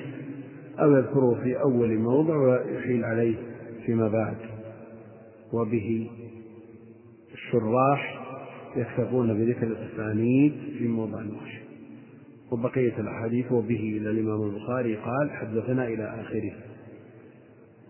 أو 0.79 0.95
يذكره 0.95 1.39
في 1.43 1.59
أول 1.61 1.97
موضع 1.97 2.35
ويحيل 2.35 3.03
عليه 3.03 3.35
فيما 3.85 4.07
بعد؟ 4.07 4.37
وبه 5.53 6.09
الشراح 7.33 8.23
يكتفون 8.75 9.33
بذكر 9.33 9.67
الأسانيد 9.67 10.53
في 10.77 10.87
موضع 10.87 11.17
واحد. 11.17 11.66
وبقية 12.51 12.99
الأحاديث 12.99 13.51
وبه 13.51 13.97
إلى 13.97 14.09
الإمام 14.09 14.43
البخاري 14.43 14.95
قال 14.95 15.31
حدثنا 15.31 15.87
إلى 15.87 16.21
آخره. 16.21 16.51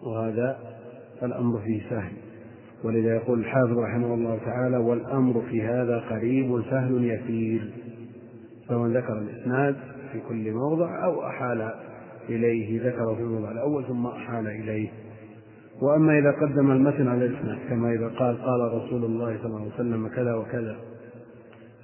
وهذا 0.03 0.57
الأمر 1.23 1.59
فيه 1.59 1.89
سهل. 1.89 2.11
ولذا 2.83 3.15
يقول 3.15 3.39
الحافظ 3.39 3.77
رحمه 3.77 4.13
الله 4.13 4.39
تعالى 4.45 4.77
والأمر 4.77 5.41
في 5.41 5.61
هذا 5.61 5.99
قريب 5.99 6.61
سهل 6.69 7.03
يسير. 7.03 7.71
فمن 8.69 8.97
ذكر 8.97 9.17
الإسناد 9.17 9.75
في 10.11 10.19
كل 10.29 10.51
موضع 10.51 11.05
أو 11.05 11.27
أحال 11.27 11.71
إليه 12.29 12.87
ذكره 12.87 13.15
في 13.15 13.21
الموضع 13.21 13.51
الأول 13.51 13.85
ثم 13.87 14.07
أحال 14.07 14.47
إليه. 14.47 14.89
وأما 15.81 16.19
إذا 16.19 16.31
قدم 16.31 16.71
المتن 16.71 17.07
على 17.07 17.25
الإسناد 17.25 17.57
كما 17.69 17.93
إذا 17.93 18.07
قال 18.07 18.41
قال 18.41 18.73
رسول 18.73 19.05
الله 19.05 19.37
صلى 19.37 19.45
الله 19.45 19.61
عليه 19.61 19.73
وسلم 19.73 20.07
كذا 20.07 20.33
وكذا 20.35 20.75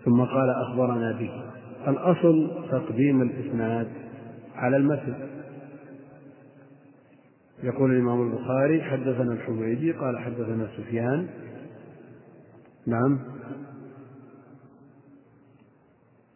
ثم 0.05 0.21
قال 0.21 0.49
أخبرنا 0.49 1.11
به. 1.19 1.52
الأصل 1.87 2.51
تقديم 2.71 3.21
الإسناد 3.21 3.87
على 4.55 4.77
المتن 4.77 5.15
يقول 7.63 7.91
الإمام 7.91 8.21
البخاري 8.21 8.81
حدثنا 8.83 9.33
الحميدي 9.33 9.91
قال 9.91 10.19
حدثنا 10.19 10.67
سفيان. 10.77 11.27
نعم. 12.87 13.19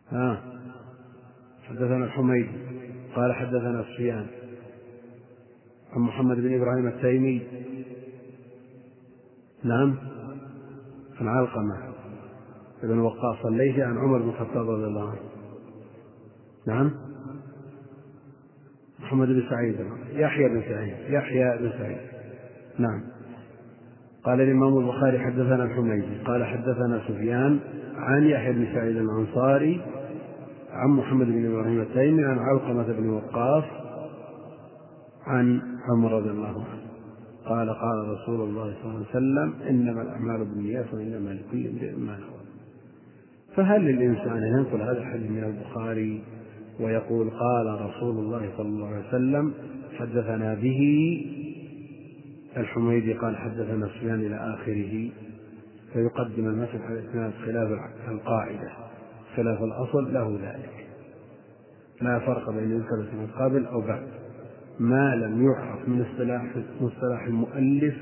ها. 0.10 0.42
حدثنا 1.70 2.06
الحميدي 2.06 2.58
قال 3.16 3.34
حدثنا 3.34 3.84
سفيان. 3.84 4.28
عن 5.94 6.02
محمد 6.02 6.38
بن 6.38 6.56
إبراهيم 6.56 6.88
التيمي. 6.88 7.42
نعم. 9.64 9.96
عن 11.20 11.28
علقمة 11.28 11.94
بن 12.84 13.00
وقاص 13.00 13.46
الليثي 13.46 13.84
عن 13.84 13.98
عمر 13.98 14.22
بن 14.22 14.30
الخطاب 14.30 14.70
رضي 14.70 14.86
الله 14.86 15.10
عنه. 15.10 15.37
نعم. 16.68 16.92
محمد 19.00 19.28
بن 19.28 19.44
سعيد. 19.50 19.76
يحيى 20.12 20.50
بن 20.50 20.62
سعيد. 20.62 20.96
يحيى 21.10 21.58
بن 21.58 21.72
سعيد. 21.78 21.98
نعم. 22.80 23.04
قال 24.24 24.42
الإمام 24.42 24.78
البخاري 24.78 25.20
حدثنا 25.20 25.64
الحميدي. 25.64 26.24
قال 26.26 26.46
حدثنا 26.46 27.02
سفيان 27.08 27.60
عن 27.96 28.24
يحيى 28.24 28.54
بن 28.54 28.66
سعيد 28.74 28.98
الأنصاري 28.98 29.82
عن 30.72 30.90
محمد 30.90 31.28
بن 31.28 31.46
إبراهيم 31.46 31.82
التيمي 31.82 32.24
عن 32.26 32.40
علقمة 32.40 32.94
بن 32.94 33.10
وقاص 33.10 33.64
عن 35.28 35.62
عمر 35.90 36.12
رضي 36.12 36.30
الله 36.30 36.48
عنه. 36.48 36.66
قال 37.46 37.70
قال 37.70 38.08
رسول 38.08 38.50
الله 38.50 38.74
صلى 38.82 38.92
الله 38.92 39.06
عليه 39.06 39.10
وسلم 39.10 39.54
إنما 39.70 40.02
الأعمال 40.02 40.46
بالنيات 40.46 40.94
وإنما 40.94 41.30
لكل 41.30 41.68
امرئ 41.68 41.96
ما 41.96 42.18
نوى. 42.18 42.38
فهل 43.56 43.82
للإنسان 43.82 44.44
أن 44.44 44.60
ينقل 44.60 44.82
هذا 44.82 44.98
الحديث 44.98 45.32
من 45.32 45.44
البخاري 45.44 46.24
ويقول 46.80 47.30
قال 47.30 47.82
رسول 47.82 48.18
الله 48.18 48.50
صلى 48.58 48.68
الله 48.68 48.88
عليه 48.88 49.08
وسلم 49.08 49.54
حدثنا 49.98 50.54
به. 50.54 50.82
الحميدي 52.58 53.14
قال 53.14 53.38
حدثنا 53.38 53.88
سفيان 53.88 54.20
إلى 54.20 54.36
آخره. 54.36 55.10
فيقدم 55.94 56.46
المسح 56.46 56.76
على 56.76 57.00
الإسناد 57.00 57.34
خلاف 57.46 57.70
القاعدة 58.08 58.70
خلاف 59.36 59.64
الأصل 59.64 60.14
له 60.14 60.40
ذلك. 60.44 60.88
لا 62.02 62.20
فرق 62.20 62.50
بين 62.50 62.72
يذكر 62.72 62.96
الإسناد 62.96 63.30
قبل 63.30 63.66
أو 63.66 63.82
بعد. 63.82 64.08
ما 64.80 65.16
لم 65.16 65.46
يعرف 65.46 65.90
من 65.90 66.02
اصطلاح 66.02 66.46
مصطلح 66.82 67.26
المؤلف 67.28 67.96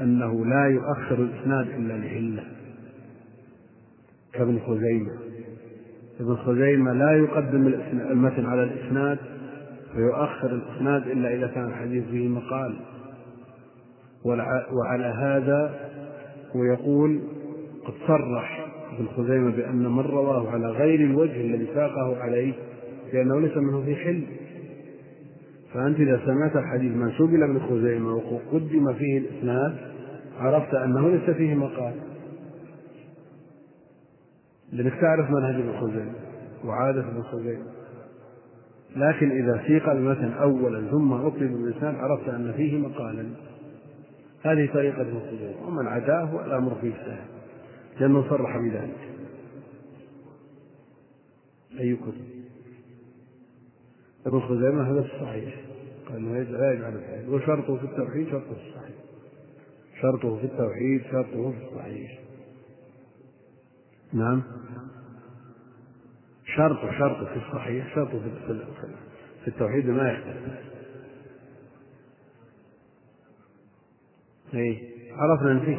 أنه 0.00 0.46
لا 0.46 0.66
يؤخر 0.66 1.22
الإسناد 1.22 1.68
إلا 1.68 1.92
لعلة. 1.92 2.44
كابن 4.32 4.58
خزيمة. 4.58 5.27
ابن 6.20 6.36
خزيمة 6.36 6.92
لا 6.92 7.12
يقدم 7.16 7.66
المتن 8.10 8.46
على 8.46 8.62
الإسناد 8.62 9.18
ويؤخر 9.96 10.50
الإسناد 10.50 11.08
إلا 11.08 11.34
إذا 11.34 11.46
كان 11.46 11.64
الحديث 11.64 12.04
فيه 12.10 12.28
مقال. 12.28 12.74
وعلى 14.72 15.04
هذا 15.04 15.74
ويقول 16.54 17.20
قد 17.86 17.94
صرح 18.06 18.66
ابن 18.98 19.06
خزيمة 19.16 19.50
بأن 19.50 19.92
من 19.92 20.00
رواه 20.00 20.50
على 20.50 20.66
غير 20.66 21.00
الوجه 21.00 21.40
الذي 21.40 21.66
ساقه 21.74 22.16
عليه 22.22 22.52
لأنه 23.12 23.40
ليس 23.40 23.56
منه 23.56 23.82
في 23.84 23.96
حل. 23.96 24.22
فأنت 25.74 26.00
إذا 26.00 26.20
سمعت 26.26 26.56
الحديث 26.56 26.92
منسوب 26.92 27.34
إلى 27.34 27.44
ابن 27.44 27.58
خزيمة 27.58 28.14
وقدم 28.14 28.92
فيه 28.92 29.18
الإسناد 29.18 29.76
عرفت 30.40 30.74
أنه 30.74 31.10
ليس 31.10 31.30
فيه 31.30 31.54
مقال. 31.54 31.92
لأنك 34.72 35.00
تعرف 35.00 35.30
منهج 35.30 35.54
ابن 35.54 35.80
خزيمة 35.80 36.12
وعادة 36.64 37.00
ابن 37.00 37.22
خزيمة. 37.22 37.64
لكن 38.96 39.30
إذا 39.30 39.62
سيق 39.66 39.88
المتن 39.88 40.32
أولا 40.32 40.90
ثم 40.90 41.12
أقلب 41.12 41.52
بالإسناد 41.52 41.94
عرفت 41.94 42.28
أن 42.28 42.52
فيه 42.52 42.78
مقالا. 42.78 43.26
هذه 44.42 44.68
طريقة 44.74 45.00
ابن 45.00 45.20
خزيمة. 45.20 45.66
ومن 45.66 45.86
عداه 45.86 46.44
الأمر 46.46 46.74
فيه 46.80 46.92
سهل 46.92 47.24
لأنه 48.00 48.28
صرح 48.30 48.56
بذلك. 48.56 49.08
أي 51.80 51.96
كتب 51.96 52.28
ابن 54.26 54.40
خزيمة 54.40 54.92
هذا 54.92 55.00
الصحيح. 55.00 55.54
قال 56.08 56.52
لا 56.52 56.72
يجعل 56.72 56.96
الحديث 56.96 57.28
وشرطه 57.28 57.76
في 57.76 57.84
التوحيد 57.84 58.28
شرطه 58.28 58.54
في 58.54 58.68
الصحيح. 58.68 58.96
شرطه 60.02 60.36
في 60.36 60.44
التوحيد 60.44 61.02
شرطه 61.10 61.50
في 61.50 61.64
الصحيح. 61.64 62.27
نعم. 64.12 64.42
شرط 66.56 66.78
شرط 66.98 67.28
في 67.28 67.36
الصحيح 67.36 67.94
شرط 67.94 68.08
في 69.44 69.48
التوحيد 69.48 69.86
ما 69.86 70.12
يختلف. 70.12 70.68
اي 74.54 74.88
عرفنا 75.12 75.52
إن 75.52 75.60
فيه 75.60 75.78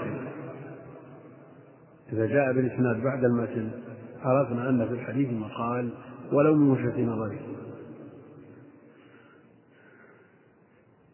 إذا 2.14 2.26
جاء 2.26 2.54
بالإسناد 2.54 3.04
بعد 3.04 3.24
المتن 3.24 3.72
عرفنا 4.22 4.70
أن 4.70 4.88
في 4.88 4.94
الحديث 4.94 5.30
مقال 5.30 5.90
ولو 6.32 6.56
من 6.56 6.72
وجهة 6.72 7.02
نظره 7.02 7.40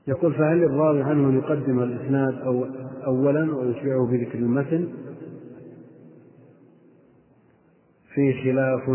يقول 0.07 0.33
فهل 0.33 0.63
الراوي 0.63 1.03
عنه 1.03 1.37
يقدم 1.37 1.83
الإسناد 1.83 2.41
أو 2.41 2.65
أولا 3.05 3.55
ويتبعه 3.55 4.07
بذكر 4.07 4.39
المتن؟ 4.39 4.87
فيه 8.15 8.43
خلاف 8.43 8.89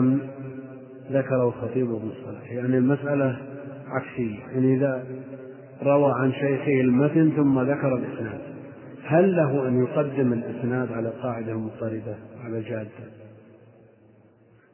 ذكره 1.10 1.48
الخطيب 1.48 1.86
بن 1.86 2.10
الصلاح 2.10 2.52
يعني 2.52 2.78
المسألة 2.78 3.38
عكسية. 3.86 4.38
يعني 4.52 4.76
إذا 4.76 5.04
روى 5.82 6.12
عن 6.12 6.32
شيخه 6.32 6.80
المتن 6.80 7.32
ثم 7.36 7.60
ذكر 7.60 7.96
الإسناد 7.96 8.40
هل 9.04 9.36
له 9.36 9.68
أن 9.68 9.84
يقدم 9.84 10.32
الإسناد 10.32 10.92
على 10.92 11.08
قاعدة 11.08 11.54
مضطردة 11.54 12.16
على 12.44 12.60
جادة؟ 12.62 12.88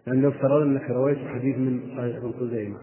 يعني 0.07 0.21
لو 0.21 0.29
افترض 0.29 0.63
أنك 0.63 0.91
رويت 0.91 1.19
حديث 1.35 1.59
من 1.59 1.81
صحيح 1.97 2.17
ابن 2.17 2.33
خزيمة 2.41 2.79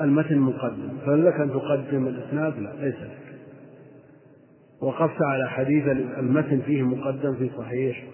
المتن 0.00 0.38
مقدم 0.38 0.98
فهل 1.06 1.26
لك 1.26 1.40
أن 1.40 1.50
تقدم 1.50 2.06
الإسناد؟ 2.06 2.58
لا 2.58 2.72
ليس 2.80 2.94
لك. 2.94 3.22
وقفت 4.80 5.22
على 5.22 5.50
حديث 5.50 5.88
المتن 6.18 6.60
فيه 6.60 6.82
مقدم 6.82 7.34
في 7.34 7.50
صحيح 7.58 8.04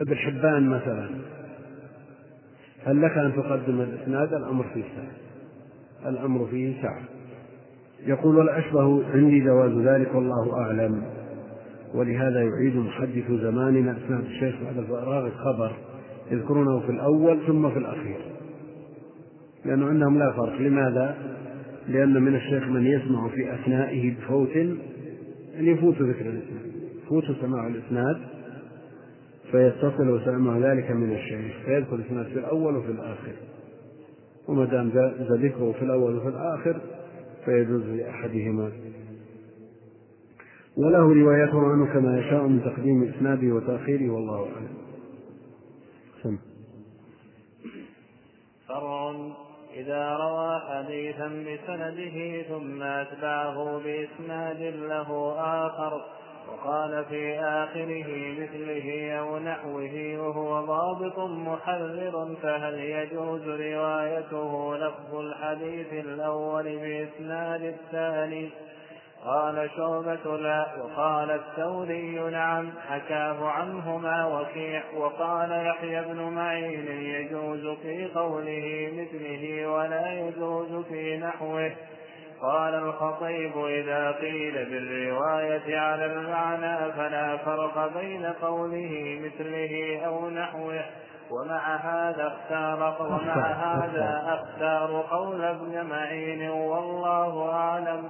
ابن 0.00 0.16
حبان 0.16 0.68
مثلا. 0.68 1.08
هل 2.84 3.02
لك 3.02 3.18
أن 3.18 3.32
تقدم 3.36 3.80
الإسناد؟ 3.80 4.34
الأمر 4.34 4.64
فيه 4.74 4.82
سعة 4.82 6.10
الأمر 6.10 6.46
فيه 6.46 6.82
سعة 6.82 7.02
يقول 8.06 8.36
والأشبه 8.36 9.04
عندي 9.14 9.40
جواز 9.40 9.72
ذلك 9.72 10.14
والله 10.14 10.58
أعلم. 10.60 11.02
ولهذا 11.94 12.42
يعيد 12.42 12.76
محدث 12.76 13.30
زماننا 13.30 13.96
إسناد 14.04 14.24
الشيخ 14.24 14.54
بعد 14.62 14.84
فراغ 14.84 15.26
الخبر 15.26 15.72
يذكرونه 16.30 16.80
في 16.80 16.92
الأول 16.92 17.38
ثم 17.46 17.70
في 17.70 17.78
الأخير. 17.78 18.18
لأنه 19.64 19.86
عندهم 19.86 20.18
لا 20.18 20.32
فرق. 20.32 20.60
لماذا؟ 20.60 21.16
لأن 21.88 22.22
من 22.22 22.34
الشيخ 22.34 22.68
من 22.68 22.86
يسمع 22.86 23.28
في 23.28 23.54
أثنائه 23.54 24.14
بفوت 24.16 24.56
أن 25.58 25.66
يفوت 25.66 25.94
ذكر 25.94 26.26
الإسناد. 26.26 26.72
يفوت 27.04 27.24
سماع 27.40 27.66
الإسناد. 27.66 28.16
فيتصل 29.52 30.24
سمع 30.24 30.58
ذلك 30.58 30.90
من 30.90 31.12
الشيخ 31.12 31.56
فيذكر 31.64 31.94
الإسناد 31.94 32.26
في 32.26 32.38
الأول 32.38 32.76
وفي 32.76 32.90
الآخر. 32.90 33.32
وما 34.48 34.64
دام 34.64 34.88
ذكره 35.18 35.72
في 35.72 35.82
الأول 35.82 36.16
وفي 36.16 36.28
الآخر 36.28 36.80
فيجوز 37.44 37.82
لأحدهما. 37.82 38.72
وله 40.76 41.22
روايته 41.22 41.60
عنه 41.60 41.92
كما 41.92 42.18
يشاء 42.18 42.42
من 42.42 42.64
تقديم 42.64 43.02
إسناده 43.02 43.54
وتأخيره 43.54 44.10
والله 44.10 44.38
أعلم. 44.38 44.68
سم. 46.22 46.38
فرع 48.68 49.14
إذا 49.76 50.16
روى 50.16 50.60
حديثا 50.60 51.28
بسنده 51.28 52.42
ثم 52.42 52.82
أتبعه 52.82 53.78
بإسناد 53.78 54.74
له 54.74 55.34
آخر 55.66 56.04
وقال 56.48 57.04
في 57.04 57.40
آخره 57.40 58.34
مثله 58.40 59.12
أو 59.18 59.38
نحوه 59.38 60.16
وهو 60.18 60.66
ضابط 60.66 61.18
محرر 61.18 62.36
فهل 62.42 62.74
يجوز 62.74 63.48
روايته 63.48 64.76
لفظ 64.76 65.14
الحديث 65.14 65.92
الأول 65.92 66.64
بإسناد 66.64 67.62
الثاني؟ 67.62 68.50
قال 69.24 69.70
شعبة 69.76 70.36
لا 70.36 70.66
وقال 70.82 71.30
الثوري 71.30 72.30
نعم 72.30 72.70
حكاه 72.88 73.48
عنهما 73.48 74.26
وكيع 74.26 74.82
وقال 74.96 75.50
يحيى 75.66 76.02
بن 76.02 76.20
معين 76.20 76.86
يجوز 76.88 77.76
في 77.82 78.06
قوله 78.14 78.92
مثله 78.92 79.70
ولا 79.70 80.12
يجوز 80.12 80.84
في 80.84 81.16
نحوه. 81.16 81.72
قال 82.42 82.74
الخطيب 82.74 83.64
إذا 83.64 84.10
قيل 84.10 84.64
بالرواية 84.64 85.78
على 85.78 86.06
المعنى 86.06 86.92
فلا 86.92 87.36
فرق 87.36 87.98
بين 87.98 88.26
قوله 88.26 89.20
مثله 89.24 90.00
أو 90.06 90.30
نحوه. 90.30 90.84
ومع 91.30 91.76
هذا 91.76 92.26
اختار 92.26 92.96
ومع 93.00 93.46
هذا 93.46 94.22
أختار 94.26 95.04
قول 95.10 95.44
ابن 95.44 95.86
معين 95.86 96.50
والله 96.50 97.52
أعلم. 97.52 98.08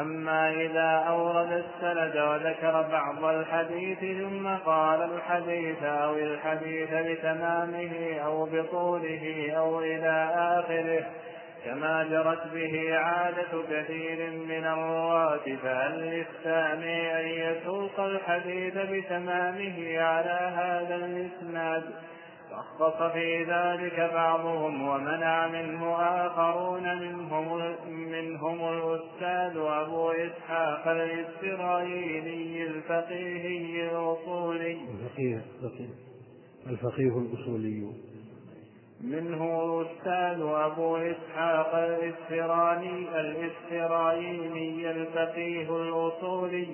أما 0.00 0.50
إذا 0.50 1.04
أورد 1.08 1.52
السند 1.52 2.16
وذكر 2.16 2.82
بعض 2.92 3.24
الحديث 3.24 3.98
ثم 3.98 4.48
قال 4.66 5.02
الحديث 5.02 5.82
أو 5.82 6.14
الحديث 6.14 6.90
بتمامه 6.94 8.20
أو 8.24 8.44
بطوله 8.44 9.52
أو 9.56 9.80
إلى 9.80 10.30
آخره 10.34 11.06
كما 11.66 12.04
جرت 12.04 12.52
به 12.54 12.96
عادة 12.96 13.62
كثير 13.70 14.30
من 14.30 14.64
الرواة 14.64 15.56
فهل 15.62 16.00
للسامع 16.00 17.20
أن 17.20 17.26
يسوق 17.26 18.00
الحديث 18.00 18.74
بتمامه 18.76 19.98
على 19.98 20.52
هذا 20.56 20.96
الإسناد؟ 20.96 21.84
فاختص 22.50 23.12
في 23.12 23.44
ذلك 23.44 24.10
بعضهم 24.14 24.88
ومنع 24.88 25.46
منه 25.46 25.96
آخرون 26.00 26.98
منهم 26.98 27.74
منهم 27.86 28.68
الأستاذ 28.68 29.56
أبو 29.56 30.10
إسحاق 30.10 30.88
الإسرائيلي 30.88 32.62
الفقيهي 32.62 33.90
الأصولي. 33.90 34.72
الفقيه 34.72 35.42
الفقيه 36.66 37.18
الأصولي. 37.18 37.92
منه 39.04 39.64
الأستاذ 39.64 40.42
أبو 40.42 40.96
إسحاق 40.96 41.74
الإسفراني 41.74 43.20
الإسفرايني 43.20 44.90
الفقيه 44.90 45.76
الأصولي 45.76 46.66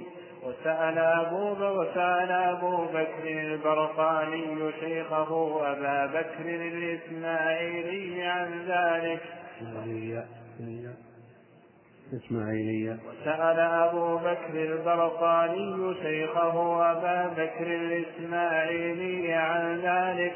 وسأل 0.42 0.98
أبو 0.98 1.80
وسأل 1.80 2.32
أبو 2.32 2.76
بكر 2.84 3.24
البرقاني 3.24 4.72
شيخه 4.80 5.60
أبا 5.72 6.06
بكر 6.06 6.46
الإسماعيلي 6.46 8.22
عن 8.22 8.66
ذلك. 8.68 9.20
إسماعيلية. 9.60 10.26
وسأل 13.08 13.60
أبو 13.60 14.16
بكر 14.16 14.54
البرقاني 14.54 15.94
شيخه 16.02 16.90
أبا 16.92 17.28
بكر 17.28 17.66
الإسماعيلي 17.66 19.32
عن 19.32 19.80
ذلك. 19.80 20.32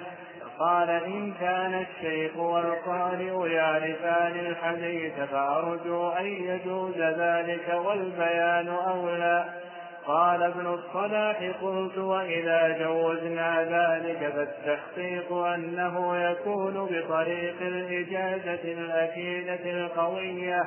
قال 0.58 0.90
إن 0.90 1.32
كان 1.40 1.74
الشيخ 1.74 2.36
والقارئ 2.36 3.52
يعرفان 3.52 4.38
الحديث 4.46 5.12
فأرجو 5.30 6.08
أن 6.08 6.26
يجوز 6.26 6.98
ذلك 6.98 7.80
والبيان 7.84 8.68
أولى. 8.68 9.44
قال 10.06 10.42
ابن 10.42 10.66
الصلاح 10.66 11.36
قلت 11.62 11.98
وإذا 11.98 12.78
جوزنا 12.78 13.62
ذلك 13.62 14.32
فالتحقيق 14.32 15.32
أنه 15.32 16.16
يكون 16.16 16.74
بطريق 16.74 17.56
الإجازة 17.60 18.72
الأكيدة 18.72 19.70
القوية. 19.70 20.64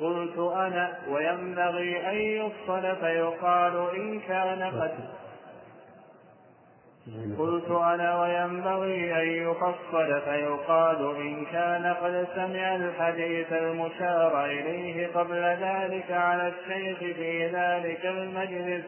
قلت 0.00 0.38
أنا 0.38 0.92
وينبغي 1.08 2.10
أن 2.10 2.16
يفصل 2.16 2.96
فيقال 2.96 3.86
إن 3.96 4.20
كان 4.20 4.62
قد 4.62 4.94
قلت 7.38 7.70
أنا 7.70 8.22
وينبغي 8.22 9.22
أن 9.22 9.50
يفصل 9.50 10.20
فيقال 10.24 11.16
إن 11.16 11.44
كان 11.44 11.94
قد 12.02 12.26
سمع 12.34 12.76
الحديث 12.76 13.52
المشار 13.52 14.44
إليه 14.44 15.06
قبل 15.06 15.42
ذلك 15.42 16.10
على 16.10 16.48
الشيخ 16.48 16.98
في 16.98 17.46
ذلك 17.46 18.06
المجلس 18.06 18.84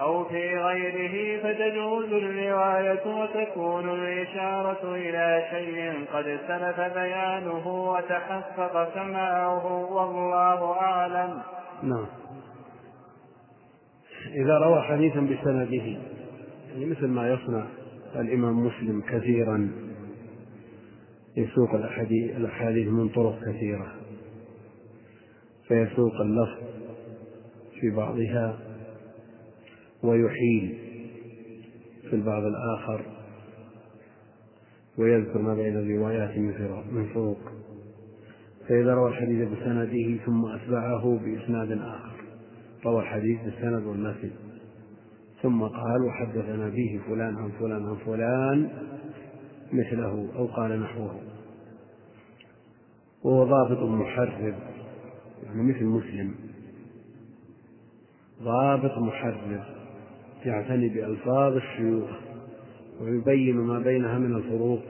أو 0.00 0.24
في 0.24 0.58
غيره 0.58 1.42
فتجوز 1.42 2.12
الرواية 2.12 3.06
وتكون 3.06 3.88
الإشارة 3.88 4.94
إلى 4.94 5.44
شيء 5.50 6.04
قد 6.14 6.38
سلف 6.48 6.80
بيانه 6.80 7.66
وتحقق 7.66 8.94
سماعه 8.94 9.92
والله 9.92 10.72
أعلم. 10.80 11.42
نعم. 11.82 12.06
إذا 14.34 14.58
روى 14.58 14.82
حديثا 14.82 15.20
بسنده 15.20 16.11
يعني 16.72 16.86
مثل 16.86 17.06
ما 17.06 17.32
يصنع 17.32 17.66
الإمام 18.16 18.66
مسلم 18.66 19.00
كثيرا 19.00 19.70
يسوق 21.36 21.74
الأحاديث 22.36 22.88
من 22.88 23.08
طرق 23.08 23.40
كثيرة. 23.40 23.94
فيسوق 25.68 26.20
اللفظ 26.20 26.62
في 27.80 27.90
بعضها 27.90 28.58
ويحيل 30.02 30.78
في 32.10 32.16
البعض 32.16 32.42
الآخر. 32.44 33.04
ويذكر 34.98 35.42
ما 35.42 35.54
بين 35.54 35.76
الروايات 35.76 36.38
من 36.92 37.08
فروق 37.14 37.40
فإذا 38.68 38.94
روى 38.94 39.10
الحديث 39.10 39.48
بسنده 39.48 40.24
ثم 40.26 40.44
أتبعه 40.44 41.20
بإسناد 41.24 41.72
آخر. 41.72 42.12
روى 42.84 43.02
الحديث 43.02 43.40
بالسند 43.44 43.86
والمتن 43.86 44.30
ثم 45.42 45.62
قال 45.62 46.02
وحدثنا 46.02 46.68
به 46.68 47.00
فلان 47.06 47.36
عن 47.36 47.50
فلان 47.60 47.86
عن 47.86 47.96
فلان 48.06 48.70
مثله 49.72 50.28
أو 50.36 50.46
قال 50.46 50.80
نحوه. 50.80 51.20
وهو 53.24 53.44
ضابط 53.44 53.82
محرر 53.82 54.54
يعني 55.42 55.62
مثل 55.62 55.84
مسلم. 55.84 56.34
ضابط 58.42 58.98
محرر 58.98 59.64
يعتني 60.44 60.88
بألفاظ 60.88 61.56
الشيوخ 61.56 62.10
ويبين 63.00 63.56
ما 63.56 63.78
بينها 63.78 64.18
من 64.18 64.34
الفروق. 64.34 64.82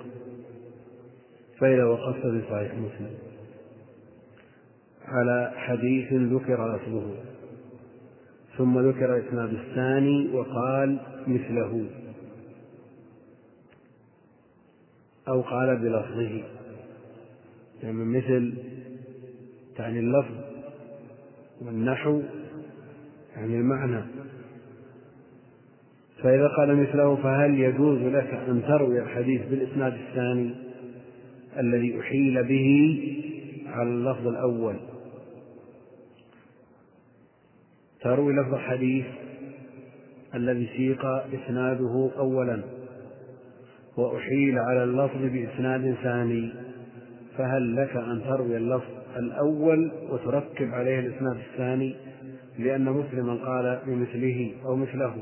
فإذا 1.59 1.85
وقفت 1.85 2.21
في 2.21 2.43
صحيح 2.51 2.75
مسلم. 2.75 3.15
على 5.05 5.53
حديث 5.57 6.13
ذكر 6.13 6.77
أصله. 6.77 7.32
ثم 8.59 8.89
ذكر 8.89 9.19
إسناد 9.19 9.55
الثاني 9.55 10.31
وقال 10.35 10.99
مثله. 11.27 11.87
أو 15.29 15.41
قال 15.41 15.77
بلفظه. 15.77 16.43
يعني 17.83 18.05
مثل 18.05 18.55
تعني 19.77 19.99
اللفظ 19.99 20.35
والنحو 21.63 22.23
يعني 23.37 23.57
المعنى. 23.57 24.03
فإذا 26.23 26.49
قال 26.49 26.77
مثله 26.77 27.17
فهل 27.17 27.61
يجوز 27.61 27.99
لك 27.99 28.35
أن 28.49 28.63
تروي 28.69 29.03
الحديث 29.03 29.43
بالإسناد 29.51 29.93
الثاني 29.93 30.55
الذي 31.59 32.01
أحيل 32.01 32.45
به 32.45 32.99
على 33.67 33.89
اللفظ 33.89 34.27
الأول؟ 34.27 34.77
تروي 38.03 38.33
لفظ 38.33 38.55
الحديث 38.55 39.07
الذي 40.35 40.69
سيق 40.77 41.05
إسناده 41.07 42.11
أولا 42.19 42.63
وأحيل 43.97 44.59
على 44.59 44.85
اللفظ 44.85 45.19
بإسناد 45.23 45.95
ثاني 46.03 46.53
فهل 47.39 47.77
لك 47.77 47.97
أن 47.97 48.23
تروي 48.29 48.57
اللفظ 48.57 48.91
الأول 49.17 49.93
وتركب 50.11 50.75
عليه 50.75 50.99
الإسناد 50.99 51.37
الثاني 51.37 51.97
لأن 52.59 52.85
مسلما 52.85 53.35
قال 53.35 53.79
بمثله 53.87 54.55
أو 54.65 54.77
مثله 54.77 55.17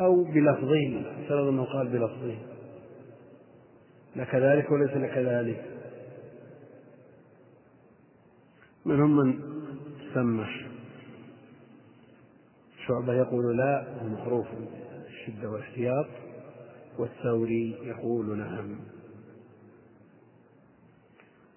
أو 0.00 0.24
بلفظه 0.24 1.02
سبب 1.28 1.48
أنه 1.48 1.64
قال 1.64 1.88
بلفظه. 1.88 2.34
لك 4.16 4.34
ذلك 4.34 4.70
وليس 4.70 4.90
لك 4.90 5.18
ذلك 5.18 5.64
منهم 8.86 9.16
من 9.16 9.38
سمح 10.14 10.67
شعبة 12.88 13.14
يقول 13.14 13.56
لا 13.56 13.86
هو 14.02 14.08
معروف 14.08 14.46
الشدة 15.06 15.50
والاحتياط 15.50 16.06
والثوري 16.98 17.76
يقول 17.82 18.38
نعم. 18.38 18.76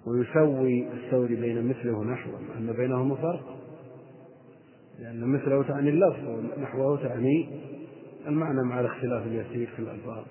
ويسوي 0.06 0.88
الثوري 0.94 1.36
بين 1.36 1.68
مثله 1.68 1.98
ونحوه 1.98 2.40
أن 2.58 2.74
بينهما 2.74 3.16
فرق 3.16 3.58
لأن 5.00 5.26
مثله 5.26 5.64
تعني 5.64 5.90
اللفظ 5.90 6.28
ونحوه 6.28 7.04
تعني 7.04 7.50
المعنى 8.28 8.64
مع 8.64 8.80
الاختلاف 8.80 9.28
اليسير 9.28 9.70
في 9.76 9.80
الألفاظ. 9.80 10.24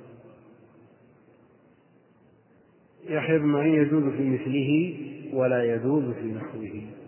يحيى 3.05 3.39
بن 3.39 3.47
معين 3.47 3.75
يجوز 3.75 4.03
في 4.03 4.31
مثله 4.31 4.95
ولا 5.39 5.75
يجوز 5.75 6.15
في 6.15 6.33
نحوه. 6.33 7.00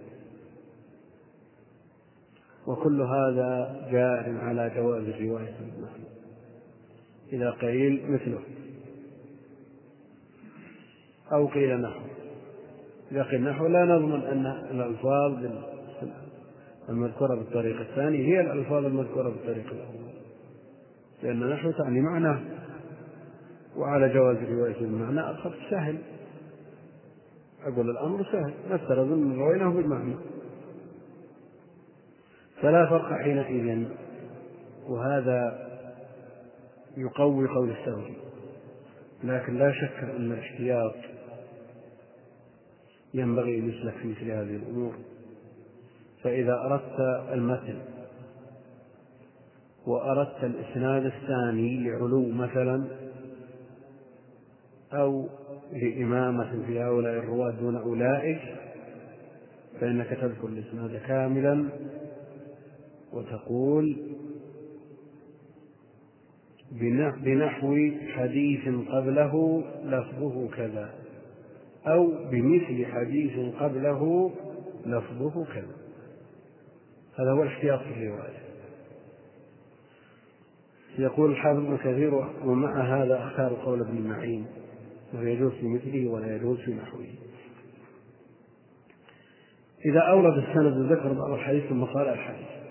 وكل 2.66 3.00
هذا 3.00 3.80
جار 3.92 4.38
على 4.40 4.72
جواز 4.76 5.02
الرواية 5.02 5.54
إذا 7.32 7.50
قيل 7.50 8.12
مثله. 8.12 8.40
أو 11.32 11.46
قيل 11.46 11.80
نحو. 11.80 12.00
إذا 13.12 13.22
قيل 13.22 13.44
نحو 13.44 13.66
لا 13.66 13.84
نضمن 13.84 14.22
أن 14.22 14.46
الألفاظ 14.46 15.44
المذكورة 16.88 17.34
بالطريق 17.34 17.80
الثاني 17.80 18.26
هي 18.26 18.40
الألفاظ 18.40 18.84
المذكورة 18.84 19.28
بالطريق 19.28 19.66
الأول. 19.72 20.12
لأن 21.22 21.50
نحو 21.50 21.70
تعني 21.70 22.00
معنى. 22.00 22.40
وعلى 23.76 24.14
جواز 24.14 24.36
الرواية 24.36 24.74
بالمعنى 24.80 25.20
أخذ 25.20 25.50
سهل. 25.70 25.98
أقول 27.64 27.90
الأمر 27.90 28.24
سهل. 28.24 28.52
نفترض 28.70 29.12
أن 29.12 29.38
رويناه 29.38 29.68
بالمعنى. 29.68 30.14
فلا 32.62 32.86
فرق 32.86 33.12
حينئذ 33.12 33.84
وهذا 34.88 35.68
يقوي 36.96 37.48
قول 37.48 37.70
الثوري. 37.70 38.16
لكن 39.24 39.58
لا 39.58 39.72
شك 39.72 40.04
أن 40.04 40.32
الاحتياط 40.32 40.94
ينبغي 43.14 43.58
أن 43.58 43.68
يسلك 43.68 43.94
في 43.94 44.08
مثل 44.08 44.30
هذه 44.30 44.56
الأمور. 44.56 44.94
فإذا 46.22 46.54
أردت 46.54 47.00
المتن 47.32 47.78
وأردت 49.86 50.44
الإسناد 50.44 51.04
الثاني 51.04 51.88
لعلو 51.88 52.28
مثلا 52.28 52.84
أو 54.92 55.28
لإمامة 55.72 56.66
في 56.66 56.80
هؤلاء 56.80 57.12
الرواة 57.12 57.50
دون 57.50 57.76
أولئك 57.76 58.40
فإنك 59.80 60.08
تذكر 60.08 60.48
الإسناد 60.48 61.00
كاملا. 61.06 61.68
وتقول 63.12 63.96
بنحو 67.24 67.90
حديث 68.14 68.68
قبله 68.88 69.64
لفظه 69.84 70.48
كذا 70.56 70.94
أو 71.86 72.12
بمثل 72.30 72.86
حديث 72.86 73.54
قبله 73.54 74.32
لفظه 74.86 75.44
كذا. 75.44 75.76
هذا 77.18 77.30
هو 77.32 77.42
الاحتياط 77.42 77.80
في 77.80 77.90
الرواية. 77.90 78.42
يقول 80.98 81.30
الحافظ 81.30 81.58
ابن 81.58 81.76
كثير 81.76 82.14
ومع 82.44 83.02
هذا 83.02 83.24
أختار 83.24 83.54
قول 83.54 83.80
ابن 83.80 84.08
معين 84.08 84.46
انه 85.14 85.30
يجوز 85.30 85.52
في 85.52 85.68
مثله 85.68 86.08
ولا 86.08 86.36
يجوز 86.36 86.58
في 86.58 86.74
نحوه. 86.74 87.06
إذا 89.84 90.00
أورد 90.00 90.38
السند 90.38 90.92
ذكر 90.92 91.12
بعض 91.12 91.30
الحديث 91.30 91.68
ثم 91.68 91.84
قال 91.84 92.08
الحديث. 92.08 92.61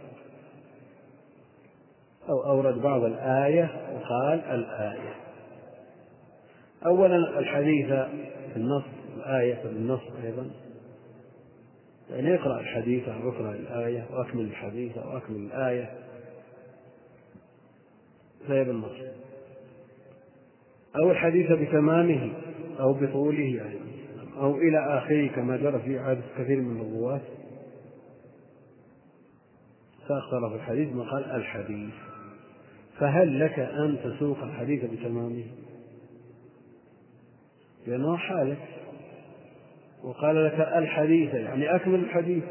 أو 2.30 2.44
أورد 2.44 2.82
بعض 2.82 3.04
الآية 3.04 3.72
وقال 3.96 4.40
الآية. 4.40 5.16
أولا 6.86 7.40
الحديث 7.40 7.88
في 8.54 8.56
النص 8.56 8.84
الآية 9.18 9.56
في 9.56 9.66
النص 9.66 10.02
أيضا. 10.24 10.52
يعني 12.10 12.36
اقرأ 12.36 12.60
الحديث 12.60 13.10
أو 13.10 13.30
اقرأ 13.30 13.52
الآية 13.52 14.06
وأكمل 14.12 14.42
الحديث 14.42 14.98
أو 14.98 15.18
أكمل 15.18 15.36
الآية. 15.36 15.94
فهي 18.48 18.64
بالنص 18.64 18.98
أو 21.04 21.12
الحديث 21.12 21.52
بتمامه 21.52 22.32
أو 22.80 22.94
بطوله 22.94 23.56
يعني. 23.56 23.80
أو 24.38 24.58
إلى 24.58 24.98
آخره 24.98 25.28
كما 25.28 25.58
جرى 25.58 25.80
في 25.80 26.00
عادة 26.00 26.22
كثير 26.38 26.62
من 26.62 26.82
الرواة 26.82 27.22
فأختار 30.08 30.50
في 30.50 30.56
الحديث 30.56 30.94
ما 30.94 31.12
قال 31.12 31.32
الحديث. 31.32 31.94
فهل 33.02 33.40
لك 33.40 33.60
أن 33.60 33.98
تسوق 34.04 34.44
الحديث 34.44 34.86
بتمامه؟ 34.86 35.46
لأنه 37.88 38.18
حالك. 38.18 38.68
وقال 40.04 40.46
لك 40.46 40.54
الحديث 40.54 41.34
يعني 41.34 41.76
أكمل 41.76 42.00
الحديث. 42.00 42.44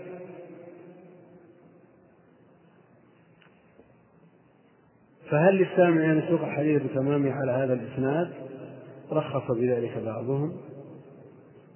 فهل 5.31 5.55
للسامع 5.55 6.13
أن 6.13 6.19
يسوق 6.19 6.41
الحديث 6.41 6.83
بتمامه 6.83 7.33
على 7.33 7.53
هذا 7.53 7.73
الإسناد؟ 7.75 8.33
رخص 9.13 9.51
بذلك 9.51 9.99
بعضهم 9.99 10.57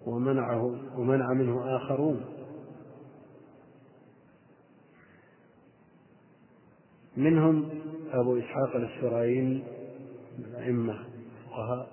ومنعه 0.06 0.64
ومنع 0.98 1.32
منه 1.32 1.76
آخرون. 1.76 2.24
منهم 7.16 7.68
أبو 8.20 8.38
إسحاق 8.38 8.76
الإسرائيلي 8.76 9.62
من 10.38 10.44
الأئمة 10.44 10.98
فقهاء 11.46 11.88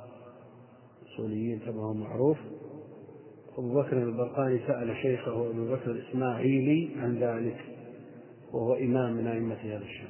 أصوليين 1.07 1.60
كما 1.60 1.81
هو 1.81 1.93
معروف. 1.93 2.38
أبو 3.57 3.81
بكر 3.81 3.98
البرقاني 3.98 4.60
سأل 4.68 4.95
شيخه 5.02 5.49
أبو 5.49 5.72
بكر 5.72 5.91
الإسماعيلي 5.91 6.89
عن 6.98 7.15
ذلك 7.19 7.57
وهو 8.53 8.76
إمام 8.76 9.14
من 9.14 9.27
أئمة 9.27 9.56
هذا 9.56 9.84
الشام 9.84 10.10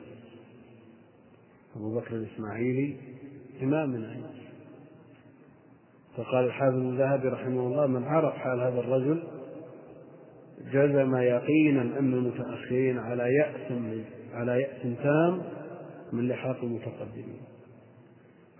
أبو 1.76 2.00
بكر 2.00 2.16
الإسماعيلي 2.16 2.96
إمام 3.62 3.90
من 3.90 4.04
أئمة 4.04 4.32
فقال 6.18 6.46
الحافظ 6.46 6.78
الذهبي 6.78 7.28
رحمه 7.28 7.68
الله 7.68 7.88
من 7.88 8.04
عرف 8.04 8.34
حال 8.34 8.60
هذا 8.60 8.80
الرجل 8.80 9.24
جزم 10.72 11.16
يقينا 11.16 11.82
أن 11.82 12.14
المتأخرين 12.14 12.98
على 12.98 13.24
يأس 13.24 13.72
على 14.34 14.62
يأس 14.62 14.98
تام 15.04 15.42
من 16.14 16.28
لحاق 16.28 16.58
المتقدمين. 16.64 17.42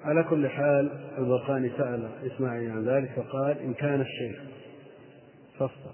على 0.04 0.24
كل 0.24 0.50
حال 0.50 0.92
البرقاني 1.18 1.70
سأل 1.78 2.10
إسماعيل 2.32 2.72
عن 2.72 2.84
ذلك 2.84 3.12
فقال 3.16 3.58
إن 3.60 3.74
كان 3.74 4.02
الشيخ 4.02 4.42
فصل. 5.58 5.92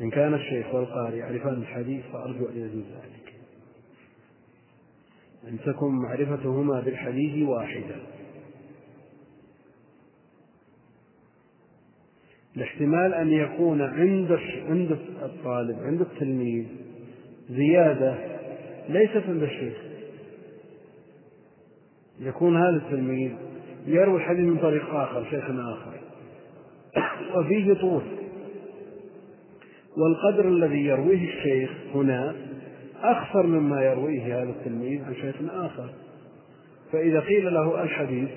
إن 0.00 0.10
كان 0.10 0.34
الشيخ 0.34 0.74
والقارئ 0.74 1.16
يعرفان 1.16 1.54
الحديث 1.54 2.04
فأرجو 2.12 2.48
أن 2.48 2.56
يجوز 2.56 2.84
ذلك. 2.84 3.34
أن 5.48 5.58
تكون 5.66 6.02
معرفتهما 6.02 6.80
بالحديث 6.80 7.48
واحدة 7.48 7.96
الاحتمال 12.56 13.14
أن 13.14 13.32
يكون 13.32 13.82
عند 13.82 14.38
عند 14.68 14.92
الطالب 15.22 15.78
عند 15.78 16.00
التلميذ 16.00 16.66
زيادة 17.50 18.18
ليست 18.88 19.22
عند 19.28 19.42
الشيخ. 19.42 19.89
يكون 22.20 22.56
هذا 22.56 22.76
التلميذ 22.76 23.32
يروي 23.86 24.16
الحديث 24.16 24.44
من 24.44 24.58
طريق 24.58 24.94
آخر 24.94 25.24
شيخ 25.30 25.44
آخر. 25.44 25.92
وفيه 27.36 27.74
طول. 27.74 28.02
والقدر 29.96 30.48
الذي 30.48 30.84
يرويه 30.84 31.28
الشيخ 31.28 31.70
هنا 31.94 32.34
أخفر 33.02 33.46
مما 33.46 33.82
يرويه 33.82 34.42
هذا 34.42 34.50
التلميذ 34.50 35.04
عن 35.04 35.14
شيخ 35.14 35.36
آخر. 35.50 35.90
فإذا 36.92 37.20
قيل 37.20 37.54
له 37.54 37.82
الحديث 37.82 38.28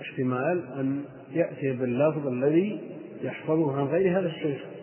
احتمال 0.00 0.62
أن 0.78 1.04
يأتي 1.32 1.72
باللفظ 1.72 2.26
الذي 2.26 2.80
يحفظه 3.22 3.76
عن 3.76 3.84
غير 3.84 4.18
هذا 4.18 4.26
الشيخ. 4.26 4.73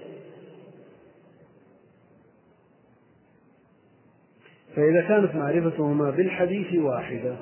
فإذا 4.75 5.01
كانت 5.07 5.35
معرفتهما 5.35 6.09
بالحديث 6.09 6.73
واحدة 6.73 7.35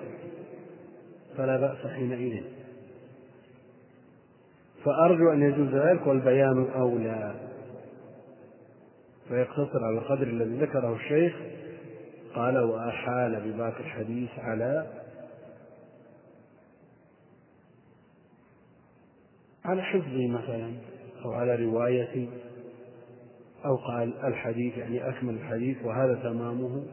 فلا 1.37 1.57
بأس 1.57 1.91
حينئذ. 1.91 2.43
فأرجو 4.85 5.31
أن 5.33 5.41
يجوز 5.41 5.67
ذلك 5.67 6.07
والبيان 6.07 6.67
أولى. 6.75 7.35
فيقتصر 9.27 9.85
على 9.85 9.97
القدر 9.97 10.27
الذي 10.27 10.57
ذكره 10.57 10.95
الشيخ. 10.95 11.35
قال 12.35 12.57
وأحال 12.57 13.41
بباقي 13.45 13.79
الحديث 13.79 14.29
على 14.37 14.87
على 19.65 19.81
حفظه 19.81 20.27
مثلا 20.27 20.73
أو 21.25 21.31
على 21.31 21.55
رواية 21.55 22.27
أو 23.65 23.75
قال 23.75 24.13
الحديث 24.23 24.77
يعني 24.77 25.09
أكمل 25.09 25.33
الحديث 25.33 25.85
وهذا 25.85 26.15
تمامه. 26.23 26.83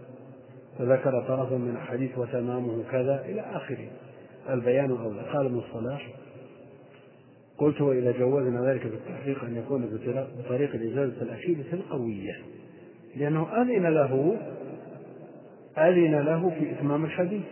فذكر 0.79 1.25
طرفا 1.29 1.57
من 1.57 1.77
الحديث 1.77 2.19
وتمامه 2.19 2.83
كذا 2.91 3.25
إلى 3.25 3.41
آخره. 3.41 3.89
البيان 4.51 4.91
أولى 4.91 5.21
قال 5.21 5.47
ابن 5.47 5.59
الصلاح. 5.59 6.09
قلت 7.59 7.81
وإذا 7.81 8.13
جوزنا 8.13 8.71
ذلك 8.71 8.87
بالتحقيق 8.87 9.45
أن 9.45 9.57
يكون 9.57 10.01
بطريق 10.39 10.75
الإجازة 10.75 11.23
الأكيدة 11.23 11.73
القوية. 11.73 12.37
لأنه 13.17 13.63
أذن 13.63 13.87
له 13.87 14.37
أذن 15.79 16.21
له 16.21 16.51
في 16.51 16.73
إتمام 16.73 17.05
الحديث. 17.05 17.45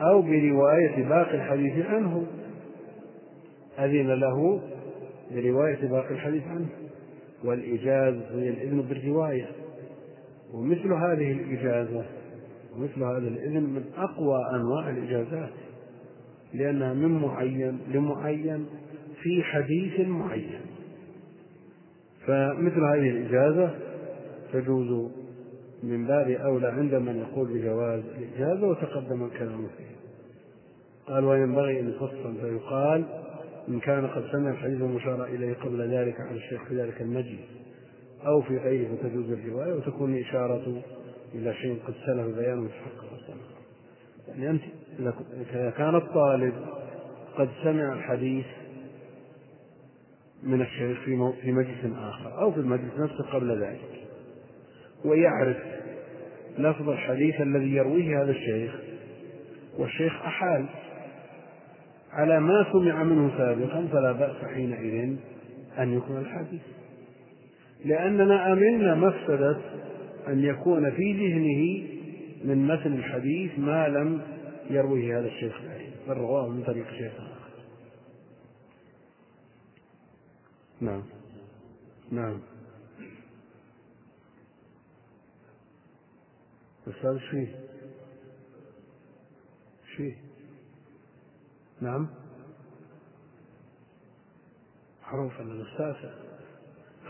أو 0.00 0.22
برواية 0.22 1.08
باقي 1.08 1.34
الحديث 1.34 1.86
عنه. 1.86 2.26
أذن 3.78 4.10
له 4.10 4.60
برواية 5.30 5.88
باقي 5.88 6.10
الحديث 6.10 6.42
عنه. 6.42 6.68
والإجازة 7.44 8.34
هي 8.34 8.48
الإذن 8.48 8.82
بالرواية. 8.82 9.46
ومثل 10.52 10.92
هذه 10.92 11.32
الإجازة 11.32 12.04
ومثل 12.76 13.02
هذا 13.02 13.28
الإذن 13.28 13.62
من 13.62 13.84
أقوى 13.96 14.38
أنواع 14.54 14.90
الإجازات 14.90 15.50
لأنها 16.54 16.94
من 16.94 17.08
معين 17.08 17.78
لمعين 17.88 18.66
في 19.22 19.42
حديث 19.42 20.00
معين. 20.00 20.60
فمثل 22.26 22.84
هذه 22.84 23.10
الإجازة 23.10 23.74
تجوز 24.52 25.10
من 25.82 26.06
باب 26.06 26.30
أولى 26.30 26.66
عند 26.66 26.94
من 26.94 27.16
يقول 27.16 27.48
بجواز 27.48 28.02
الإجازة 28.18 28.66
وتقدم 28.66 29.24
الكلام 29.24 29.66
فيه 29.76 29.92
قال 31.06 31.24
وينبغي 31.24 31.80
أن 31.80 31.88
يفصل 31.88 32.34
فيقال 32.40 33.04
إن 33.68 33.80
كان 33.80 34.06
قد 34.06 34.24
سمع 34.32 34.50
الحديث 34.50 34.80
المشار 34.80 35.24
إليه 35.24 35.54
قبل 35.54 35.94
ذلك 35.94 36.20
على 36.20 36.36
الشيخ 36.36 36.64
في 36.68 36.82
ذلك 36.82 37.00
المجلس 37.00 37.61
أو 38.26 38.42
في 38.42 38.56
غيره 38.56 38.96
فتجوز 38.96 39.30
الرواية 39.30 39.72
وتكون 39.72 40.14
الإشارة 40.14 40.82
إلى 41.34 41.54
شيء 41.54 41.78
قد 41.86 41.94
سلف 42.06 42.36
بيانه 42.36 42.70
يعني 44.28 44.50
أنت 44.50 44.62
إذا 45.50 45.70
كان 45.70 45.94
الطالب 45.94 46.54
قد 47.36 47.48
سمع 47.62 47.92
الحديث 47.92 48.46
من 50.42 50.60
الشيخ 50.60 50.98
في 51.04 51.32
في 51.42 51.52
مجلس 51.52 51.96
آخر 51.96 52.40
أو 52.42 52.52
في 52.52 52.60
المجلس 52.60 52.92
نفسه 52.98 53.24
قبل 53.32 53.62
ذلك 53.62 54.06
ويعرف 55.04 55.56
لفظ 56.58 56.88
الحديث 56.88 57.40
الذي 57.40 57.74
يرويه 57.74 58.22
هذا 58.22 58.30
الشيخ 58.30 58.74
والشيخ 59.78 60.12
أحال 60.12 60.66
على 62.12 62.40
ما 62.40 62.66
سمع 62.72 63.02
منه 63.02 63.38
سابقا 63.38 63.88
فلا 63.92 64.12
بأس 64.12 64.36
حينئذ 64.54 65.16
أن 65.78 65.92
يكون 65.92 66.16
الحديث. 66.16 66.60
لأننا 67.84 68.52
أملنا 68.52 68.94
مفسدة 68.94 69.60
أن 70.28 70.44
يكون 70.44 70.90
في 70.90 71.12
ذهنه 71.12 71.88
من 72.44 72.66
متن 72.66 72.92
الحديث 72.92 73.58
ما 73.58 73.88
لم 73.88 74.22
يرويه 74.70 75.18
هذا 75.18 75.26
الشيخ 75.26 75.60
بل 76.08 76.14
رواه 76.14 76.48
من 76.48 76.64
طريق 76.64 76.90
شيخ 76.90 77.12
آخر. 77.12 77.52
نعم. 80.80 81.02
نعم. 82.10 82.40
أستاذ 86.88 87.18
شيء 87.30 87.54
شيء 89.96 90.16
نعم. 91.80 92.08
أن 95.40 95.50
الأستاذ 95.50 96.10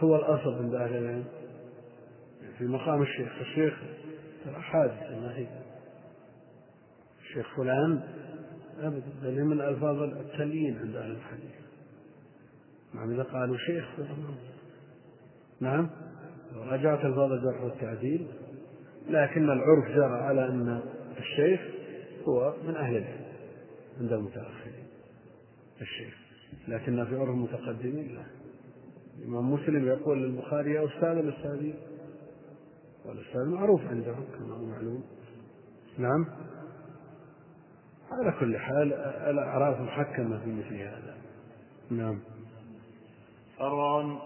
هو 0.02 0.16
الأصل 0.16 0.54
عند 0.54 0.74
أهل 0.74 0.96
العلم. 0.96 1.24
في 2.58 2.64
مقام 2.64 3.02
الشيخ 3.02 3.32
الشيخ 3.40 3.74
حادثة 4.54 5.20
ما 5.20 5.36
هي 5.36 5.46
الشيخ 7.20 7.56
فلان 7.56 8.02
أبدا 8.80 9.12
بل 9.22 9.44
من 9.44 9.60
ألفاظ 9.60 10.02
التليين 10.02 10.78
عند 10.78 10.96
أهل 10.96 11.10
الحديث. 11.10 11.52
نعم 12.94 13.10
إذا 13.10 13.22
قالوا 13.22 13.56
شيخ 13.56 13.84
نعم 15.60 15.90
رجعت 16.54 17.04
ألفاظ 17.04 17.32
الجرح 17.32 17.62
والتعديل. 17.62 18.26
لكن 19.08 19.44
العرف 19.44 19.88
جرى 19.88 20.22
على 20.22 20.48
أن 20.48 20.82
الشيخ 21.18 21.60
هو 22.28 22.54
من 22.66 22.76
أهل 22.76 22.96
العلم 22.96 23.24
عند 24.00 24.12
المتأخرين. 24.12 24.86
الشيخ. 25.80 26.14
لكن 26.68 27.04
في 27.04 27.16
عرف 27.16 27.28
المتقدمين 27.28 28.14
لا. 28.14 28.41
الإمام 29.22 29.52
مسلم 29.52 29.88
يقول 29.88 30.22
للبخاري 30.22 30.74
يا 30.74 30.84
أستاذ 30.84 31.08
الأستاذين 31.08 31.74
والأستاذ 33.06 33.48
معروف 33.48 33.80
عندهم 33.80 34.24
كما 34.38 34.54
هو 34.54 34.64
معلوم. 34.64 35.02
نعم. 35.98 36.26
على 38.10 38.32
كل 38.40 38.58
حال 38.58 38.92
الأعراف 39.30 39.80
محكمة 39.80 40.38
في 40.38 40.52
مثل 40.52 40.76
هذا. 40.76 41.14
نعم. 41.90 42.20
فرع 43.58 44.18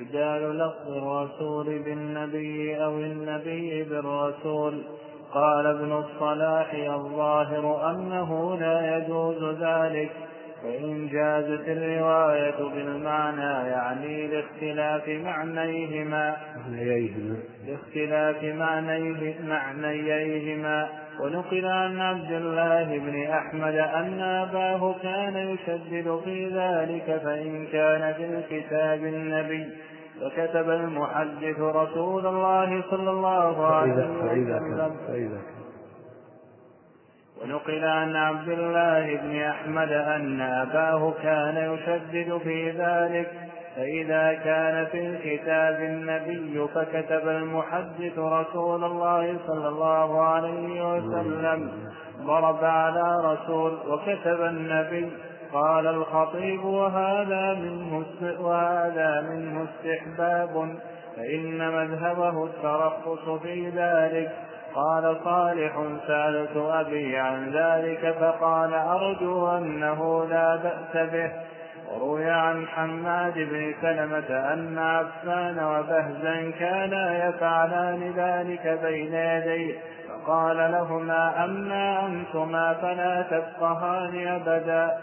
إبدال 0.00 0.58
لفظ 0.58 0.88
الرسول 0.88 1.82
بالنبي 1.82 2.84
أو 2.84 2.98
النبي 2.98 3.84
بالرسول. 3.84 4.84
قال 5.32 5.66
ابن 5.66 5.92
الصلاح 5.92 6.74
الظاهر 6.74 7.90
أنه 7.90 8.56
لا 8.56 8.98
يجوز 8.98 9.44
ذلك. 9.44 10.12
فإن 10.62 11.08
جازت 11.08 11.68
الرواية 11.68 12.58
بالمعنى 12.74 13.68
يعني 13.68 14.26
لاختلاف 14.26 15.08
معنيهما. 15.08 16.36
لاختلاف 17.66 18.44
معنيه 18.44 19.34
معنييهما 19.48 20.88
ونقل 21.20 21.66
عن 21.66 22.00
عبد 22.00 22.32
الله 22.32 22.98
بن 22.98 23.22
أحمد 23.30 23.74
أن 23.74 24.20
أباه 24.20 24.94
كان 25.02 25.36
يشدد 25.36 26.20
في 26.24 26.46
ذلك 26.46 27.20
فإن 27.24 27.66
كان 27.72 28.14
في 28.14 28.24
الكتاب 28.24 29.04
النبي. 29.04 29.66
فكتب 30.20 30.70
المحدث 30.70 31.60
رسول 31.60 32.26
الله 32.26 32.82
صلى 32.90 33.10
الله 33.10 33.66
عليه 33.66 33.92
وسلم. 33.92 34.96
ونقل 37.42 37.84
عن 37.84 38.16
عبد 38.16 38.48
الله 38.48 39.16
بن 39.16 39.42
أحمد 39.42 39.92
أن 39.92 40.40
أباه 40.40 41.14
كان 41.22 41.74
يشدد 41.74 42.38
في 42.38 42.70
ذلك 42.70 43.30
فإذا 43.76 44.32
كان 44.44 44.86
في 44.86 45.06
الكتاب 45.06 45.80
النبي 45.80 46.66
فكتب 46.74 47.28
المحدث 47.28 48.18
رسول 48.18 48.84
الله 48.84 49.36
صلى 49.46 49.68
الله 49.68 50.22
عليه 50.22 50.94
وسلم 50.94 51.72
ضرب 52.22 52.64
على 52.64 53.16
رسول 53.24 53.72
وكتب 53.88 54.40
النبي 54.42 55.12
قال 55.52 55.86
الخطيب 55.86 56.64
وهذا 56.64 57.54
منه 57.54 58.04
وهذا 58.40 59.20
منه 59.30 59.64
استحباب 59.64 60.78
فإن 61.16 61.58
مذهبه 61.58 62.44
الترخص 62.44 63.42
في 63.42 63.68
ذلك. 63.68 64.32
قال 64.76 65.16
صالح 65.24 65.82
سألت 66.06 66.56
أبي 66.56 67.16
عن 67.16 67.50
ذلك 67.50 68.14
فقال 68.20 68.74
أرجو 68.74 69.48
أنه 69.48 70.26
لا 70.26 70.56
بأس 70.56 71.10
به. 71.10 71.32
وروي 71.92 72.30
عن 72.30 72.66
حماد 72.66 73.34
بن 73.34 73.74
سلمة 73.82 74.52
أن 74.52 74.78
عفان 74.78 75.58
وبهزا 75.58 76.50
كانا 76.58 77.28
يفعلان 77.28 78.12
ذلك 78.16 78.78
بين 78.82 79.14
يديه 79.14 79.74
فقال 80.08 80.56
لهما 80.56 81.44
أما 81.44 82.06
أنتما 82.06 82.74
فلا 82.74 83.22
تفقهان 83.22 84.26
أبدا. 84.26 84.98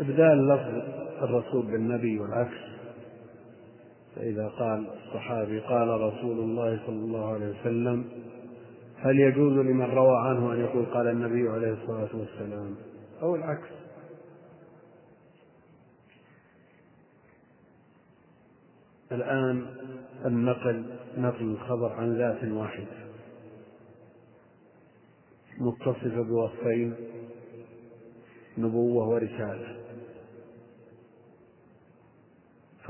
إبدال 0.00 0.48
لفظ 0.48 0.82
الرسول 1.22 1.66
بالنبي 1.66 2.20
والعكس. 2.20 2.79
فإذا 4.16 4.48
قال 4.48 4.86
الصحابي 5.06 5.60
قال 5.60 5.88
رسول 5.88 6.38
الله 6.38 6.80
صلى 6.86 6.96
الله 6.96 7.32
عليه 7.34 7.60
وسلم 7.60 8.04
هل 8.96 9.20
يجوز 9.20 9.52
لمن 9.52 9.90
روى 9.90 10.18
عنه 10.18 10.52
أن 10.52 10.60
يقول 10.60 10.86
قال 10.86 11.08
النبي 11.08 11.48
عليه 11.48 11.72
الصلاة 11.72 12.08
والسلام 12.14 12.76
أو 13.22 13.34
العكس؟ 13.36 13.68
الآن 19.12 19.66
النقل 20.26 20.84
نقل 21.18 21.44
الخبر 21.44 21.92
عن 21.92 22.16
ذات 22.18 22.44
واحدة 22.44 23.00
متصفة 25.58 26.22
بوصفين 26.22 26.94
نبوة 28.58 29.08
ورسالة. 29.08 29.79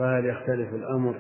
فهل 0.01 0.27
يختلف 0.27 0.75
الأمر 0.75 1.15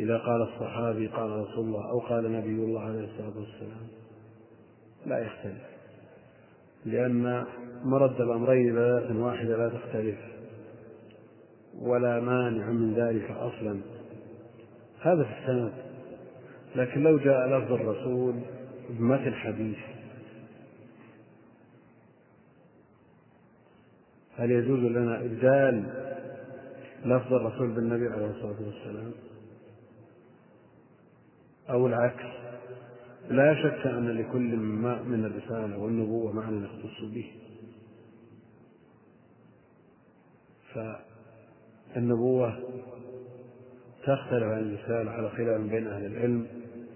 إذا 0.00 0.18
قال 0.18 0.42
الصحابي 0.42 1.06
قال 1.06 1.30
رسول 1.30 1.64
الله 1.64 1.90
أو 1.90 1.98
قال 1.98 2.32
نبي 2.32 2.64
الله 2.64 2.80
عليه 2.80 3.04
الصلاة 3.04 3.38
والسلام. 3.38 3.86
لا 5.06 5.18
يختلف. 5.18 5.62
لأن 6.86 7.44
مرد 7.84 8.20
الأمرين 8.20 8.74
بذات 8.74 9.10
واحدة 9.10 9.56
لا 9.56 9.68
تختلف. 9.68 10.18
ولا 11.78 12.20
مانع 12.20 12.70
من 12.70 12.94
ذلك 12.94 13.30
أصلا. 13.30 13.80
هذا 15.00 15.24
في 15.24 15.30
السند. 15.40 15.72
لكن 16.76 17.02
لو 17.02 17.18
جاء 17.18 17.48
لفظ 17.48 17.72
الرسول 17.72 18.34
بمثل 18.90 19.34
حديث 19.34 19.78
هل 24.36 24.50
يجوز 24.50 24.78
لنا 24.78 25.20
إبدال 25.20 26.04
لفظ 27.04 27.32
الرسول 27.32 27.74
بالنبي 27.74 28.08
عليه 28.08 28.26
الصلاة 28.26 28.56
والسلام. 28.66 29.12
أو 31.70 31.86
العكس. 31.86 32.24
لا 33.28 33.54
شك 33.54 33.86
أن 33.86 34.08
لكل 34.08 34.56
ما 34.56 35.02
من 35.02 35.24
الرسالة 35.24 35.78
والنبوة 35.78 36.32
معنى 36.32 36.64
يختص 36.64 37.00
به. 37.02 37.32
فالنبوة 41.94 42.58
تختلف 44.02 44.42
عن 44.42 44.58
الرسالة 44.58 45.10
على 45.10 45.30
خلاف 45.30 45.60
بين 45.60 45.86
أهل 45.86 46.06
العلم 46.06 46.46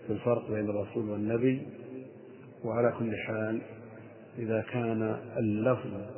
في 0.07 0.13
الفرق 0.13 0.51
بين 0.51 0.71
الرسول 0.71 1.11
والنبي. 1.11 1.67
وعلى 2.65 2.93
كل 2.99 3.17
حال 3.17 3.63
إذا 4.39 4.61
كان 4.61 5.03
اللفظ 5.37 6.18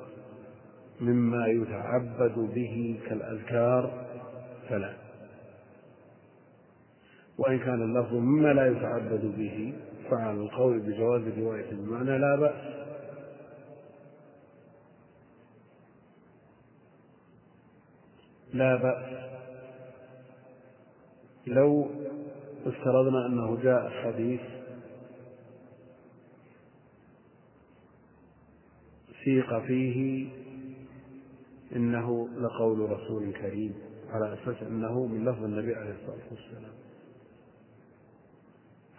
مما 1.00 1.46
يتعبد 1.46 2.34
به 2.54 3.00
كالأذكار 3.08 4.06
فلا. 4.68 4.94
وإن 7.38 7.58
كان 7.58 7.82
اللفظ 7.82 8.14
مما 8.14 8.48
لا 8.52 8.66
يتعبد 8.66 9.34
به 9.38 9.74
فعلى 10.10 10.40
القول 10.40 10.80
بجواز 10.80 11.38
رواية 11.38 11.70
المعنى 11.70 12.18
لا 12.18 12.36
بأس. 12.36 12.80
لا 18.52 18.76
بأس. 18.76 19.30
لو 21.46 21.90
افترضنا 22.66 23.26
أنه 23.26 23.62
جاء 23.62 23.90
حديث 23.90 24.40
سيق 29.24 29.58
فيه 29.58 30.28
إنه 31.76 32.28
لقول 32.28 32.90
رسول 32.90 33.32
كريم 33.32 33.74
على 34.10 34.34
أساس 34.34 34.62
أنه 34.62 35.06
من 35.06 35.24
لفظ 35.24 35.44
النبي 35.44 35.74
عليه 35.74 35.90
الصلاة 35.90 36.30
والسلام. 36.30 36.72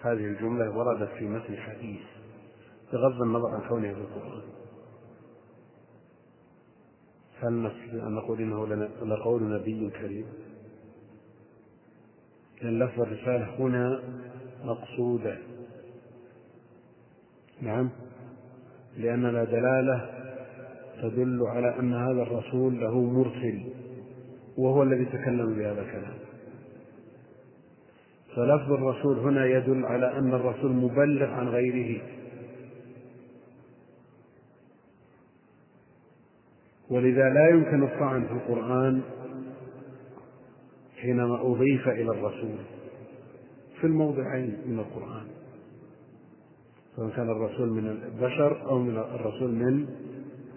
هذه 0.02 0.26
الجملة 0.26 0.78
وردت 0.78 1.10
في 1.12 1.26
متن 1.26 1.54
الحديث 1.54 2.02
بغض 2.94 3.22
النظر 3.22 3.48
عن 3.48 3.70
كونها 3.70 3.94
في 3.94 4.00
القرآن. 4.00 4.42
هل 7.40 7.54
نستطيع 7.64 8.08
أن 8.08 8.16
نقول 8.16 8.42
إنه 8.42 8.66
لقول 9.06 9.44
نبي 9.44 9.90
كريم؟ 9.90 10.26
لأن 12.62 12.80
لفظ 12.80 13.02
الرسالة 13.02 13.56
هنا 13.60 14.04
مقصودة. 14.64 15.38
نعم؟ 17.62 17.90
لأن 18.98 19.26
لا 19.26 19.44
دلالة 19.44 20.21
تدل 21.02 21.44
على 21.48 21.80
أن 21.80 21.94
هذا 21.94 22.22
الرسول 22.22 22.82
له 22.82 23.02
مرسل 23.02 23.64
وهو 24.58 24.84
الذي 24.84 25.06
تكلم 25.06 25.54
بهذا 25.54 25.82
الكلام. 25.82 26.18
فلفظ 28.36 28.72
الرسول 28.72 29.20
هنا 29.20 29.46
يدل 29.46 29.86
على 29.86 30.18
أن 30.18 30.34
الرسول 30.34 30.72
مبلغ 30.72 31.26
عن 31.26 31.48
غيره. 31.48 32.02
ولذا 36.90 37.30
لا 37.30 37.50
يمكن 37.50 37.84
الطعن 37.84 38.28
في 38.28 38.34
القرآن 38.34 39.02
حينما 41.02 41.42
أضيف 41.42 41.88
إلى 41.88 42.12
الرسول 42.12 42.56
في 43.82 43.88
الموضعين 43.88 44.58
من 44.66 44.80
القرآن 44.80 45.26
سواء 46.96 47.10
كان 47.10 47.30
الرسول 47.30 47.70
من 47.70 47.88
البشر 47.88 48.70
أو 48.70 48.80
من 48.80 48.98
الرسول 48.98 49.52
من 49.52 49.88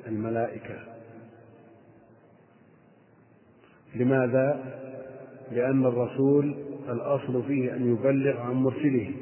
الملائكة. 0.06 0.78
لماذا؟ 3.94 4.74
لأن 5.52 5.86
الرسول 5.86 6.55
الأصل 6.89 7.43
فيه 7.43 7.76
أن 7.76 7.93
يبلغ 7.93 8.40
عن 8.40 8.55
مرسله. 8.55 9.14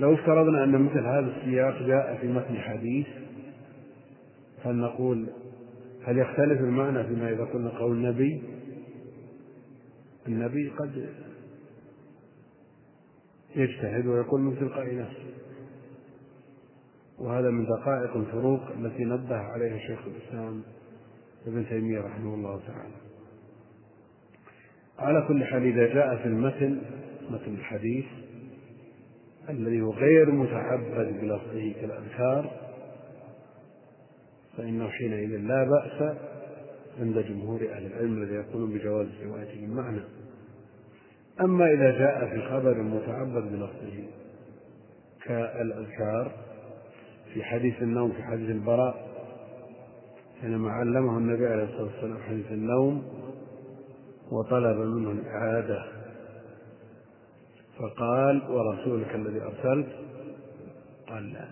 لو 0.00 0.14
افترضنا 0.14 0.64
أن 0.64 0.82
مثل 0.82 0.98
هذا 0.98 1.36
السياق 1.36 1.82
جاء 1.82 2.18
في 2.20 2.28
متن 2.28 2.56
حديث 2.56 3.06
فلنقول 4.64 5.26
هل 6.04 6.18
يختلف 6.18 6.60
المعنى 6.60 7.04
فيما 7.04 7.32
إذا 7.32 7.44
قلنا 7.44 7.70
قول 7.70 7.92
النبي؟ 7.92 8.42
النبي 10.28 10.68
قد 10.68 11.08
يجتهد 13.56 14.06
ويقول 14.06 14.40
من 14.40 14.58
تلقاء 14.58 14.94
نفسه. 14.94 15.39
وهذا 17.20 17.50
من 17.50 17.64
دقائق 17.64 18.16
الفروق 18.16 18.60
التي 18.78 19.04
نبه 19.04 19.36
عليها 19.36 19.78
شيخ 19.78 19.98
الإسلام 20.06 20.62
ابن 21.46 21.68
تيمية 21.68 22.00
رحمه 22.00 22.34
الله 22.34 22.60
تعالى. 22.66 22.94
على 24.98 25.24
كل 25.28 25.44
حال 25.44 25.62
إذا 25.62 25.94
جاء 25.94 26.16
في 26.16 26.24
المتن 26.24 26.82
متن 27.30 27.54
الحديث 27.54 28.04
الذي 29.48 29.80
هو 29.80 29.90
غير 29.90 30.30
متعبد 30.30 31.20
بلفظه 31.20 31.72
كالأذكار 31.80 32.50
فإنه 34.56 34.88
حينئذ 34.88 35.36
لا 35.36 35.64
بأس 35.64 36.16
عند 37.00 37.18
جمهور 37.18 37.60
أهل 37.72 37.86
العلم 37.86 38.22
الذي 38.22 38.34
يقولون 38.34 38.70
بجواز 38.70 39.06
روايته 39.24 39.64
المعنى 39.64 40.00
أما 41.40 41.72
إذا 41.72 41.90
جاء 41.98 42.26
في 42.26 42.42
خبر 42.42 42.82
متعبد 42.82 43.52
بلفظه 43.52 44.04
كالأذكار 45.24 46.32
في 47.34 47.44
حديث 47.44 47.82
النوم 47.82 48.12
في 48.12 48.22
حديث 48.22 48.50
البراء 48.50 49.10
حينما 50.40 50.70
علمه 50.70 51.18
النبي 51.18 51.46
عليه 51.46 51.64
الصلاة 51.64 51.82
والسلام 51.82 52.18
حديث 52.22 52.52
النوم 52.52 53.02
وطلب 54.32 54.76
منه 54.78 55.10
الإعادة. 55.10 55.84
فقال 57.78 58.42
ورسولك 58.50 59.14
الذي 59.14 59.42
أرسلت؟ 59.42 59.88
قال 61.08 61.32
لا. 61.32 61.48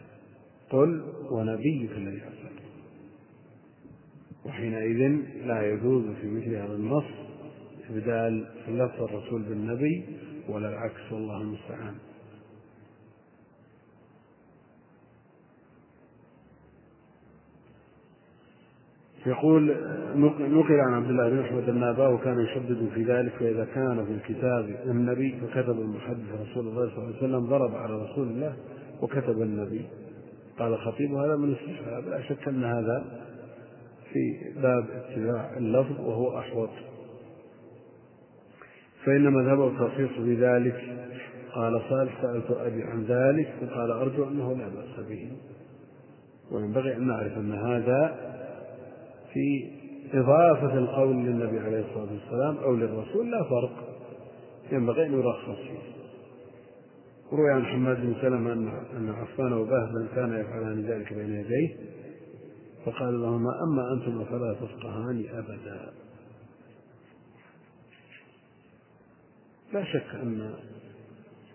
قل 0.71 1.03
ونبيك 1.31 1.91
الذي 1.91 2.23
أرسل 2.23 2.49
وحينئذ 4.47 5.19
لا 5.47 5.73
يجوز 5.73 6.05
في 6.21 6.27
مثل 6.27 6.55
هذا 6.55 6.75
النص 6.75 7.05
إبدال 7.91 8.47
لفظ 8.69 9.03
الرسول 9.03 9.43
بالنبي 9.43 10.05
ولا 10.49 10.69
العكس 10.69 11.13
والله 11.13 11.41
المستعان. 11.41 11.95
يقول 19.27 19.77
نقل 20.39 20.81
عن 20.81 20.95
عبد 20.95 21.11
الله 21.11 21.29
بن 21.29 21.39
احمد 21.39 21.69
أن 21.69 21.83
أباه 21.83 22.17
كان 22.17 22.41
يشدد 22.41 22.89
في 22.95 23.03
ذلك 23.03 23.33
فإذا 23.33 23.65
كان 23.65 24.05
في 24.07 24.13
الكتاب 24.13 24.77
النبي 24.87 25.41
فكتب 25.41 25.81
المحدث 25.81 26.41
رسول 26.41 26.69
الله 26.69 26.89
صلى 26.89 26.99
الله 26.99 27.07
عليه 27.07 27.17
وسلم 27.17 27.47
ضرب 27.47 27.75
على 27.75 28.03
رسول 28.03 28.29
الله 28.29 28.57
وكتب 29.03 29.43
النبي. 29.43 29.87
قال 30.59 30.73
الخطيب 30.73 31.15
هذا 31.15 31.37
من 31.37 31.55
استشهاد 31.55 32.09
لا 32.09 32.23
شك 32.23 32.49
أن 32.49 32.65
هذا 32.65 33.05
في 34.13 34.53
باب 34.63 34.87
اتباع 34.91 35.57
اللفظ 35.57 36.01
وهو 36.01 36.39
أحوط. 36.39 36.71
فإن 39.05 39.33
مذهبه 39.33 39.69
التخصيص 39.69 40.11
في 40.11 40.35
ذلك 40.35 40.97
قال 41.55 41.81
صالح 41.91 42.23
سألت 42.23 42.51
أبي 42.51 42.83
عن 42.83 43.05
ذلك 43.05 43.55
فقال 43.61 43.91
أرجو 43.91 44.29
أنه 44.29 44.53
لا 44.57 44.69
بأس 44.69 45.07
به. 45.09 45.33
وينبغي 46.53 46.97
أن 46.97 47.07
نعرف 47.07 47.37
أن 47.37 47.53
هذا 47.53 48.29
في 49.39 49.71
إضافة 50.19 50.79
القول 50.79 51.17
للنبي 51.17 51.61
عليه 51.61 51.81
الصلاة 51.81 52.13
والسلام 52.13 52.57
أو 52.57 52.77
للرسول 52.77 53.31
لا 53.31 53.45
فرق. 53.45 53.89
ينبغي 54.73 55.07
أن 55.07 55.13
يرخص 55.13 55.59
فيه. 55.59 55.79
روي 57.33 57.51
عن 57.51 57.65
حماد 57.65 58.01
بن 58.01 58.15
سلمة 58.23 58.53
أن 58.97 59.09
عفان 59.09 59.53
وبهبل 59.53 60.09
كان 60.15 60.41
يفعلان 60.41 60.83
ذلك 60.83 61.13
بين 61.13 61.35
يديه 61.35 61.77
فقال 62.85 63.23
لهما 63.23 63.51
أما 63.63 63.93
أنتم 63.93 64.25
فلا 64.25 64.55
تفقهان 64.55 65.25
أبدا. 65.33 65.93
لا 69.73 69.85
شك 69.85 70.15
أن 70.15 70.55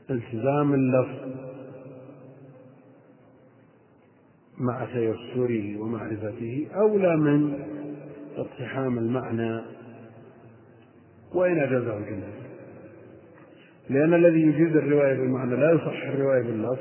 التزام 0.10 0.74
اللفظ 0.74 1.54
مع 4.58 4.86
تيسره 4.86 5.78
ومعرفته 5.82 6.68
أولى 6.76 7.16
من 7.18 7.73
اقتحام 8.38 8.98
المعنى 8.98 9.62
وإن 11.34 11.60
أجازه 11.60 11.98
الجمهور 11.98 12.44
لأن 13.90 14.14
الذي 14.14 14.42
يجيز 14.42 14.76
الرواية 14.76 15.14
بالمعنى 15.14 15.56
لا 15.56 15.72
يصح 15.72 16.08
الرواية 16.08 16.42
باللفظ. 16.42 16.80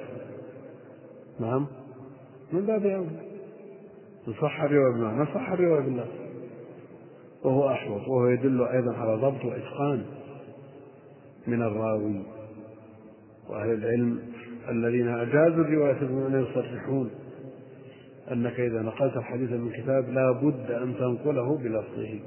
نعم؟ 1.40 1.66
من 2.52 2.66
باب 2.66 2.86
أولى 2.86 3.32
إن 4.28 4.32
صح 4.42 4.62
الرواية 4.62 4.92
بالمعنى 4.92 5.26
صح 5.34 5.52
الرواية 5.52 5.80
باللفظ. 5.80 6.22
وهو 7.44 7.70
أحوط 7.70 8.08
وهو 8.08 8.26
يدل 8.26 8.62
أيضا 8.62 8.94
على 8.94 9.14
ضبط 9.14 9.44
وإتقان 9.44 10.04
من 11.46 11.62
الراوي 11.62 12.22
وأهل 13.48 13.70
العلم 13.72 14.20
الذين 14.68 15.08
أجازوا 15.08 15.64
الرواية 15.64 16.00
بالمعنى 16.00 16.46
يصرحون. 16.48 17.10
أنك 18.30 18.60
إذا 18.60 18.82
نقلت 18.82 19.16
الحديث 19.16 19.50
من 19.50 19.70
كتاب 19.70 20.08
لا 20.08 20.32
بد 20.32 20.70
أن 20.70 20.94
تنقله 20.98 21.56
بلفظه. 21.56 22.20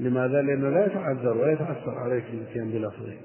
لماذا؟ 0.00 0.42
لأنه 0.42 0.70
لا 0.70 0.86
يتعذر 0.86 1.36
ولا 1.36 1.52
يتعثر 1.52 1.98
عليك 1.98 2.24
الاتيان 2.32 2.70
بلفظه. 2.70 3.16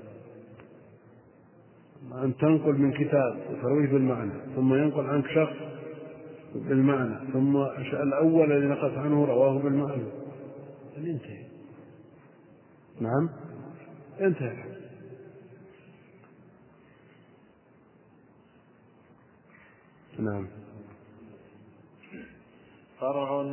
أن 2.24 2.38
تنقل 2.38 2.74
من 2.74 2.92
كتاب 2.92 3.38
وترويه 3.50 3.88
بالمعنى 3.88 4.32
ثم 4.56 4.74
ينقل 4.74 5.06
عنك 5.06 5.28
شخص 5.28 5.56
بالمعنى 6.56 7.32
ثم 7.34 7.58
الأول 7.94 8.52
الذي 8.52 8.68
نقلت 8.68 8.98
عنه 8.98 9.26
رواه 9.26 9.60
بالمعنى. 9.60 10.04
انتهى 10.98 11.46
نعم؟ 13.02 13.30
انتهى 14.22 14.64
نعم. 20.20 20.48
فرع 23.02 23.46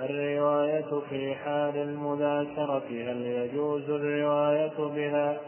الرواية 0.00 1.00
في 1.10 1.34
حال 1.34 1.76
المذاكرة 1.76 2.82
هل 2.90 3.22
يجوز 3.26 3.90
الرواية 3.90 4.78
بها؟ 4.78 5.40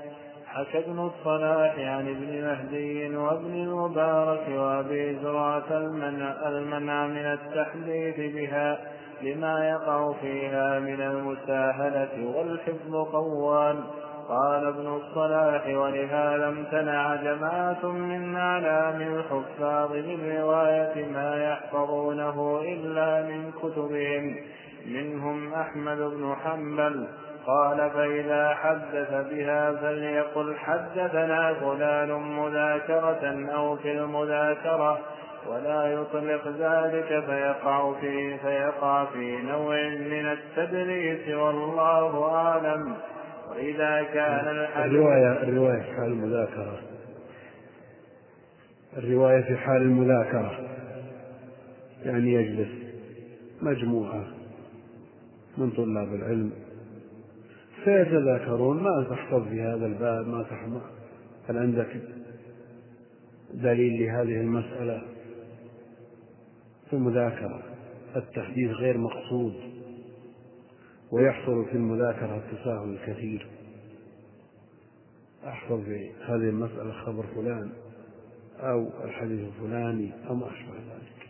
حكى 0.46 0.78
ابن 0.78 0.98
الصلاح 0.98 1.78
عن 1.78 2.08
ابن 2.08 2.44
مهدي 2.44 3.16
وابن 3.16 3.54
المبارك 3.54 4.48
وأبي 4.48 5.18
زرعة 5.22 5.64
المنع, 5.70 6.48
المنع 6.48 7.06
من 7.06 7.26
التحديث 7.26 8.34
بها 8.34 8.78
لما 9.22 9.70
يقع 9.70 10.12
فيها 10.12 10.78
من 10.78 11.00
المساهلة 11.00 12.36
والحفظ 12.36 12.94
قوان 12.94 13.84
قال 14.28 14.66
ابن 14.66 14.86
الصلاح 14.86 15.66
ولهذا 15.66 16.48
امتنع 16.48 17.14
جماعة 17.14 17.86
من 17.86 18.36
أعلام 18.36 19.00
الحفاظ 19.00 19.92
من 19.92 20.36
رواية 20.38 21.06
ما 21.12 21.44
يحفظونه 21.50 22.60
إلا 22.62 23.22
من 23.22 23.52
كتبهم. 23.52 24.36
منهم 24.86 25.54
أحمد 25.54 25.98
بن 25.98 26.34
حنبل 26.44 27.06
قال 27.46 27.90
فإذا 27.90 28.54
حدث 28.54 29.10
بها 29.30 29.72
فليقل 29.72 30.56
حدثنا 30.56 31.54
فلان 31.54 32.12
مذاكرة 32.12 33.46
أو 33.54 33.76
في 33.76 33.92
المذاكرة 33.92 34.98
ولا 35.46 35.86
يطلق 35.86 36.48
ذلك 36.48 37.24
فيقع 37.26 37.92
في 38.00 38.38
فيقع 38.38 39.04
في 39.04 39.36
نوع 39.36 39.88
من 39.88 40.26
التدريس 40.26 41.36
والله 41.36 42.34
أعلم. 42.34 42.96
وإذا 43.54 44.02
كان 44.02 44.48
الرواية 44.84 45.42
الرواية 45.42 45.82
في 45.82 45.92
حال 45.92 46.12
المذاكرة. 46.12 46.80
الرواية 48.96 49.42
في 49.42 49.56
حال 49.56 49.82
المذاكرة. 49.82 50.68
يعني 52.04 52.32
يجلس. 52.32 52.68
مجموعة. 53.62 54.24
من 55.58 55.70
طلاب 55.70 56.14
العلم. 56.14 56.52
فيتذاكرون 57.84 58.82
ما 58.82 59.06
تحفظ 59.10 59.48
في 59.48 59.62
هذا 59.62 59.86
الباب. 59.86 60.28
ما 60.28 60.42
تحفظ. 60.42 60.80
هل 61.48 61.58
عندك 61.58 61.96
دليل 63.54 64.02
لهذه 64.02 64.40
المسألة؟ 64.40 65.02
في 66.90 66.92
المذاكرة. 66.92 67.62
التحديث 68.16 68.70
غير 68.70 68.98
مقصود. 68.98 69.73
ويحصل 71.14 71.64
في 71.64 71.72
المذاكرة 71.72 72.36
التساهل 72.36 72.88
الكثير 72.94 73.46
أحفظ 75.46 75.80
في 75.80 76.10
هذه 76.26 76.48
المسألة 76.48 76.92
خبر 76.92 77.26
فلان 77.34 77.70
أو 78.60 78.88
الحديث 79.04 79.40
الفلاني 79.40 80.10
أو 80.28 80.34
ما 80.34 80.46
أشبه 80.46 80.74
ذلك. 80.74 81.28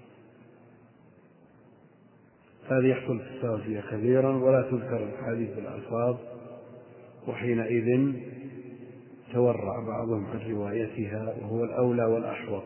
هذه 2.68 2.86
يحصل 2.86 3.20
التساهل 3.20 3.62
فيها 3.62 3.82
كثيرا 3.90 4.36
ولا 4.36 4.62
تذكر 4.62 5.08
الحديث 5.08 5.54
بالألفاظ 5.54 6.16
وحينئذ 7.28 8.12
تورع 9.32 9.80
بعضهم 9.80 10.26
عن 10.26 10.50
روايتها 10.50 11.34
وهو 11.40 11.64
الأولى 11.64 12.04
والأحوط 12.04 12.64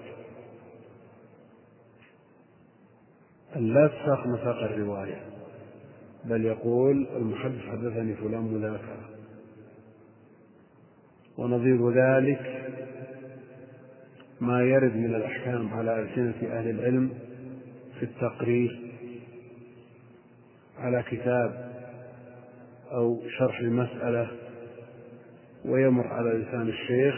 أن 3.56 3.74
لا 3.74 3.88
تساق 3.88 4.26
مساق 4.26 4.56
الرواية. 4.56 5.37
بل 6.24 6.44
يقول 6.44 7.06
المحدث 7.16 7.60
حدثني 7.60 8.14
فلان 8.14 8.42
مذاكرة 8.42 9.08
ونظير 11.38 11.90
ذلك 11.90 12.64
ما 14.40 14.62
يرد 14.62 14.96
من 14.96 15.14
الأحكام 15.14 15.74
على 15.74 16.00
ألسنة 16.00 16.58
أهل 16.58 16.70
العلم 16.70 17.10
في 17.98 18.02
التقرير 18.02 18.78
على 20.78 21.02
كتاب 21.02 21.68
أو 22.92 23.20
شرح 23.38 23.58
المسألة 23.58 24.30
ويمر 25.64 26.06
على 26.06 26.30
لسان 26.30 26.68
الشيخ 26.68 27.14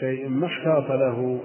شيء 0.00 0.28
ما 0.28 0.46
احتاط 0.46 0.90
له 0.90 1.40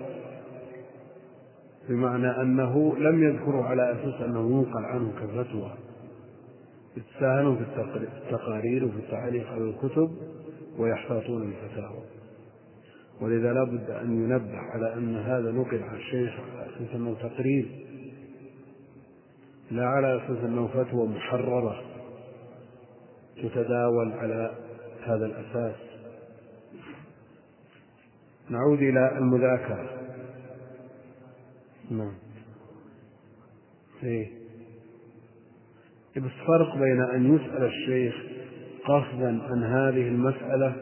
بمعنى 1.90 2.42
أنه 2.42 2.98
لم 2.98 3.24
يذكره 3.24 3.64
على 3.64 3.92
أساس 3.92 4.22
أنه 4.22 4.52
ينقل 4.52 4.86
عنه 4.86 5.12
كفتوى. 5.12 5.74
يتساهلون 6.98 7.58
في 7.58 7.64
التقارير 7.96 8.86
وفي 8.86 8.98
التعليق 8.98 9.48
على 9.48 9.64
الكتب 9.64 10.12
ويحتاطون 10.78 11.42
الفتاوى. 11.42 12.04
ولذا 13.22 13.54
لا 13.54 13.64
بد 13.64 13.90
أن 13.90 14.24
ينبه 14.24 14.58
على 14.58 14.94
أن 14.94 15.16
هذا 15.16 15.52
نقل 15.52 15.84
عن 15.84 15.96
الشيخ 15.96 16.40
على 16.40 16.66
أساس 16.66 16.96
أنه 16.96 17.14
تقرير 17.14 17.68
لا 19.72 19.86
على 19.86 20.18
أساس 20.18 20.44
أنه 20.44 20.68
فتوى 20.68 21.08
محررة 21.08 21.84
تتداول 23.36 24.12
على 24.12 24.56
هذا 25.04 25.26
الأساس. 25.26 25.76
نعود 28.50 28.80
إلى 28.80 29.18
المذاكرة. 29.18 29.90
نعم. 31.92 32.14
إيه. 34.04 34.39
بس 36.20 36.32
فرق 36.48 36.78
بين 36.78 37.02
أن 37.02 37.36
يسأل 37.36 37.64
الشيخ 37.64 38.16
قصدا 38.86 39.40
عن 39.50 39.64
هذه 39.64 40.08
المسألة 40.08 40.74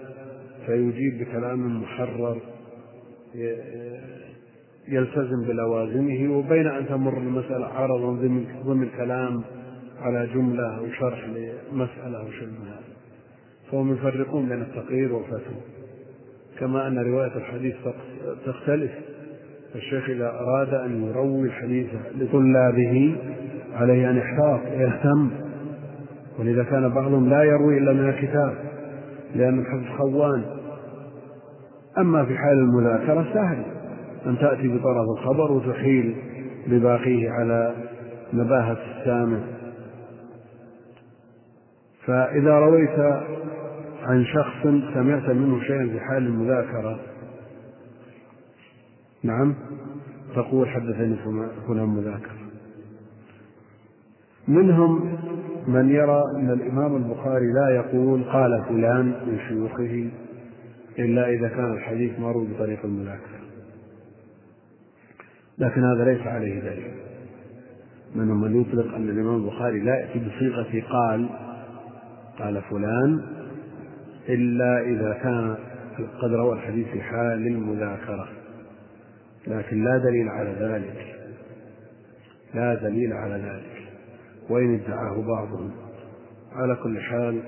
فيجيب 0.65 1.19
بكلام 1.19 1.81
محرر 1.81 2.38
يلتزم 4.88 5.43
بلوازمه 5.47 6.38
وبين 6.38 6.68
أن 6.68 6.88
تمر 6.88 7.18
المسألة 7.18 7.65
عرضا 7.65 8.11
ضمن 8.65 8.89
كلام 8.97 9.41
على 9.99 10.27
جملة 10.34 10.77
أو 10.77 10.91
شرح 10.99 11.26
لمسألة 11.26 12.18
أو 12.18 12.26
من 12.26 12.68
هذا. 12.68 12.84
فهم 13.72 13.93
يفرقون 13.93 14.49
بين 14.49 14.61
التقرير 14.61 15.14
والفتوى. 15.14 15.61
كما 16.59 16.88
أن 16.88 16.99
رواية 16.99 17.35
الحديث 17.35 17.76
تختلف. 18.45 18.91
الشيخ 19.76 20.09
إذا 20.09 20.30
أراد 20.30 20.73
أن 20.73 21.03
يروي 21.03 21.47
الحديث 21.47 21.88
لطلابه 22.18 23.15
عليه 23.78 24.10
أن 24.10 24.18
يحتاط 24.18 24.60
ويهتم 24.72 25.30
ولذا 26.40 26.64
كان 26.64 26.90
بعضهم 26.90 27.30
لا 27.30 27.44
يروي 27.44 27.78
إلا 27.78 27.94
من 27.94 28.10
الكتاب 28.10 28.54
لأن 29.36 29.60
الحفظ 29.60 29.98
خوان. 29.98 30.44
أما 31.98 32.26
في 32.26 32.38
حال 32.38 32.58
المذاكرة 32.58 33.34
سهل 33.34 33.64
أن 34.26 34.38
تأتي 34.38 34.68
بطرف 34.68 35.10
الخبر 35.18 35.52
وتحيل 35.52 36.16
بباقيه 36.68 37.30
على 37.30 37.74
نباهة 38.34 38.78
السامع. 38.98 39.40
فإذا 42.06 42.60
رويت 42.60 42.99
عن 44.04 44.26
شخص 44.26 44.64
سمعت 44.94 45.30
منه 45.30 45.60
شيئا 45.62 45.88
في 45.88 45.99
حال 45.99 46.28
المذاكرة 46.28 46.99
نعم 49.24 49.56
تقول 50.36 50.70
حدثني 50.70 51.16
فلان 51.68 51.90
مذاكرة 51.90 52.47
منهم 54.48 55.18
من 55.68 55.90
يرى 55.90 56.24
أن 56.36 56.49
الإمام 56.49 56.95
البخاري 56.95 57.52
لا 57.53 57.69
يقول 57.69 58.24
قال 58.24 58.64
فلان 58.69 59.06
من 59.06 59.40
شيوخه 59.48 60.10
إلا 60.99 61.30
إذا 61.30 61.48
كان 61.48 61.74
الحديث 61.74 62.19
مروي 62.19 62.48
بطريق 62.48 62.80
المذاكرة 62.86 63.38
لكن 65.57 65.84
هذا 65.84 66.06
ليس 66.06 66.28
عليه 66.28 66.60
دليل. 66.60 66.91
منهم 68.15 68.41
من 68.41 68.61
يطلق 68.61 68.95
أن 68.95 69.10
الإمام 69.10 69.36
البخاري 69.36 69.80
لا 69.80 69.99
يأتي 69.99 70.19
بصيغة 70.19 70.84
قال 70.90 71.30
قال 72.40 72.61
فلان 72.61 73.22
إلا 74.30 74.82
إذا 74.82 75.14
كان 75.14 75.56
قد 76.22 76.34
روى 76.34 76.53
الحديث 76.53 76.88
في 76.88 77.02
حال 77.02 77.48
المذاكرة. 77.48 78.28
لكن 79.48 79.84
لا 79.84 79.98
دليل 79.98 80.30
على 80.30 80.49
ذلك. 80.49 81.15
لا 82.53 82.74
دليل 82.76 83.14
على 83.14 83.34
ذلك. 83.34 83.77
وإن 84.49 84.74
ادعاه 84.74 85.22
بعضهم. 85.28 85.72
على 86.52 86.76
كل 86.84 87.02
حال 87.02 87.41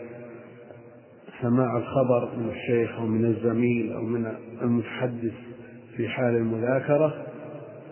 سماع 1.41 1.77
الخبر 1.77 2.35
من 2.37 2.49
الشيخ 2.49 2.91
أو 2.99 3.05
من 3.05 3.25
الزميل 3.25 3.93
أو 3.93 4.01
من 4.01 4.33
المتحدث 4.61 5.33
في 5.97 6.07
حال 6.07 6.35
المذاكرة 6.35 7.25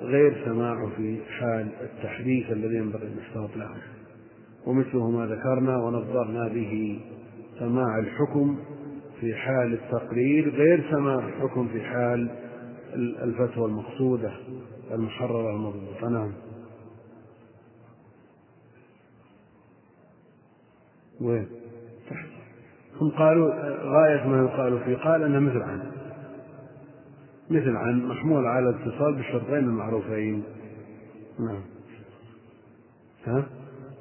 غير 0.02 0.46
سماعه 0.46 0.90
في 0.98 1.20
حال 1.40 1.68
التحديث 1.82 2.52
الذي 2.52 2.76
ينبغي 2.76 3.08
الاشتراط 3.08 3.58
له. 3.58 3.70
ومثله 4.66 5.12
ما 5.12 5.26
ذكرنا 5.26 5.78
ونظرنا 5.78 6.48
به 6.48 7.00
سماع 7.60 8.00
الحكم 8.00 8.58
في 9.20 9.36
حال 9.36 9.74
التقرير 9.74 10.50
غير 10.50 10.84
سماع 10.92 11.28
الحكم 11.28 11.68
في 11.68 11.82
حال 11.82 12.30
الفتوى 13.24 13.66
المقصودة 13.66 14.32
المحررة 14.92 15.56
المضبوطة. 15.56 16.10
نعم. 16.10 16.32
وين؟ 21.22 21.48
هم 23.02 23.10
قالوا 23.10 23.54
غاية 23.84 24.28
ما 24.28 24.38
يقال 24.38 24.80
فيه 24.80 24.96
قال 24.96 25.24
أنه 25.24 25.40
مثل 25.40 25.62
عن. 25.62 25.82
مثل 27.50 27.76
عن 27.76 28.06
محمول 28.06 28.46
على 28.46 28.70
الاتصال 28.70 29.16
بالشرطين 29.16 29.58
المعروفين. 29.58 30.44
نعم. 31.40 31.62
ها؟ 33.26 33.46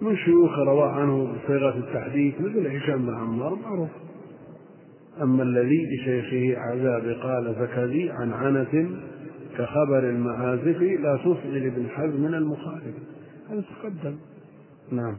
من 0.00 0.16
شيوخ 0.16 0.58
روى 0.58 0.90
عنه 0.92 1.32
بصيغة 1.32 1.78
التحديث 1.78 2.34
مثل 2.40 2.66
هشام 2.66 3.06
بن 3.06 3.14
عمار 3.14 3.54
معروف. 3.54 3.90
أما 5.22 5.42
الذي 5.42 5.86
لشيخه 5.86 6.60
عذاب 6.60 7.16
قال 7.22 7.54
فكذي 7.54 8.10
عن 8.10 8.32
عنة 8.32 8.90
كخبر 9.58 9.98
المعازف 9.98 10.82
لا 10.82 11.16
تصغي 11.16 11.60
لابن 11.60 11.88
حزم 11.88 12.20
من 12.20 12.34
المخالف. 12.34 12.94
هذا 13.50 13.60
تقدم. 13.60 14.16
نعم. 14.92 15.16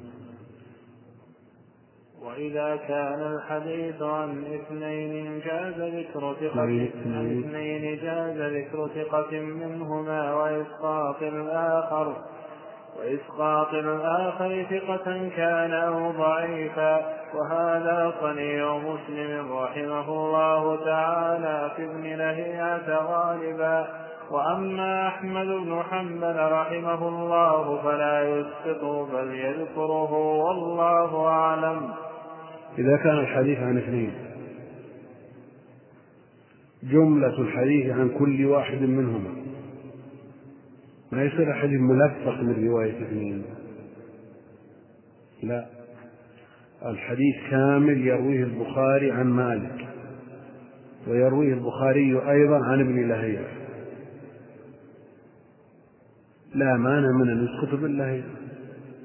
وإذا 2.26 2.76
كان 2.76 3.35
الحديث 3.35 4.02
عن 4.02 4.44
اثنين 4.53 5.39
جاز 5.39 5.80
ذكر 5.80 6.34
ثقة 6.34 6.61
عن 6.61 7.39
اثنين 7.39 7.99
جاز 8.02 8.38
ذكر 8.38 8.88
ثقة 8.88 9.39
منهما 9.39 10.34
وإسقاط 10.34 11.22
الآخر 11.22 12.15
وإسقاط 12.99 13.73
الآخر 13.73 14.65
ثقة 14.69 15.30
كان 15.35 15.73
أو 15.73 16.11
ضعيفا. 16.11 17.18
وهذا 17.34 18.14
صنيع 18.22 18.77
مسلم 18.77 19.53
رحمه 19.53 20.10
الله 20.10 20.85
تعالى 20.85 21.72
في 21.76 21.84
ابن 21.84 22.03
لهيعة 22.03 22.88
غالبا. 22.88 23.88
وأما 24.31 25.07
أحمد 25.07 25.48
بن 25.48 25.84
حنبل 25.91 26.52
رحمه 26.52 27.07
الله 27.07 27.81
فلا 27.84 28.30
يسقط 28.30 28.84
بل 28.84 29.35
يذكره 29.35 30.14
والله 30.14 31.27
أعلم. 31.27 32.06
إذا 32.77 32.97
كان 32.97 33.19
الحديث 33.19 33.59
عن 33.59 33.77
اثنين. 33.77 34.11
جملة 36.83 37.41
الحديث 37.41 37.91
عن 37.91 38.09
كل 38.09 38.45
واحد 38.45 38.81
منهما. 38.81 39.35
ما 41.11 41.23
يصير 41.23 41.53
حديث 41.53 41.79
ملفق 41.79 42.41
من 42.41 42.67
رواية 42.67 43.07
اثنين؟ 43.07 43.43
لا. 45.43 45.65
الحديث 46.85 47.35
كامل 47.51 48.07
يرويه 48.07 48.43
البخاري 48.43 49.11
عن 49.11 49.27
مالك 49.27 49.87
ويرويه 51.07 51.53
البخاري 51.53 52.31
أيضا 52.31 52.65
عن 52.65 52.79
ابن 52.79 53.07
لهيعة 53.07 53.47
لا 56.55 56.77
مانع 56.77 57.11
من 57.11 57.29
أن 57.29 57.45
يسقط 57.45 57.79
بالله 57.79 58.23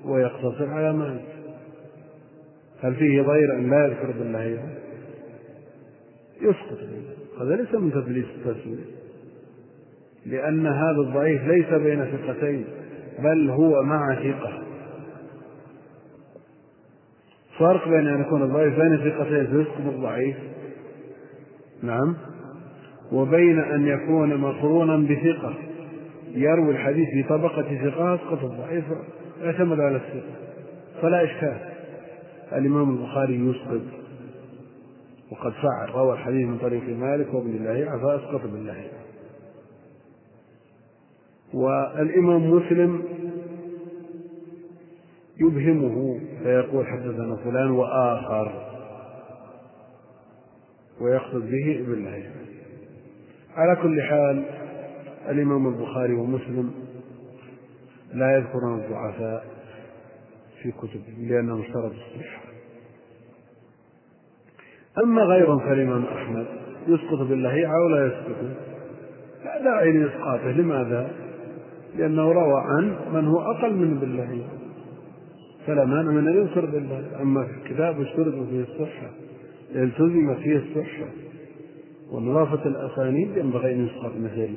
ويقتصر 0.05 0.69
على 0.69 0.93
مالك. 0.93 1.42
هل 2.83 2.95
فيه 2.95 3.23
ضير 3.23 3.55
أن 3.55 3.71
لا 3.71 3.87
يذكر 3.87 4.11
بالله؟ 4.19 4.59
يسقط. 6.41 6.79
هذا 7.41 7.57
ليس 7.57 7.75
من 7.75 7.93
تدليس 7.93 8.25
التسوية 8.25 8.85
لأن 10.27 10.67
هذا 10.67 11.01
الضعيف 11.01 11.45
ليس 11.45 11.67
بين 11.67 12.05
ثقتين 12.05 12.65
بل 13.19 13.51
هو 13.51 13.83
مع 13.83 14.15
ثقة. 14.15 14.63
فرق 17.59 17.89
بين 17.89 18.07
أن 18.07 18.21
يكون 18.21 18.43
الضعيف 18.43 18.81
بين 18.81 18.97
ثقتين 18.97 19.47
فيسقط 19.47 19.95
الضعيف 19.95 20.37
نعم 21.83 22.17
وبين 23.13 23.59
أن 23.59 23.87
يكون 23.87 24.37
مقرونا 24.37 24.97
بثقة. 24.97 25.55
يروي 26.35 26.71
الحديث 26.71 27.09
في 27.09 27.23
طبقة 27.23 27.63
ثقة 27.63 28.15
يسقط 28.15 28.45
الضعيف 28.45 28.85
يعتمد 29.43 29.81
على 29.81 29.97
الثقة 29.97 30.33
فلا 31.03 31.25
إشكال. 31.25 31.72
الإمام 32.59 32.91
البخاري 32.91 33.35
يسقط. 33.35 33.81
وقد 35.33 35.53
فعل 35.53 35.91
روى 35.95 36.13
الحديث 36.13 36.47
من 36.47 36.59
طريق 36.59 36.89
مالك 36.89 37.35
وابن 37.35 37.51
الله 37.51 37.99
فأسقط 37.99 38.41
بالله 38.51 38.89
والإمام 41.55 42.51
مسلم 42.51 43.03
يبهمه 45.41 46.21
فيقول 46.43 46.87
حدثنا 46.87 47.37
فلان 47.37 47.71
وآخر. 47.71 48.69
ويقصد 51.01 51.51
به 51.51 51.81
ابن 51.81 51.93
الله 51.93 52.31
على 53.57 53.77
كل 53.83 54.03
حال 54.03 54.45
الإمام 55.29 55.69
البخاري 55.69 56.15
ومسلم 56.15 56.75
لا 58.15 58.37
يذكرون 58.37 58.81
الضعفاء. 58.81 59.52
في 60.63 60.73
كتبهم 60.73 61.29
لأنهم 61.29 61.61
اشترطوا 61.61 61.91
الصحة. 61.91 62.43
أما 65.05 65.23
غيرهم 65.23 65.59
كالإمام 65.59 66.05
أحمد 66.05 66.47
يسقط 66.89 67.19
بالله 67.19 67.67
أو 67.67 67.89
لا 67.89 68.07
يسقط. 68.07 68.37
لا 69.45 69.65
داعي 69.65 69.93
لإسقاطه. 69.93 70.51
لماذا؟ 70.51 71.11
لأنه 71.97 72.33
روى 72.33 72.61
عن 72.61 72.97
من 73.15 73.27
هو 73.27 73.41
أقل 73.41 73.75
من 73.75 73.99
بالله 73.99 74.49
فلا 75.67 75.85
مانع 75.85 76.11
من 76.11 76.29
أن 76.29 76.37
ينصر 76.37 76.67
بالله. 76.67 77.23
أما 77.23 77.45
في 77.45 77.53
الكتاب 77.53 78.01
اشترط 78.01 78.35
فيه 78.35 78.63
الصحة 78.63 79.11
التزم 79.75 80.35
فيه 80.35 80.57
الصحة. 80.57 81.07
ونظافة 82.11 82.67
الأسانيد 82.67 83.37
ينبغي 83.37 83.73
أن 83.73 83.87
يسقط 83.87 84.13
مثل 84.17 84.55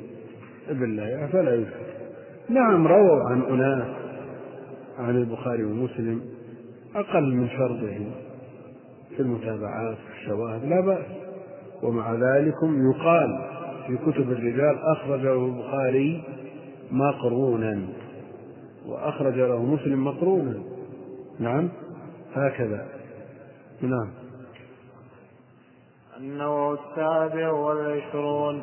بالله 0.68 1.28
فلا 1.32 1.54
يذكر 1.54 1.86
نعم 2.48 2.86
رووا 2.86 3.30
عن 3.30 3.42
أناس. 3.42 4.05
عن 4.98 5.16
البخاري 5.16 5.64
ومسلم 5.64 6.22
أقل 6.94 7.34
من 7.34 7.48
شرطهم 7.48 8.12
في 9.16 9.22
المتابعات 9.22 9.96
في 9.96 10.20
الشواهد 10.20 10.64
لا 10.64 10.80
بأس. 10.80 11.06
ومع 11.82 12.12
ذلك 12.12 12.56
يقال 12.62 13.40
في 13.86 13.96
كتب 13.96 14.32
الرجال 14.32 14.78
أخرجه 14.96 15.46
البخاري 15.46 16.24
مقرونا 16.90 17.88
وأخرج 18.86 19.34
له 19.34 19.62
مسلم 19.62 20.04
مقرونا. 20.04 20.62
نعم؟ 21.38 21.68
هكذا. 22.34 22.86
نعم. 23.82 24.10
النوع 26.16 26.72
السابع 26.74 27.50
والعشرون 27.50 28.62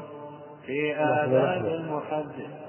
في 0.65 0.95
آداب 0.95 1.65
المحدث. 1.65 2.62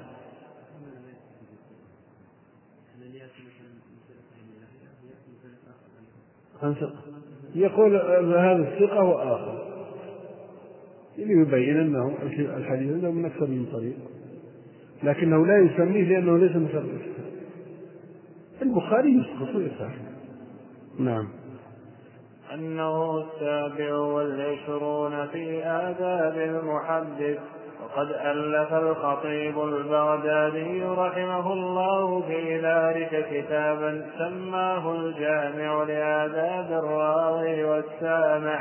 يقول 7.55 7.97
هذا 8.37 8.69
الثقة 8.69 9.05
وآخر. 9.05 9.65
ليبين 11.19 11.81
أنه 11.81 12.15
الحديث 12.57 13.05
له 13.05 13.11
من 13.11 13.25
أكثر 13.25 13.47
من 13.47 13.67
طريق. 13.73 13.97
لكنه 15.03 15.47
لا 15.47 15.59
يسميه 15.59 16.09
لأنه 16.09 16.39
ليس 16.39 16.57
مثل 16.57 16.85
البخاري 18.63 19.19
يسقط 19.19 19.55
ويصح 19.55 19.95
نعم. 20.99 21.29
أنه 22.55 23.19
السابع 23.19 23.95
والعشرون 23.95 25.27
في 25.27 25.65
آداب 25.65 26.37
المحدث. 26.37 27.39
وقد 27.85 28.09
ألف 28.11 28.73
الخطيب 28.73 29.59
البغدادي 29.59 30.83
رحمه 30.85 31.53
الله 31.53 32.23
في 32.29 32.61
ذلك 32.61 33.27
كتابا 33.31 34.07
سماه 34.19 34.95
الجامع 34.95 35.83
لآداب 35.83 36.73
الراوي 36.85 37.65
والسامع. 37.65 38.61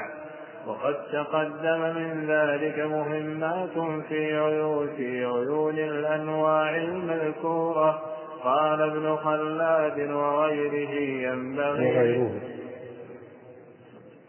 وقد 0.67 0.95
تقدم 1.11 1.79
من 1.79 2.25
ذلك 2.27 2.79
مهمات 2.79 4.03
في 4.09 4.39
عيون 4.39 4.87
في 4.97 5.25
عيون 5.25 5.79
الأنواع 5.79 6.75
المذكورة. 6.75 8.01
قال 8.43 8.81
ابن 8.81 9.15
خلاد 9.15 10.11
وغيره 10.11 10.91
ينبغي 11.31 12.52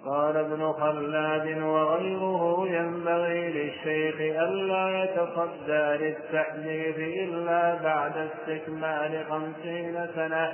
قال 0.07 0.37
ابن 0.37 0.73
خلاد 0.73 1.63
وغيره 1.63 2.67
ينبغي 2.69 3.53
للشيخ 3.53 4.15
ألا 4.21 5.05
يتصدى 5.05 6.05
للتحديث 6.05 6.99
إلا 6.99 7.75
بعد 7.75 8.13
استكمال 8.17 9.25
خمسين 9.31 10.07
سنة 10.15 10.53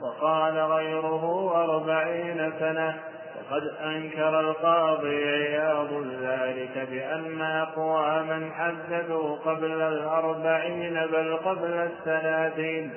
وقال 0.00 0.58
غيره 0.58 1.52
أربعين 1.64 2.52
سنة. 2.58 2.94
وقد 3.34 3.62
أنكر 3.84 4.40
القاضي 4.40 5.28
عياض 5.28 5.92
ذلك 6.22 6.88
بأن 6.90 7.40
أقواما 7.40 8.50
حدثوا 8.54 9.36
قبل 9.36 9.82
الأربعين 9.82 10.94
بل 11.12 11.36
قبل 11.36 11.72
الثلاثين. 11.72 12.90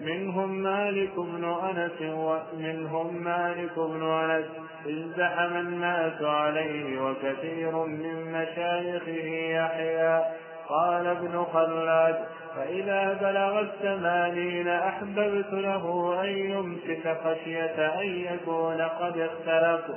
منهم 0.00 0.50
مالك 0.50 1.16
بن 1.16 1.44
أنس 1.44 2.02
ومنهم 2.02 3.24
مالك 3.24 3.76
بن 3.76 4.02
أنس 4.02 4.46
ازدحم 4.86 5.56
الناس 5.56 6.22
عليه 6.22 7.00
وكثير 7.02 7.84
من 7.84 8.32
مشايخه 8.32 9.24
يحيى. 9.60 10.24
قال 10.70 11.06
ابن 11.06 11.44
خلاد 11.52 12.18
فإذا 12.56 13.18
بلغ 13.20 13.60
الثمانين 13.60 14.68
أحببت 14.68 15.52
له 15.52 16.14
أن 16.22 16.28
يمسك 16.28 17.16
خشية 17.24 18.00
أن 18.00 18.06
يكون 18.06 18.82
قد 18.82 19.18
اختلفوا 19.18 19.94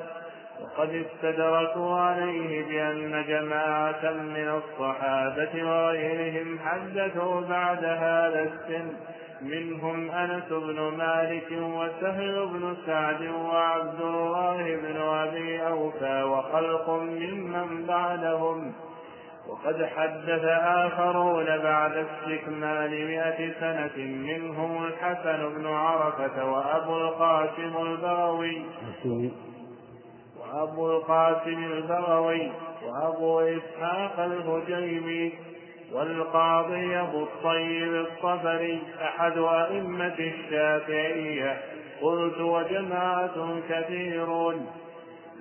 وقد 0.61 0.89
استدركوا 0.89 1.95
عليه 1.99 2.63
بأن 2.65 3.23
جماعة 3.27 4.11
من 4.11 4.61
الصحابة 4.61 5.63
وغيرهم 5.63 6.59
حدثوا 6.59 7.41
بعد 7.41 7.85
هذا 7.85 8.41
السن. 8.41 8.93
منهم 9.43 10.11
أنس 10.11 10.49
بن 10.49 10.97
مالك 10.97 11.51
وسهل 11.51 12.47
بن 12.47 12.75
سعد 12.85 13.21
وعبد 13.21 14.01
الله 14.01 14.75
بن 14.75 14.97
أبي 14.97 15.67
أوفى 15.67 16.23
وخلق 16.23 16.89
ممن 16.89 17.85
بعدهم. 17.87 18.73
وقد 19.49 19.85
حدث 19.85 20.45
آخرون 20.63 21.45
بعد 21.45 21.91
استكمال 21.91 23.07
مئة 23.07 23.51
سنة 23.59 23.97
منهم 24.05 24.83
الحسن 24.83 25.55
بن 25.55 25.67
عرفة 25.67 26.51
وأبو 26.51 26.97
القاسم 26.97 27.77
البغوي. 27.77 28.65
وأبو 30.39 30.91
القاسم 30.91 31.63
البغوي 31.63 32.51
وأبو 32.83 33.39
إسحاق 33.39 34.19
الهجيمي. 34.19 35.33
والقاضي 35.93 36.99
أبو 36.99 37.23
الطيب 37.23 37.95
الصبري 37.95 38.81
أحد 39.01 39.37
أئمة 39.37 40.15
الشافعية. 40.19 41.57
قلت 42.01 42.39
وجماعة 42.39 43.61
كثيرون 43.69 44.67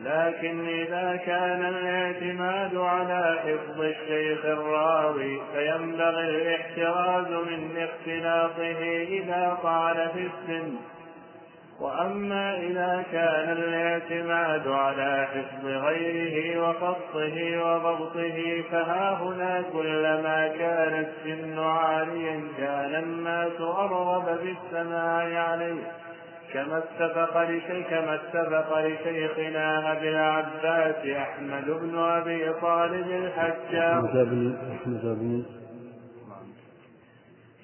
لكن 0.03 0.69
إذا 0.69 1.17
كان 1.27 1.65
الاعتماد 1.65 2.77
على 2.77 3.39
حفظ 3.45 3.81
الشيخ 3.81 4.45
الراوي 4.45 5.41
فينبغي 5.55 6.29
الاحتراز 6.29 7.27
من 7.29 7.77
اختلاطه 7.77 9.03
إذا 9.09 9.59
طال 9.63 10.11
في 10.15 10.21
السن. 10.21 10.77
وأما 11.83 12.57
إذا 12.57 13.05
كان 13.13 13.53
الاعتماد 13.53 14.69
على 14.69 15.27
حفظ 15.27 15.67
غيره 15.67 16.69
وخطه 16.69 17.37
وضبطه 17.65 18.63
فها 18.71 19.15
هنا 19.23 19.63
كلما 19.73 20.49
كان 20.49 21.07
السن 21.07 21.59
عاليا 21.59 22.41
كان 22.59 22.95
الناس 23.03 23.61
أرغب 23.61 24.39
بالسماع 24.43 25.43
عليه. 25.51 25.83
كما 26.53 26.79
اتفق 26.79 27.45
كما 27.91 28.15
اتفق 28.15 28.79
لشيخنا 28.79 29.93
أبي 29.93 30.09
العباس 30.09 31.07
أحمد 31.07 31.71
بن 31.71 31.99
أبي 31.99 32.53
طالب 32.53 33.07
الحجاج. 33.11 34.03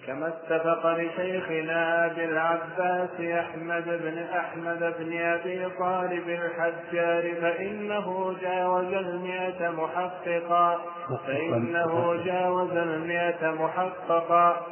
كما 0.09 0.29
اتفق 0.29 0.87
لشيخنا 0.87 2.07
أبي 2.07 2.25
العباس 2.25 3.21
أحمد 3.21 3.85
بن 3.85 4.19
أحمد 4.19 4.95
بن 4.99 5.19
أبي 5.21 5.69
طالب 5.79 6.29
الحجار 6.29 7.35
فإنه 7.41 8.37
جاوز 8.43 8.95
المئة 8.95 9.71
محققا. 9.71 10.79
فإنه 11.27 12.23
جاوز 12.25 12.77
المئة 12.77 13.51
محققا. 13.51 14.67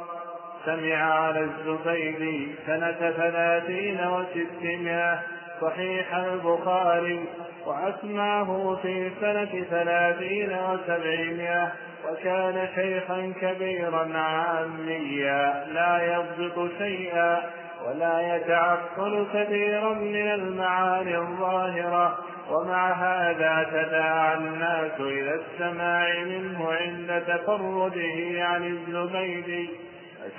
سمع 0.65 0.95
على 0.95 1.39
الزبيدي 1.39 2.55
سنة 2.65 3.11
ثلاثين 3.11 3.99
وستمائة. 4.07 5.36
صحيح 5.61 6.15
البخاري 6.15 7.25
وأسمعه 7.65 8.79
في 8.81 9.11
سنة 9.21 9.63
ثلاثين 9.69 10.49
وسبعمائة 10.49 11.71
وكان 12.09 12.67
شيخا 12.75 13.33
كبيرا 13.41 14.17
عاميا 14.17 15.65
لا 15.73 16.15
يضبط 16.15 16.69
شيئا 16.77 17.41
ولا 17.87 18.35
يتعقل 18.35 19.25
كثيرا 19.33 19.93
من 19.93 20.31
المعاني 20.31 21.17
الظاهرة 21.17 22.17
ومع 22.51 22.91
هذا 22.91 23.67
تداعى 23.71 24.37
الناس 24.37 24.99
إلى 24.99 25.35
السماع 25.35 26.23
منه 26.23 26.71
عند 26.71 27.23
تفرده 27.27 28.45
عن 28.45 28.63
الزبيدي 28.63 29.69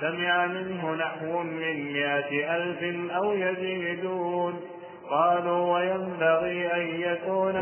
فسمع 0.01 0.45
منه 0.45 0.95
نحو 0.95 1.43
من 1.43 1.93
مائة 1.93 2.55
ألف 2.55 3.11
أو 3.15 3.33
يزيدون. 3.33 4.61
قالوا 5.09 5.73
وينبغي 5.73 6.73
أن 6.73 7.01
يكون 7.01 7.55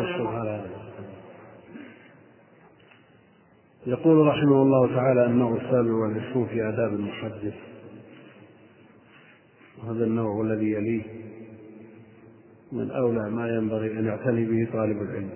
يقول 3.87 4.27
رحمه 4.27 4.61
الله 4.61 4.95
تعالى 4.95 5.25
النوع 5.25 5.55
السابع 5.55 5.93
والعشرون 5.93 6.47
في 6.47 6.69
آداب 6.69 6.93
المحدث. 6.93 7.53
وهذا 9.77 10.03
النوع 10.03 10.41
الذي 10.41 10.71
يليه 10.71 11.03
من 12.71 12.91
أولى 12.91 13.29
ما 13.29 13.49
ينبغي 13.49 13.99
أن 13.99 14.05
يعتني 14.05 14.45
به 14.45 14.71
طالب 14.73 15.01
العلم. 15.01 15.29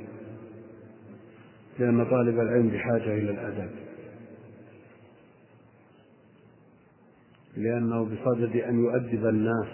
لأن 1.80 2.06
طالب 2.06 2.40
العلم 2.40 2.70
بحاجة 2.70 3.14
إلى 3.14 3.32
الأدب. 3.32 3.70
لأنه 7.58 8.04
بصدد 8.06 8.56
أن 8.56 8.80
يؤدب 8.80 9.26
الناس 9.26 9.68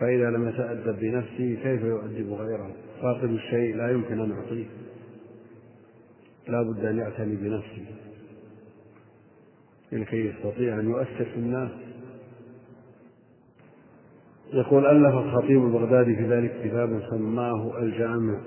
فإذا 0.00 0.30
لم 0.30 0.48
يتأدب 0.48 1.00
بنفسه 1.00 1.58
كيف 1.62 1.82
يؤدب 1.82 2.32
غيره؟ 2.32 2.70
فاقد 3.02 3.30
الشيء 3.30 3.76
لا 3.76 3.90
يمكن 3.90 4.20
أن 4.20 4.30
يعطيه. 4.30 4.66
لا 6.48 6.62
بد 6.62 6.84
أن 6.84 6.98
يعتني 6.98 7.36
بنفسه. 7.36 7.86
لكي 9.92 10.26
يستطيع 10.26 10.80
أن 10.80 10.90
يؤثر 10.90 11.24
في 11.24 11.36
الناس. 11.36 11.70
يقول 14.52 14.86
ألف 14.86 15.14
الخطيب 15.14 15.64
البغدادي 15.64 16.16
في 16.16 16.26
ذلك 16.28 16.60
كتابا 16.64 17.10
سماه 17.10 17.78
الجامع. 17.78 18.40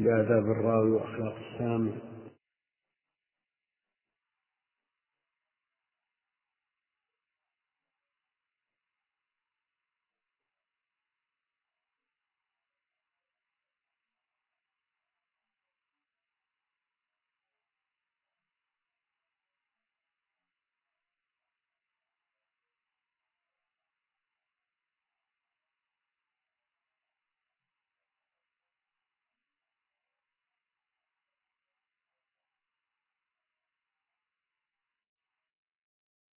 بآداب 0.00 0.44
الراوي 0.44 0.90
وأخلاق 0.90 1.34
السامع. 1.52 1.92